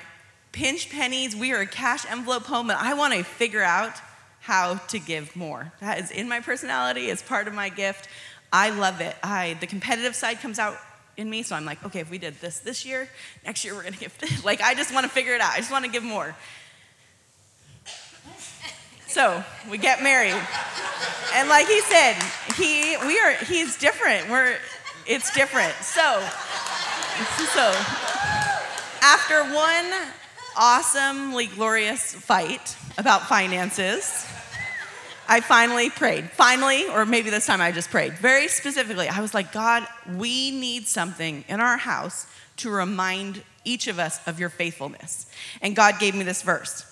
pinch 0.59 0.91
pennies. 0.91 1.37
We 1.37 1.53
are 1.53 1.61
a 1.61 1.67
cash 1.67 2.05
envelope 2.11 2.43
home, 2.43 2.69
and 2.69 2.79
I 2.79 2.95
want 2.95 3.15
to 3.15 3.23
figure 3.23 3.63
out 3.63 3.93
how 4.41 4.75
to 4.89 4.99
give 4.99 5.37
more. 5.37 5.73
That 5.81 6.01
is 6.01 6.11
in 6.11 6.29
my 6.29 6.41
personality, 6.41 7.07
it's 7.11 7.23
part 7.23 7.47
of 7.47 7.55
my 7.55 7.69
gift. 7.69 8.09
I 8.53 8.71
love 8.71 9.01
it. 9.01 9.15
I 9.23 9.57
the 9.61 9.69
competitive 9.69 10.17
side 10.17 10.41
comes 10.41 10.59
out 10.59 10.77
in 11.17 11.31
me, 11.31 11.45
so 11.45 11.55
I'm 11.55 11.65
like, 11.65 11.85
okay, 11.85 12.01
if 12.01 12.11
we 12.11 12.19
did 12.19 12.41
this 12.41 12.59
this 12.59 12.85
year, 12.85 13.09
next 13.45 13.65
year 13.65 13.73
we're 13.73 13.85
gonna 13.85 13.97
give 13.97 14.19
this. 14.19 14.45
Like 14.51 14.61
I 14.61 14.75
just 14.75 14.93
want 14.93 15.05
to 15.05 15.11
figure 15.11 15.33
it 15.33 15.41
out. 15.41 15.53
I 15.53 15.59
just 15.59 15.71
want 15.71 15.85
to 15.85 15.91
give 15.93 16.03
more. 16.03 16.35
So 19.07 19.45
we 19.71 19.79
get 19.79 20.03
married, 20.03 20.35
and 21.35 21.49
like 21.49 21.69
he 21.69 21.81
said, 21.83 22.17
he 22.57 22.97
we 23.07 23.17
are 23.21 23.33
he's 23.45 23.79
different. 23.79 24.29
We're 24.29 24.57
it's 25.07 25.33
different. 25.33 25.73
So 25.83 26.21
so 27.55 27.73
after 29.03 29.45
one 29.55 29.87
awesomely 30.59 31.47
glorious 31.47 32.13
fight 32.13 32.77
about 32.99 33.23
finances 33.29 34.27
I 35.31 35.41
finally 35.41 35.91
prayed. 35.91 36.31
Finally, 36.31 36.89
or 36.89 37.05
maybe 37.05 37.29
this 37.29 37.45
time 37.45 37.61
I 37.61 37.71
just 37.71 37.91
prayed. 37.91 38.15
Very 38.15 38.49
specifically, 38.49 39.09
I 39.09 39.21
was 39.21 39.35
like, 39.35 39.53
God, 39.53 39.87
we 40.17 40.51
need 40.51 40.89
something 40.89 41.45
in 41.49 41.61
our 41.61 41.77
house 41.77 42.27
to 42.57 42.71
remind 42.71 43.43
each 43.63 43.89
of 43.89 43.99
us 43.99 44.27
of 44.27 44.41
your 44.41 44.49
faithfulness. 44.49 45.27
And 45.61 45.77
God 45.77 45.99
gave 46.01 46.15
me 46.15 46.25
this 46.25 46.41
verse 46.41 46.87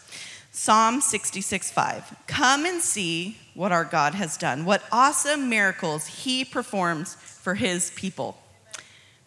Psalm 0.52 1.00
66 1.00 1.70
5. 1.70 2.16
Come 2.26 2.66
and 2.66 2.82
see 2.82 3.38
what 3.54 3.72
our 3.72 3.84
God 3.84 4.14
has 4.14 4.36
done, 4.36 4.66
what 4.66 4.82
awesome 4.92 5.48
miracles 5.48 6.06
he 6.06 6.44
performs 6.44 7.14
for 7.14 7.54
his 7.54 7.90
people. 7.96 8.36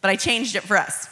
But 0.01 0.11
I 0.11 0.15
changed 0.17 0.55
it 0.55 0.61
for 0.61 0.77
us. 0.77 1.07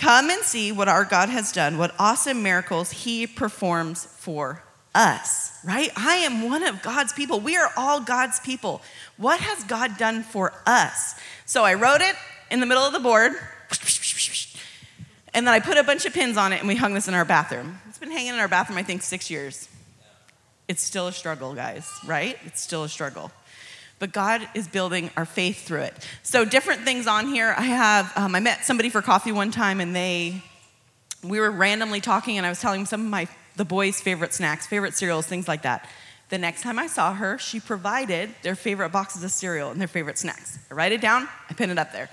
Come 0.00 0.30
and 0.30 0.42
see 0.42 0.72
what 0.72 0.88
our 0.88 1.04
God 1.04 1.28
has 1.28 1.52
done, 1.52 1.76
what 1.76 1.94
awesome 1.98 2.42
miracles 2.42 2.90
he 2.90 3.26
performs 3.26 4.06
for 4.06 4.62
us, 4.94 5.58
right? 5.62 5.90
I 5.94 6.14
am 6.16 6.48
one 6.48 6.62
of 6.62 6.80
God's 6.80 7.12
people. 7.12 7.38
We 7.38 7.58
are 7.58 7.70
all 7.76 8.00
God's 8.00 8.40
people. 8.40 8.80
What 9.18 9.40
has 9.40 9.62
God 9.64 9.98
done 9.98 10.22
for 10.22 10.54
us? 10.64 11.16
So 11.44 11.64
I 11.64 11.74
wrote 11.74 12.00
it 12.00 12.16
in 12.50 12.60
the 12.60 12.66
middle 12.66 12.82
of 12.82 12.94
the 12.94 12.98
board, 12.98 13.32
and 15.34 15.46
then 15.46 15.52
I 15.52 15.60
put 15.60 15.76
a 15.76 15.84
bunch 15.84 16.06
of 16.06 16.14
pins 16.14 16.38
on 16.38 16.54
it, 16.54 16.60
and 16.60 16.66
we 16.66 16.76
hung 16.76 16.94
this 16.94 17.06
in 17.06 17.12
our 17.12 17.26
bathroom. 17.26 17.78
It's 17.86 17.98
been 17.98 18.10
hanging 18.10 18.32
in 18.32 18.40
our 18.40 18.48
bathroom, 18.48 18.78
I 18.78 18.82
think, 18.82 19.02
six 19.02 19.30
years. 19.30 19.68
It's 20.66 20.82
still 20.82 21.08
a 21.08 21.12
struggle, 21.12 21.54
guys, 21.54 21.86
right? 22.06 22.38
It's 22.46 22.62
still 22.62 22.84
a 22.84 22.88
struggle 22.88 23.30
but 24.00 24.12
God 24.12 24.48
is 24.54 24.66
building 24.66 25.10
our 25.16 25.26
faith 25.26 25.64
through 25.64 25.82
it. 25.82 26.08
So 26.24 26.44
different 26.44 26.80
things 26.82 27.06
on 27.06 27.28
here. 27.28 27.54
I 27.56 27.62
have 27.62 28.12
um, 28.16 28.34
I 28.34 28.40
met 28.40 28.64
somebody 28.64 28.90
for 28.90 29.02
coffee 29.02 29.30
one 29.30 29.52
time, 29.52 29.80
and 29.80 29.94
they 29.94 30.42
we 31.22 31.38
were 31.38 31.50
randomly 31.50 32.00
talking, 32.00 32.36
and 32.36 32.44
I 32.44 32.48
was 32.48 32.60
telling 32.60 32.86
some 32.86 33.02
of 33.02 33.06
my 33.06 33.28
the 33.56 33.64
boys' 33.64 34.00
favorite 34.00 34.32
snacks, 34.32 34.66
favorite 34.66 34.94
cereals, 34.94 35.26
things 35.26 35.46
like 35.46 35.62
that. 35.62 35.88
The 36.30 36.38
next 36.38 36.62
time 36.62 36.78
I 36.78 36.86
saw 36.86 37.12
her, 37.12 37.38
she 37.38 37.60
provided 37.60 38.30
their 38.42 38.54
favorite 38.54 38.90
boxes 38.90 39.22
of 39.22 39.30
cereal 39.30 39.70
and 39.70 39.80
their 39.80 39.88
favorite 39.88 40.16
snacks. 40.16 40.58
I 40.70 40.74
write 40.74 40.92
it 40.92 41.00
down, 41.00 41.28
I 41.48 41.54
pin 41.54 41.70
it 41.70 41.78
up 41.78 41.92
there. 41.92 42.08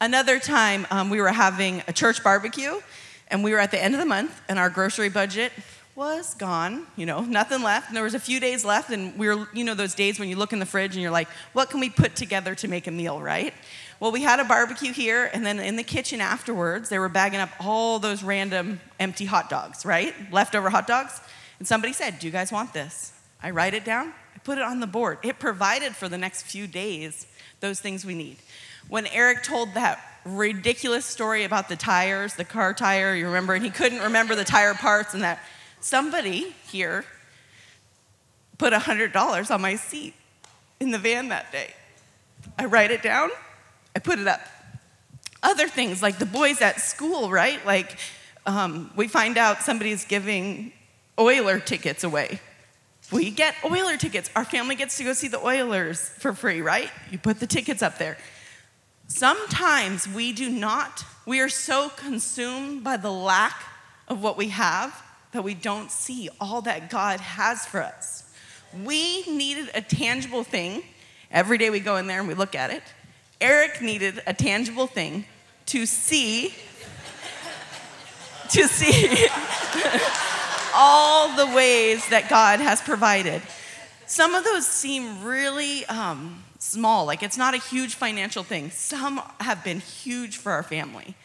Another 0.00 0.40
time, 0.40 0.86
um, 0.90 1.10
we 1.10 1.20
were 1.20 1.28
having 1.28 1.82
a 1.86 1.92
church 1.92 2.24
barbecue, 2.24 2.80
and 3.28 3.44
we 3.44 3.52
were 3.52 3.58
at 3.58 3.70
the 3.70 3.82
end 3.82 3.94
of 3.94 4.00
the 4.00 4.06
month, 4.06 4.40
and 4.48 4.58
our 4.58 4.70
grocery 4.70 5.10
budget 5.10 5.52
was 5.96 6.34
gone, 6.34 6.86
you 6.96 7.06
know, 7.06 7.20
nothing 7.24 7.62
left. 7.62 7.88
And 7.88 7.96
there 7.96 8.04
was 8.04 8.14
a 8.14 8.20
few 8.20 8.40
days 8.40 8.64
left, 8.64 8.90
and 8.90 9.16
we 9.18 9.28
were, 9.28 9.48
you 9.52 9.64
know, 9.64 9.74
those 9.74 9.94
days 9.94 10.18
when 10.18 10.28
you 10.28 10.36
look 10.36 10.52
in 10.52 10.58
the 10.58 10.66
fridge 10.66 10.94
and 10.94 11.02
you're 11.02 11.10
like, 11.10 11.28
what 11.52 11.70
can 11.70 11.80
we 11.80 11.90
put 11.90 12.16
together 12.16 12.54
to 12.56 12.68
make 12.68 12.86
a 12.86 12.90
meal, 12.90 13.20
right? 13.20 13.54
Well, 14.00 14.10
we 14.12 14.22
had 14.22 14.40
a 14.40 14.44
barbecue 14.44 14.92
here, 14.92 15.30
and 15.32 15.46
then 15.46 15.60
in 15.60 15.76
the 15.76 15.82
kitchen 15.82 16.20
afterwards, 16.20 16.88
they 16.88 16.98
were 16.98 17.08
bagging 17.08 17.40
up 17.40 17.50
all 17.60 17.98
those 17.98 18.22
random 18.22 18.80
empty 18.98 19.24
hot 19.24 19.48
dogs, 19.48 19.86
right? 19.86 20.14
Leftover 20.32 20.68
hot 20.68 20.86
dogs. 20.86 21.20
And 21.58 21.68
somebody 21.68 21.92
said, 21.92 22.18
Do 22.18 22.26
you 22.26 22.32
guys 22.32 22.50
want 22.50 22.72
this? 22.72 23.12
I 23.42 23.50
write 23.50 23.74
it 23.74 23.84
down, 23.84 24.08
I 24.34 24.38
put 24.42 24.58
it 24.58 24.64
on 24.64 24.80
the 24.80 24.86
board. 24.86 25.18
It 25.22 25.38
provided 25.38 25.94
for 25.94 26.08
the 26.08 26.18
next 26.18 26.42
few 26.42 26.66
days 26.66 27.26
those 27.60 27.80
things 27.80 28.04
we 28.04 28.14
need. 28.14 28.38
When 28.88 29.06
Eric 29.06 29.42
told 29.42 29.74
that 29.74 30.00
ridiculous 30.24 31.04
story 31.04 31.44
about 31.44 31.68
the 31.68 31.76
tires, 31.76 32.34
the 32.34 32.44
car 32.44 32.74
tire, 32.74 33.14
you 33.14 33.26
remember, 33.26 33.54
and 33.54 33.64
he 33.64 33.70
couldn't 33.70 34.00
remember 34.00 34.34
the 34.34 34.44
tire 34.44 34.74
parts, 34.74 35.14
and 35.14 35.22
that 35.22 35.40
Somebody 35.84 36.54
here 36.72 37.04
put 38.56 38.72
$100 38.72 39.50
on 39.50 39.60
my 39.60 39.76
seat 39.76 40.14
in 40.80 40.92
the 40.92 40.98
van 40.98 41.28
that 41.28 41.52
day. 41.52 41.74
I 42.58 42.64
write 42.64 42.90
it 42.90 43.02
down, 43.02 43.28
I 43.94 43.98
put 43.98 44.18
it 44.18 44.26
up. 44.26 44.40
Other 45.42 45.68
things 45.68 46.00
like 46.00 46.18
the 46.18 46.24
boys 46.24 46.62
at 46.62 46.80
school, 46.80 47.30
right? 47.30 47.64
Like 47.66 47.98
um, 48.46 48.92
we 48.96 49.08
find 49.08 49.36
out 49.36 49.60
somebody's 49.60 50.06
giving 50.06 50.72
Oiler 51.18 51.60
tickets 51.60 52.02
away. 52.02 52.40
We 53.12 53.30
get 53.30 53.54
Oiler 53.62 53.98
tickets. 53.98 54.30
Our 54.34 54.46
family 54.46 54.76
gets 54.76 54.96
to 54.96 55.04
go 55.04 55.12
see 55.12 55.28
the 55.28 55.44
Oilers 55.44 56.00
for 56.00 56.32
free, 56.32 56.62
right? 56.62 56.88
You 57.10 57.18
put 57.18 57.40
the 57.40 57.46
tickets 57.46 57.82
up 57.82 57.98
there. 57.98 58.16
Sometimes 59.08 60.08
we 60.08 60.32
do 60.32 60.48
not, 60.48 61.04
we 61.26 61.40
are 61.40 61.50
so 61.50 61.90
consumed 61.90 62.82
by 62.82 62.96
the 62.96 63.12
lack 63.12 63.62
of 64.08 64.22
what 64.22 64.38
we 64.38 64.48
have 64.48 64.98
that 65.34 65.42
we 65.42 65.52
don't 65.52 65.90
see 65.90 66.28
all 66.40 66.62
that 66.62 66.88
God 66.88 67.18
has 67.18 67.66
for 67.66 67.82
us. 67.82 68.22
We 68.84 69.22
needed 69.24 69.68
a 69.74 69.80
tangible 69.80 70.44
thing. 70.44 70.84
Every 71.30 71.58
day 71.58 71.70
we 71.70 71.80
go 71.80 71.96
in 71.96 72.06
there 72.06 72.20
and 72.20 72.28
we 72.28 72.34
look 72.34 72.54
at 72.54 72.70
it. 72.70 72.82
Eric 73.40 73.82
needed 73.82 74.22
a 74.28 74.32
tangible 74.32 74.86
thing 74.86 75.26
to 75.66 75.86
see 75.86 76.54
to 78.50 78.68
see 78.68 79.26
all 80.74 81.34
the 81.34 81.46
ways 81.54 82.08
that 82.10 82.28
God 82.28 82.60
has 82.60 82.80
provided. 82.80 83.42
Some 84.06 84.34
of 84.34 84.44
those 84.44 84.66
seem 84.66 85.24
really 85.24 85.84
um, 85.86 86.44
small, 86.60 87.06
like 87.06 87.24
it's 87.24 87.38
not 87.38 87.54
a 87.54 87.58
huge 87.58 87.96
financial 87.96 88.44
thing. 88.44 88.70
Some 88.70 89.20
have 89.40 89.64
been 89.64 89.80
huge 89.80 90.36
for 90.36 90.52
our 90.52 90.62
family. 90.62 91.16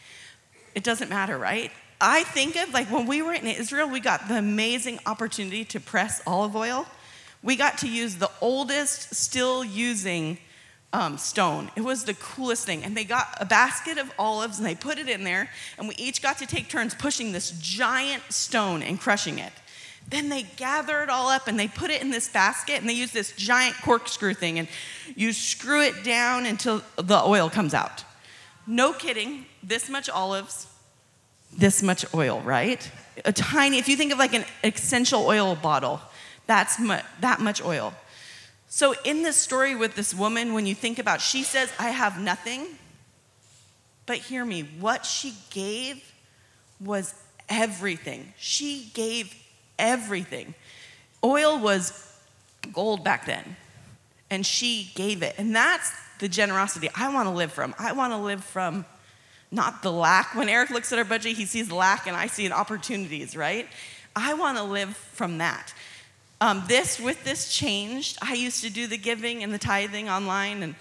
It 0.74 0.82
doesn't 0.82 1.10
matter, 1.10 1.38
right? 1.38 1.70
I 2.00 2.24
think 2.24 2.56
of 2.56 2.72
like 2.72 2.90
when 2.90 3.06
we 3.06 3.22
were 3.22 3.34
in 3.34 3.46
Israel, 3.46 3.88
we 3.88 4.00
got 4.00 4.28
the 4.28 4.38
amazing 4.38 5.00
opportunity 5.06 5.64
to 5.66 5.80
press 5.80 6.22
olive 6.26 6.56
oil. 6.56 6.86
We 7.42 7.56
got 7.56 7.78
to 7.78 7.88
use 7.88 8.16
the 8.16 8.30
oldest 8.40 9.14
still 9.14 9.64
using 9.64 10.38
um, 10.92 11.18
stone. 11.18 11.70
It 11.76 11.82
was 11.82 12.04
the 12.04 12.14
coolest 12.14 12.66
thing. 12.66 12.84
And 12.84 12.96
they 12.96 13.04
got 13.04 13.36
a 13.40 13.44
basket 13.44 13.98
of 13.98 14.10
olives 14.18 14.58
and 14.58 14.66
they 14.66 14.74
put 14.74 14.98
it 14.98 15.08
in 15.08 15.24
there, 15.24 15.50
and 15.78 15.88
we 15.88 15.94
each 15.96 16.22
got 16.22 16.38
to 16.38 16.46
take 16.46 16.68
turns 16.68 16.94
pushing 16.94 17.32
this 17.32 17.50
giant 17.60 18.22
stone 18.30 18.82
and 18.82 19.00
crushing 19.00 19.38
it. 19.38 19.52
Then 20.08 20.28
they 20.28 20.42
gather 20.42 21.02
it 21.02 21.08
all 21.08 21.28
up 21.28 21.46
and 21.46 21.58
they 21.58 21.68
put 21.68 21.90
it 21.90 22.02
in 22.02 22.10
this 22.10 22.28
basket 22.28 22.80
and 22.80 22.88
they 22.88 22.94
use 22.94 23.12
this 23.12 23.32
giant 23.32 23.76
corkscrew 23.82 24.34
thing 24.34 24.58
and 24.58 24.66
you 25.14 25.32
screw 25.32 25.82
it 25.82 26.02
down 26.02 26.46
until 26.46 26.82
the 26.96 27.22
oil 27.22 27.48
comes 27.48 27.74
out. 27.74 28.04
No 28.66 28.92
kidding, 28.92 29.46
this 29.62 29.88
much 29.88 30.08
olives, 30.08 30.66
this 31.56 31.82
much 31.82 32.04
oil, 32.14 32.40
right? 32.40 32.90
A 33.24 33.32
tiny, 33.32 33.78
if 33.78 33.88
you 33.88 33.96
think 33.96 34.12
of 34.12 34.18
like 34.18 34.34
an 34.34 34.44
essential 34.64 35.26
oil 35.26 35.54
bottle, 35.54 36.00
that's 36.46 36.78
mu- 36.78 36.96
that 37.20 37.40
much 37.40 37.62
oil. 37.62 37.94
So 38.68 38.94
in 39.04 39.22
this 39.22 39.36
story 39.36 39.74
with 39.74 39.94
this 39.96 40.14
woman, 40.14 40.52
when 40.54 40.64
you 40.64 40.74
think 40.74 40.98
about, 40.98 41.20
she 41.20 41.42
says, 41.42 41.72
I 41.78 41.90
have 41.90 42.20
nothing. 42.20 42.66
But 44.06 44.18
hear 44.18 44.44
me, 44.44 44.62
what 44.78 45.04
she 45.04 45.34
gave 45.50 46.02
was 46.80 47.14
everything. 47.48 48.32
She 48.38 48.90
gave 48.94 49.34
everything. 49.78 50.54
Oil 51.22 51.58
was 51.58 51.92
gold 52.72 53.04
back 53.04 53.26
then, 53.26 53.56
and 54.30 54.46
she 54.46 54.90
gave 54.94 55.22
it. 55.22 55.34
And 55.36 55.54
that's 55.54 55.92
the 56.20 56.28
generosity 56.28 56.88
I 56.94 57.12
want 57.12 57.28
to 57.28 57.34
live 57.34 57.52
from. 57.52 57.74
I 57.78 57.92
want 57.92 58.12
to 58.12 58.18
live 58.18 58.44
from 58.44 58.84
not 59.50 59.82
the 59.82 59.92
lack. 59.92 60.34
When 60.34 60.48
Eric 60.48 60.70
looks 60.70 60.92
at 60.92 60.98
our 60.98 61.04
budget, 61.04 61.36
he 61.36 61.44
sees 61.44 61.70
lack 61.72 62.06
and 62.06 62.16
I 62.16 62.26
see 62.26 62.50
opportunities, 62.50 63.36
right? 63.36 63.66
I 64.14 64.34
want 64.34 64.58
to 64.58 64.64
live 64.64 64.96
from 64.96 65.38
that. 65.38 65.72
Um, 66.40 66.64
this, 66.68 66.98
with 66.98 67.22
this 67.24 67.52
changed, 67.52 68.18
I 68.22 68.34
used 68.34 68.64
to 68.64 68.70
do 68.70 68.86
the 68.86 68.96
giving 68.96 69.42
and 69.42 69.52
the 69.52 69.58
tithing 69.58 70.08
online, 70.08 70.62
and 70.62 70.74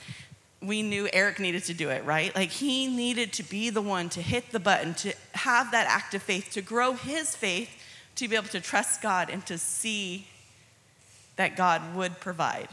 we 0.62 0.82
knew 0.82 1.10
Eric 1.12 1.40
needed 1.40 1.64
to 1.66 1.74
do 1.74 1.90
it, 1.90 2.06
right? 2.06 2.34
Like 2.34 2.50
he 2.50 2.88
needed 2.88 3.34
to 3.34 3.44
be 3.44 3.70
the 3.70 3.82
one 3.82 4.10
to 4.10 4.22
hit 4.22 4.52
the 4.52 4.60
button, 4.60 4.94
to 4.96 5.14
have 5.34 5.72
that 5.72 5.88
act 5.88 6.14
of 6.14 6.24
faith, 6.24 6.52
to 6.52 6.62
grow 6.62 6.94
his 6.94 7.36
faith, 7.36 7.70
to 8.16 8.28
be 8.28 8.36
able 8.36 8.48
to 8.50 8.62
trust 8.62 9.02
God 9.02 9.30
and 9.30 9.46
to 9.48 9.58
see 9.58 10.28
that 11.36 11.56
God 11.56 11.96
would 11.96 12.20
provide. 12.20 12.70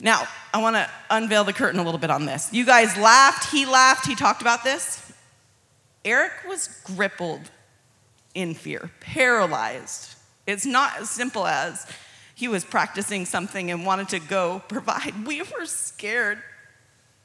Now, 0.00 0.26
I 0.52 0.62
want 0.62 0.76
to 0.76 0.88
unveil 1.10 1.44
the 1.44 1.52
curtain 1.52 1.78
a 1.78 1.84
little 1.84 2.00
bit 2.00 2.10
on 2.10 2.24
this. 2.24 2.52
You 2.52 2.64
guys 2.64 2.96
laughed, 2.96 3.50
he 3.50 3.66
laughed, 3.66 4.06
he 4.06 4.14
talked 4.14 4.40
about 4.40 4.64
this. 4.64 5.12
Eric 6.04 6.32
was 6.48 6.68
crippled 6.84 7.50
in 8.34 8.54
fear, 8.54 8.90
paralyzed. 9.00 10.14
It's 10.46 10.64
not 10.64 10.98
as 11.00 11.10
simple 11.10 11.46
as 11.46 11.86
he 12.34 12.48
was 12.48 12.64
practicing 12.64 13.26
something 13.26 13.70
and 13.70 13.84
wanted 13.84 14.08
to 14.10 14.18
go 14.18 14.62
provide. 14.68 15.12
We 15.26 15.42
were 15.42 15.66
scared 15.66 16.38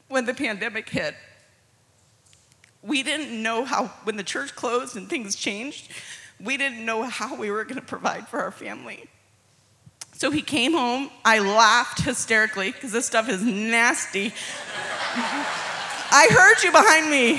when 0.08 0.26
the 0.26 0.34
pandemic 0.34 0.88
hit. 0.90 1.14
We 2.82 3.02
didn't 3.02 3.42
know 3.42 3.64
how, 3.64 3.86
when 4.04 4.16
the 4.16 4.22
church 4.22 4.54
closed 4.54 4.96
and 4.96 5.08
things 5.08 5.34
changed, 5.34 5.90
we 6.38 6.58
didn't 6.58 6.84
know 6.84 7.02
how 7.04 7.34
we 7.34 7.50
were 7.50 7.64
going 7.64 7.80
to 7.80 7.86
provide 7.86 8.28
for 8.28 8.40
our 8.42 8.50
family. 8.50 9.08
So 10.16 10.30
he 10.30 10.40
came 10.40 10.72
home. 10.72 11.10
I 11.26 11.40
laughed 11.40 12.00
hysterically 12.00 12.72
because 12.72 12.90
this 12.90 13.04
stuff 13.04 13.28
is 13.28 13.42
nasty. 13.42 14.32
I 16.10 16.28
heard 16.30 16.64
you 16.64 16.72
behind 16.72 17.10
me. 17.10 17.38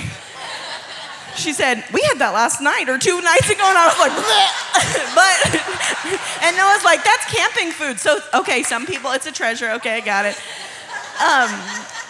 She 1.34 1.52
said, 1.52 1.82
We 1.92 2.00
had 2.02 2.20
that 2.20 2.34
last 2.34 2.60
night 2.60 2.88
or 2.88 2.96
two 2.96 3.20
nights 3.20 3.50
ago. 3.50 3.64
And 3.64 3.76
I 3.76 3.86
was 3.88 3.98
like, 3.98 4.14
but, 5.18 6.46
and 6.46 6.56
Noah's 6.56 6.84
like, 6.84 7.02
That's 7.02 7.24
camping 7.34 7.72
food. 7.72 7.98
So, 7.98 8.20
okay, 8.32 8.62
some 8.62 8.86
people, 8.86 9.10
it's 9.10 9.26
a 9.26 9.32
treasure. 9.32 9.72
Okay, 9.72 9.96
I 9.96 10.00
got 10.00 10.24
it. 10.24 10.36
Um, 11.18 11.50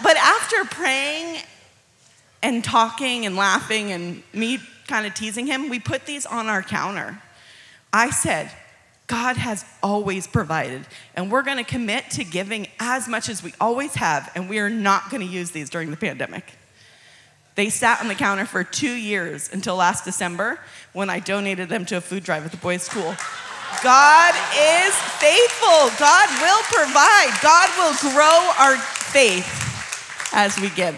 but 0.02 0.18
after 0.18 0.66
praying 0.66 1.40
and 2.42 2.62
talking 2.62 3.24
and 3.24 3.36
laughing 3.36 3.92
and 3.92 4.22
me 4.34 4.58
kind 4.86 5.06
of 5.06 5.14
teasing 5.14 5.46
him, 5.46 5.70
we 5.70 5.78
put 5.78 6.04
these 6.04 6.26
on 6.26 6.46
our 6.48 6.62
counter. 6.62 7.18
I 7.90 8.10
said, 8.10 8.50
God 9.09 9.38
has 9.38 9.64
always 9.82 10.26
provided, 10.26 10.86
and 11.16 11.32
we're 11.32 11.42
gonna 11.42 11.64
commit 11.64 12.11
to 12.11 12.24
giving 12.24 12.68
as 12.78 13.09
much 13.09 13.30
as 13.30 13.42
we 13.42 13.54
always 13.61 13.94
have, 13.94 14.30
and 14.34 14.48
we 14.48 14.59
are 14.59 14.70
not 14.70 15.11
gonna 15.11 15.24
use 15.24 15.50
these 15.50 15.70
during 15.70 15.90
the 15.90 15.96
pandemic. 15.96 16.44
They 17.54 17.70
sat 17.70 18.00
on 18.00 18.09
the 18.09 18.14
counter 18.14 18.44
for 18.44 18.62
two 18.62 18.92
years 18.92 19.50
until 19.52 19.76
last 19.76 20.04
December 20.04 20.61
when 20.92 21.11
I 21.11 21.18
donated 21.20 21.68
them 21.70 21.84
to 21.86 21.96
a 21.96 22.00
food 22.00 22.22
drive 22.22 22.44
at 22.44 22.52
the 22.52 22.59
boys' 22.59 22.82
school. 22.82 23.16
God 23.82 24.34
is 24.54 24.94
faithful. 25.18 25.90
God 25.98 26.28
will 26.40 26.62
provide. 26.64 27.32
God 27.42 27.68
will 27.78 28.12
grow 28.12 28.52
our 28.59 28.76
faith 28.76 29.48
as 30.32 30.61
we 30.61 30.68
give. 30.70 30.94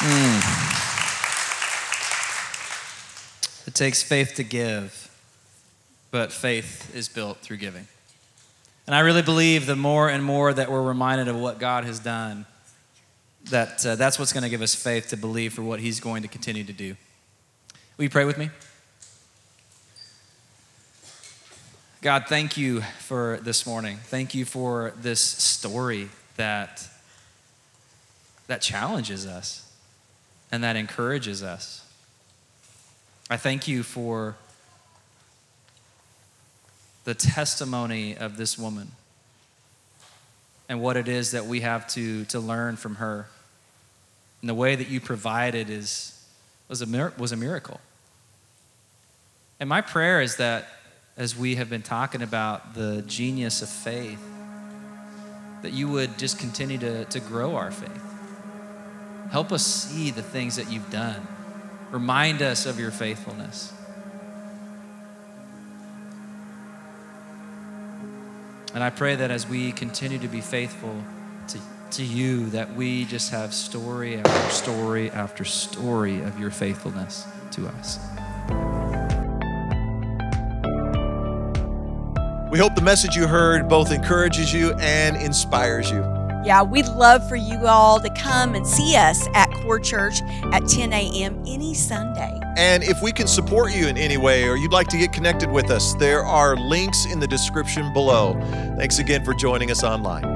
Mm. 0.00 0.25
Takes 3.76 4.02
faith 4.02 4.34
to 4.36 4.42
give, 4.42 5.10
but 6.10 6.32
faith 6.32 6.94
is 6.94 7.08
built 7.08 7.38
through 7.38 7.58
giving. 7.58 7.86
And 8.86 8.94
I 8.94 9.00
really 9.00 9.22
believe 9.22 9.66
the 9.66 9.76
more 9.76 10.08
and 10.08 10.24
more 10.24 10.52
that 10.52 10.70
we're 10.70 10.82
reminded 10.82 11.28
of 11.28 11.36
what 11.36 11.58
God 11.58 11.84
has 11.84 11.98
done, 11.98 12.46
that 13.50 13.84
uh, 13.84 13.96
that's 13.96 14.18
what's 14.18 14.32
going 14.32 14.44
to 14.44 14.48
give 14.48 14.62
us 14.62 14.74
faith 14.74 15.08
to 15.08 15.16
believe 15.16 15.52
for 15.52 15.62
what 15.62 15.80
He's 15.80 16.00
going 16.00 16.22
to 16.22 16.28
continue 16.28 16.64
to 16.64 16.72
do. 16.72 16.96
Will 17.96 18.04
you 18.04 18.10
pray 18.10 18.24
with 18.24 18.38
me? 18.38 18.50
God, 22.00 22.24
thank 22.28 22.56
you 22.56 22.80
for 22.80 23.38
this 23.42 23.66
morning. 23.66 23.98
Thank 23.98 24.34
you 24.34 24.44
for 24.44 24.94
this 24.96 25.20
story 25.20 26.08
that, 26.36 26.86
that 28.46 28.62
challenges 28.62 29.26
us 29.26 29.70
and 30.52 30.62
that 30.62 30.76
encourages 30.76 31.42
us. 31.42 31.85
I 33.28 33.36
thank 33.36 33.66
you 33.66 33.82
for 33.82 34.36
the 37.04 37.14
testimony 37.14 38.16
of 38.16 38.36
this 38.36 38.56
woman 38.56 38.92
and 40.68 40.80
what 40.80 40.96
it 40.96 41.08
is 41.08 41.32
that 41.32 41.46
we 41.46 41.60
have 41.60 41.88
to, 41.88 42.24
to 42.26 42.38
learn 42.38 42.76
from 42.76 42.96
her. 42.96 43.26
And 44.40 44.48
the 44.48 44.54
way 44.54 44.76
that 44.76 44.88
you 44.88 45.00
provided 45.00 45.70
is, 45.70 46.24
was, 46.68 46.82
a, 46.82 47.12
was 47.18 47.32
a 47.32 47.36
miracle. 47.36 47.80
And 49.58 49.68
my 49.68 49.80
prayer 49.80 50.20
is 50.20 50.36
that 50.36 50.68
as 51.16 51.36
we 51.36 51.56
have 51.56 51.68
been 51.68 51.82
talking 51.82 52.22
about 52.22 52.74
the 52.74 53.02
genius 53.06 53.60
of 53.60 53.68
faith, 53.68 54.22
that 55.62 55.72
you 55.72 55.88
would 55.88 56.16
just 56.18 56.38
continue 56.38 56.78
to, 56.78 57.06
to 57.06 57.18
grow 57.18 57.56
our 57.56 57.72
faith. 57.72 58.02
Help 59.32 59.50
us 59.50 59.66
see 59.66 60.12
the 60.12 60.22
things 60.22 60.56
that 60.56 60.70
you've 60.70 60.90
done. 60.90 61.26
Remind 61.96 62.42
us 62.42 62.66
of 62.66 62.78
your 62.78 62.90
faithfulness. 62.90 63.72
And 68.74 68.84
I 68.84 68.90
pray 68.90 69.14
that 69.14 69.30
as 69.30 69.48
we 69.48 69.72
continue 69.72 70.18
to 70.18 70.28
be 70.28 70.42
faithful 70.42 70.94
to, 71.48 71.58
to 71.92 72.04
you, 72.04 72.50
that 72.50 72.74
we 72.76 73.06
just 73.06 73.30
have 73.30 73.54
story 73.54 74.18
after 74.18 74.50
story 74.50 75.10
after 75.10 75.42
story 75.46 76.20
of 76.20 76.38
your 76.38 76.50
faithfulness 76.50 77.26
to 77.52 77.66
us. 77.66 77.98
We 82.52 82.58
hope 82.58 82.74
the 82.74 82.82
message 82.84 83.16
you 83.16 83.26
heard 83.26 83.70
both 83.70 83.90
encourages 83.90 84.52
you 84.52 84.74
and 84.74 85.16
inspires 85.16 85.90
you. 85.90 86.15
Yeah, 86.46 86.62
we'd 86.62 86.86
love 86.86 87.28
for 87.28 87.34
you 87.34 87.66
all 87.66 87.98
to 87.98 88.08
come 88.10 88.54
and 88.54 88.64
see 88.64 88.94
us 88.94 89.26
at 89.34 89.50
Core 89.50 89.80
Church 89.80 90.22
at 90.52 90.68
10 90.68 90.92
a.m. 90.92 91.42
any 91.44 91.74
Sunday. 91.74 92.38
And 92.56 92.84
if 92.84 93.02
we 93.02 93.10
can 93.10 93.26
support 93.26 93.74
you 93.74 93.88
in 93.88 93.98
any 93.98 94.16
way 94.16 94.44
or 94.44 94.56
you'd 94.56 94.72
like 94.72 94.86
to 94.88 94.96
get 94.96 95.12
connected 95.12 95.50
with 95.50 95.72
us, 95.72 95.94
there 95.94 96.24
are 96.24 96.56
links 96.56 97.04
in 97.04 97.18
the 97.18 97.26
description 97.26 97.92
below. 97.92 98.38
Thanks 98.78 99.00
again 99.00 99.24
for 99.24 99.34
joining 99.34 99.72
us 99.72 99.82
online. 99.82 100.35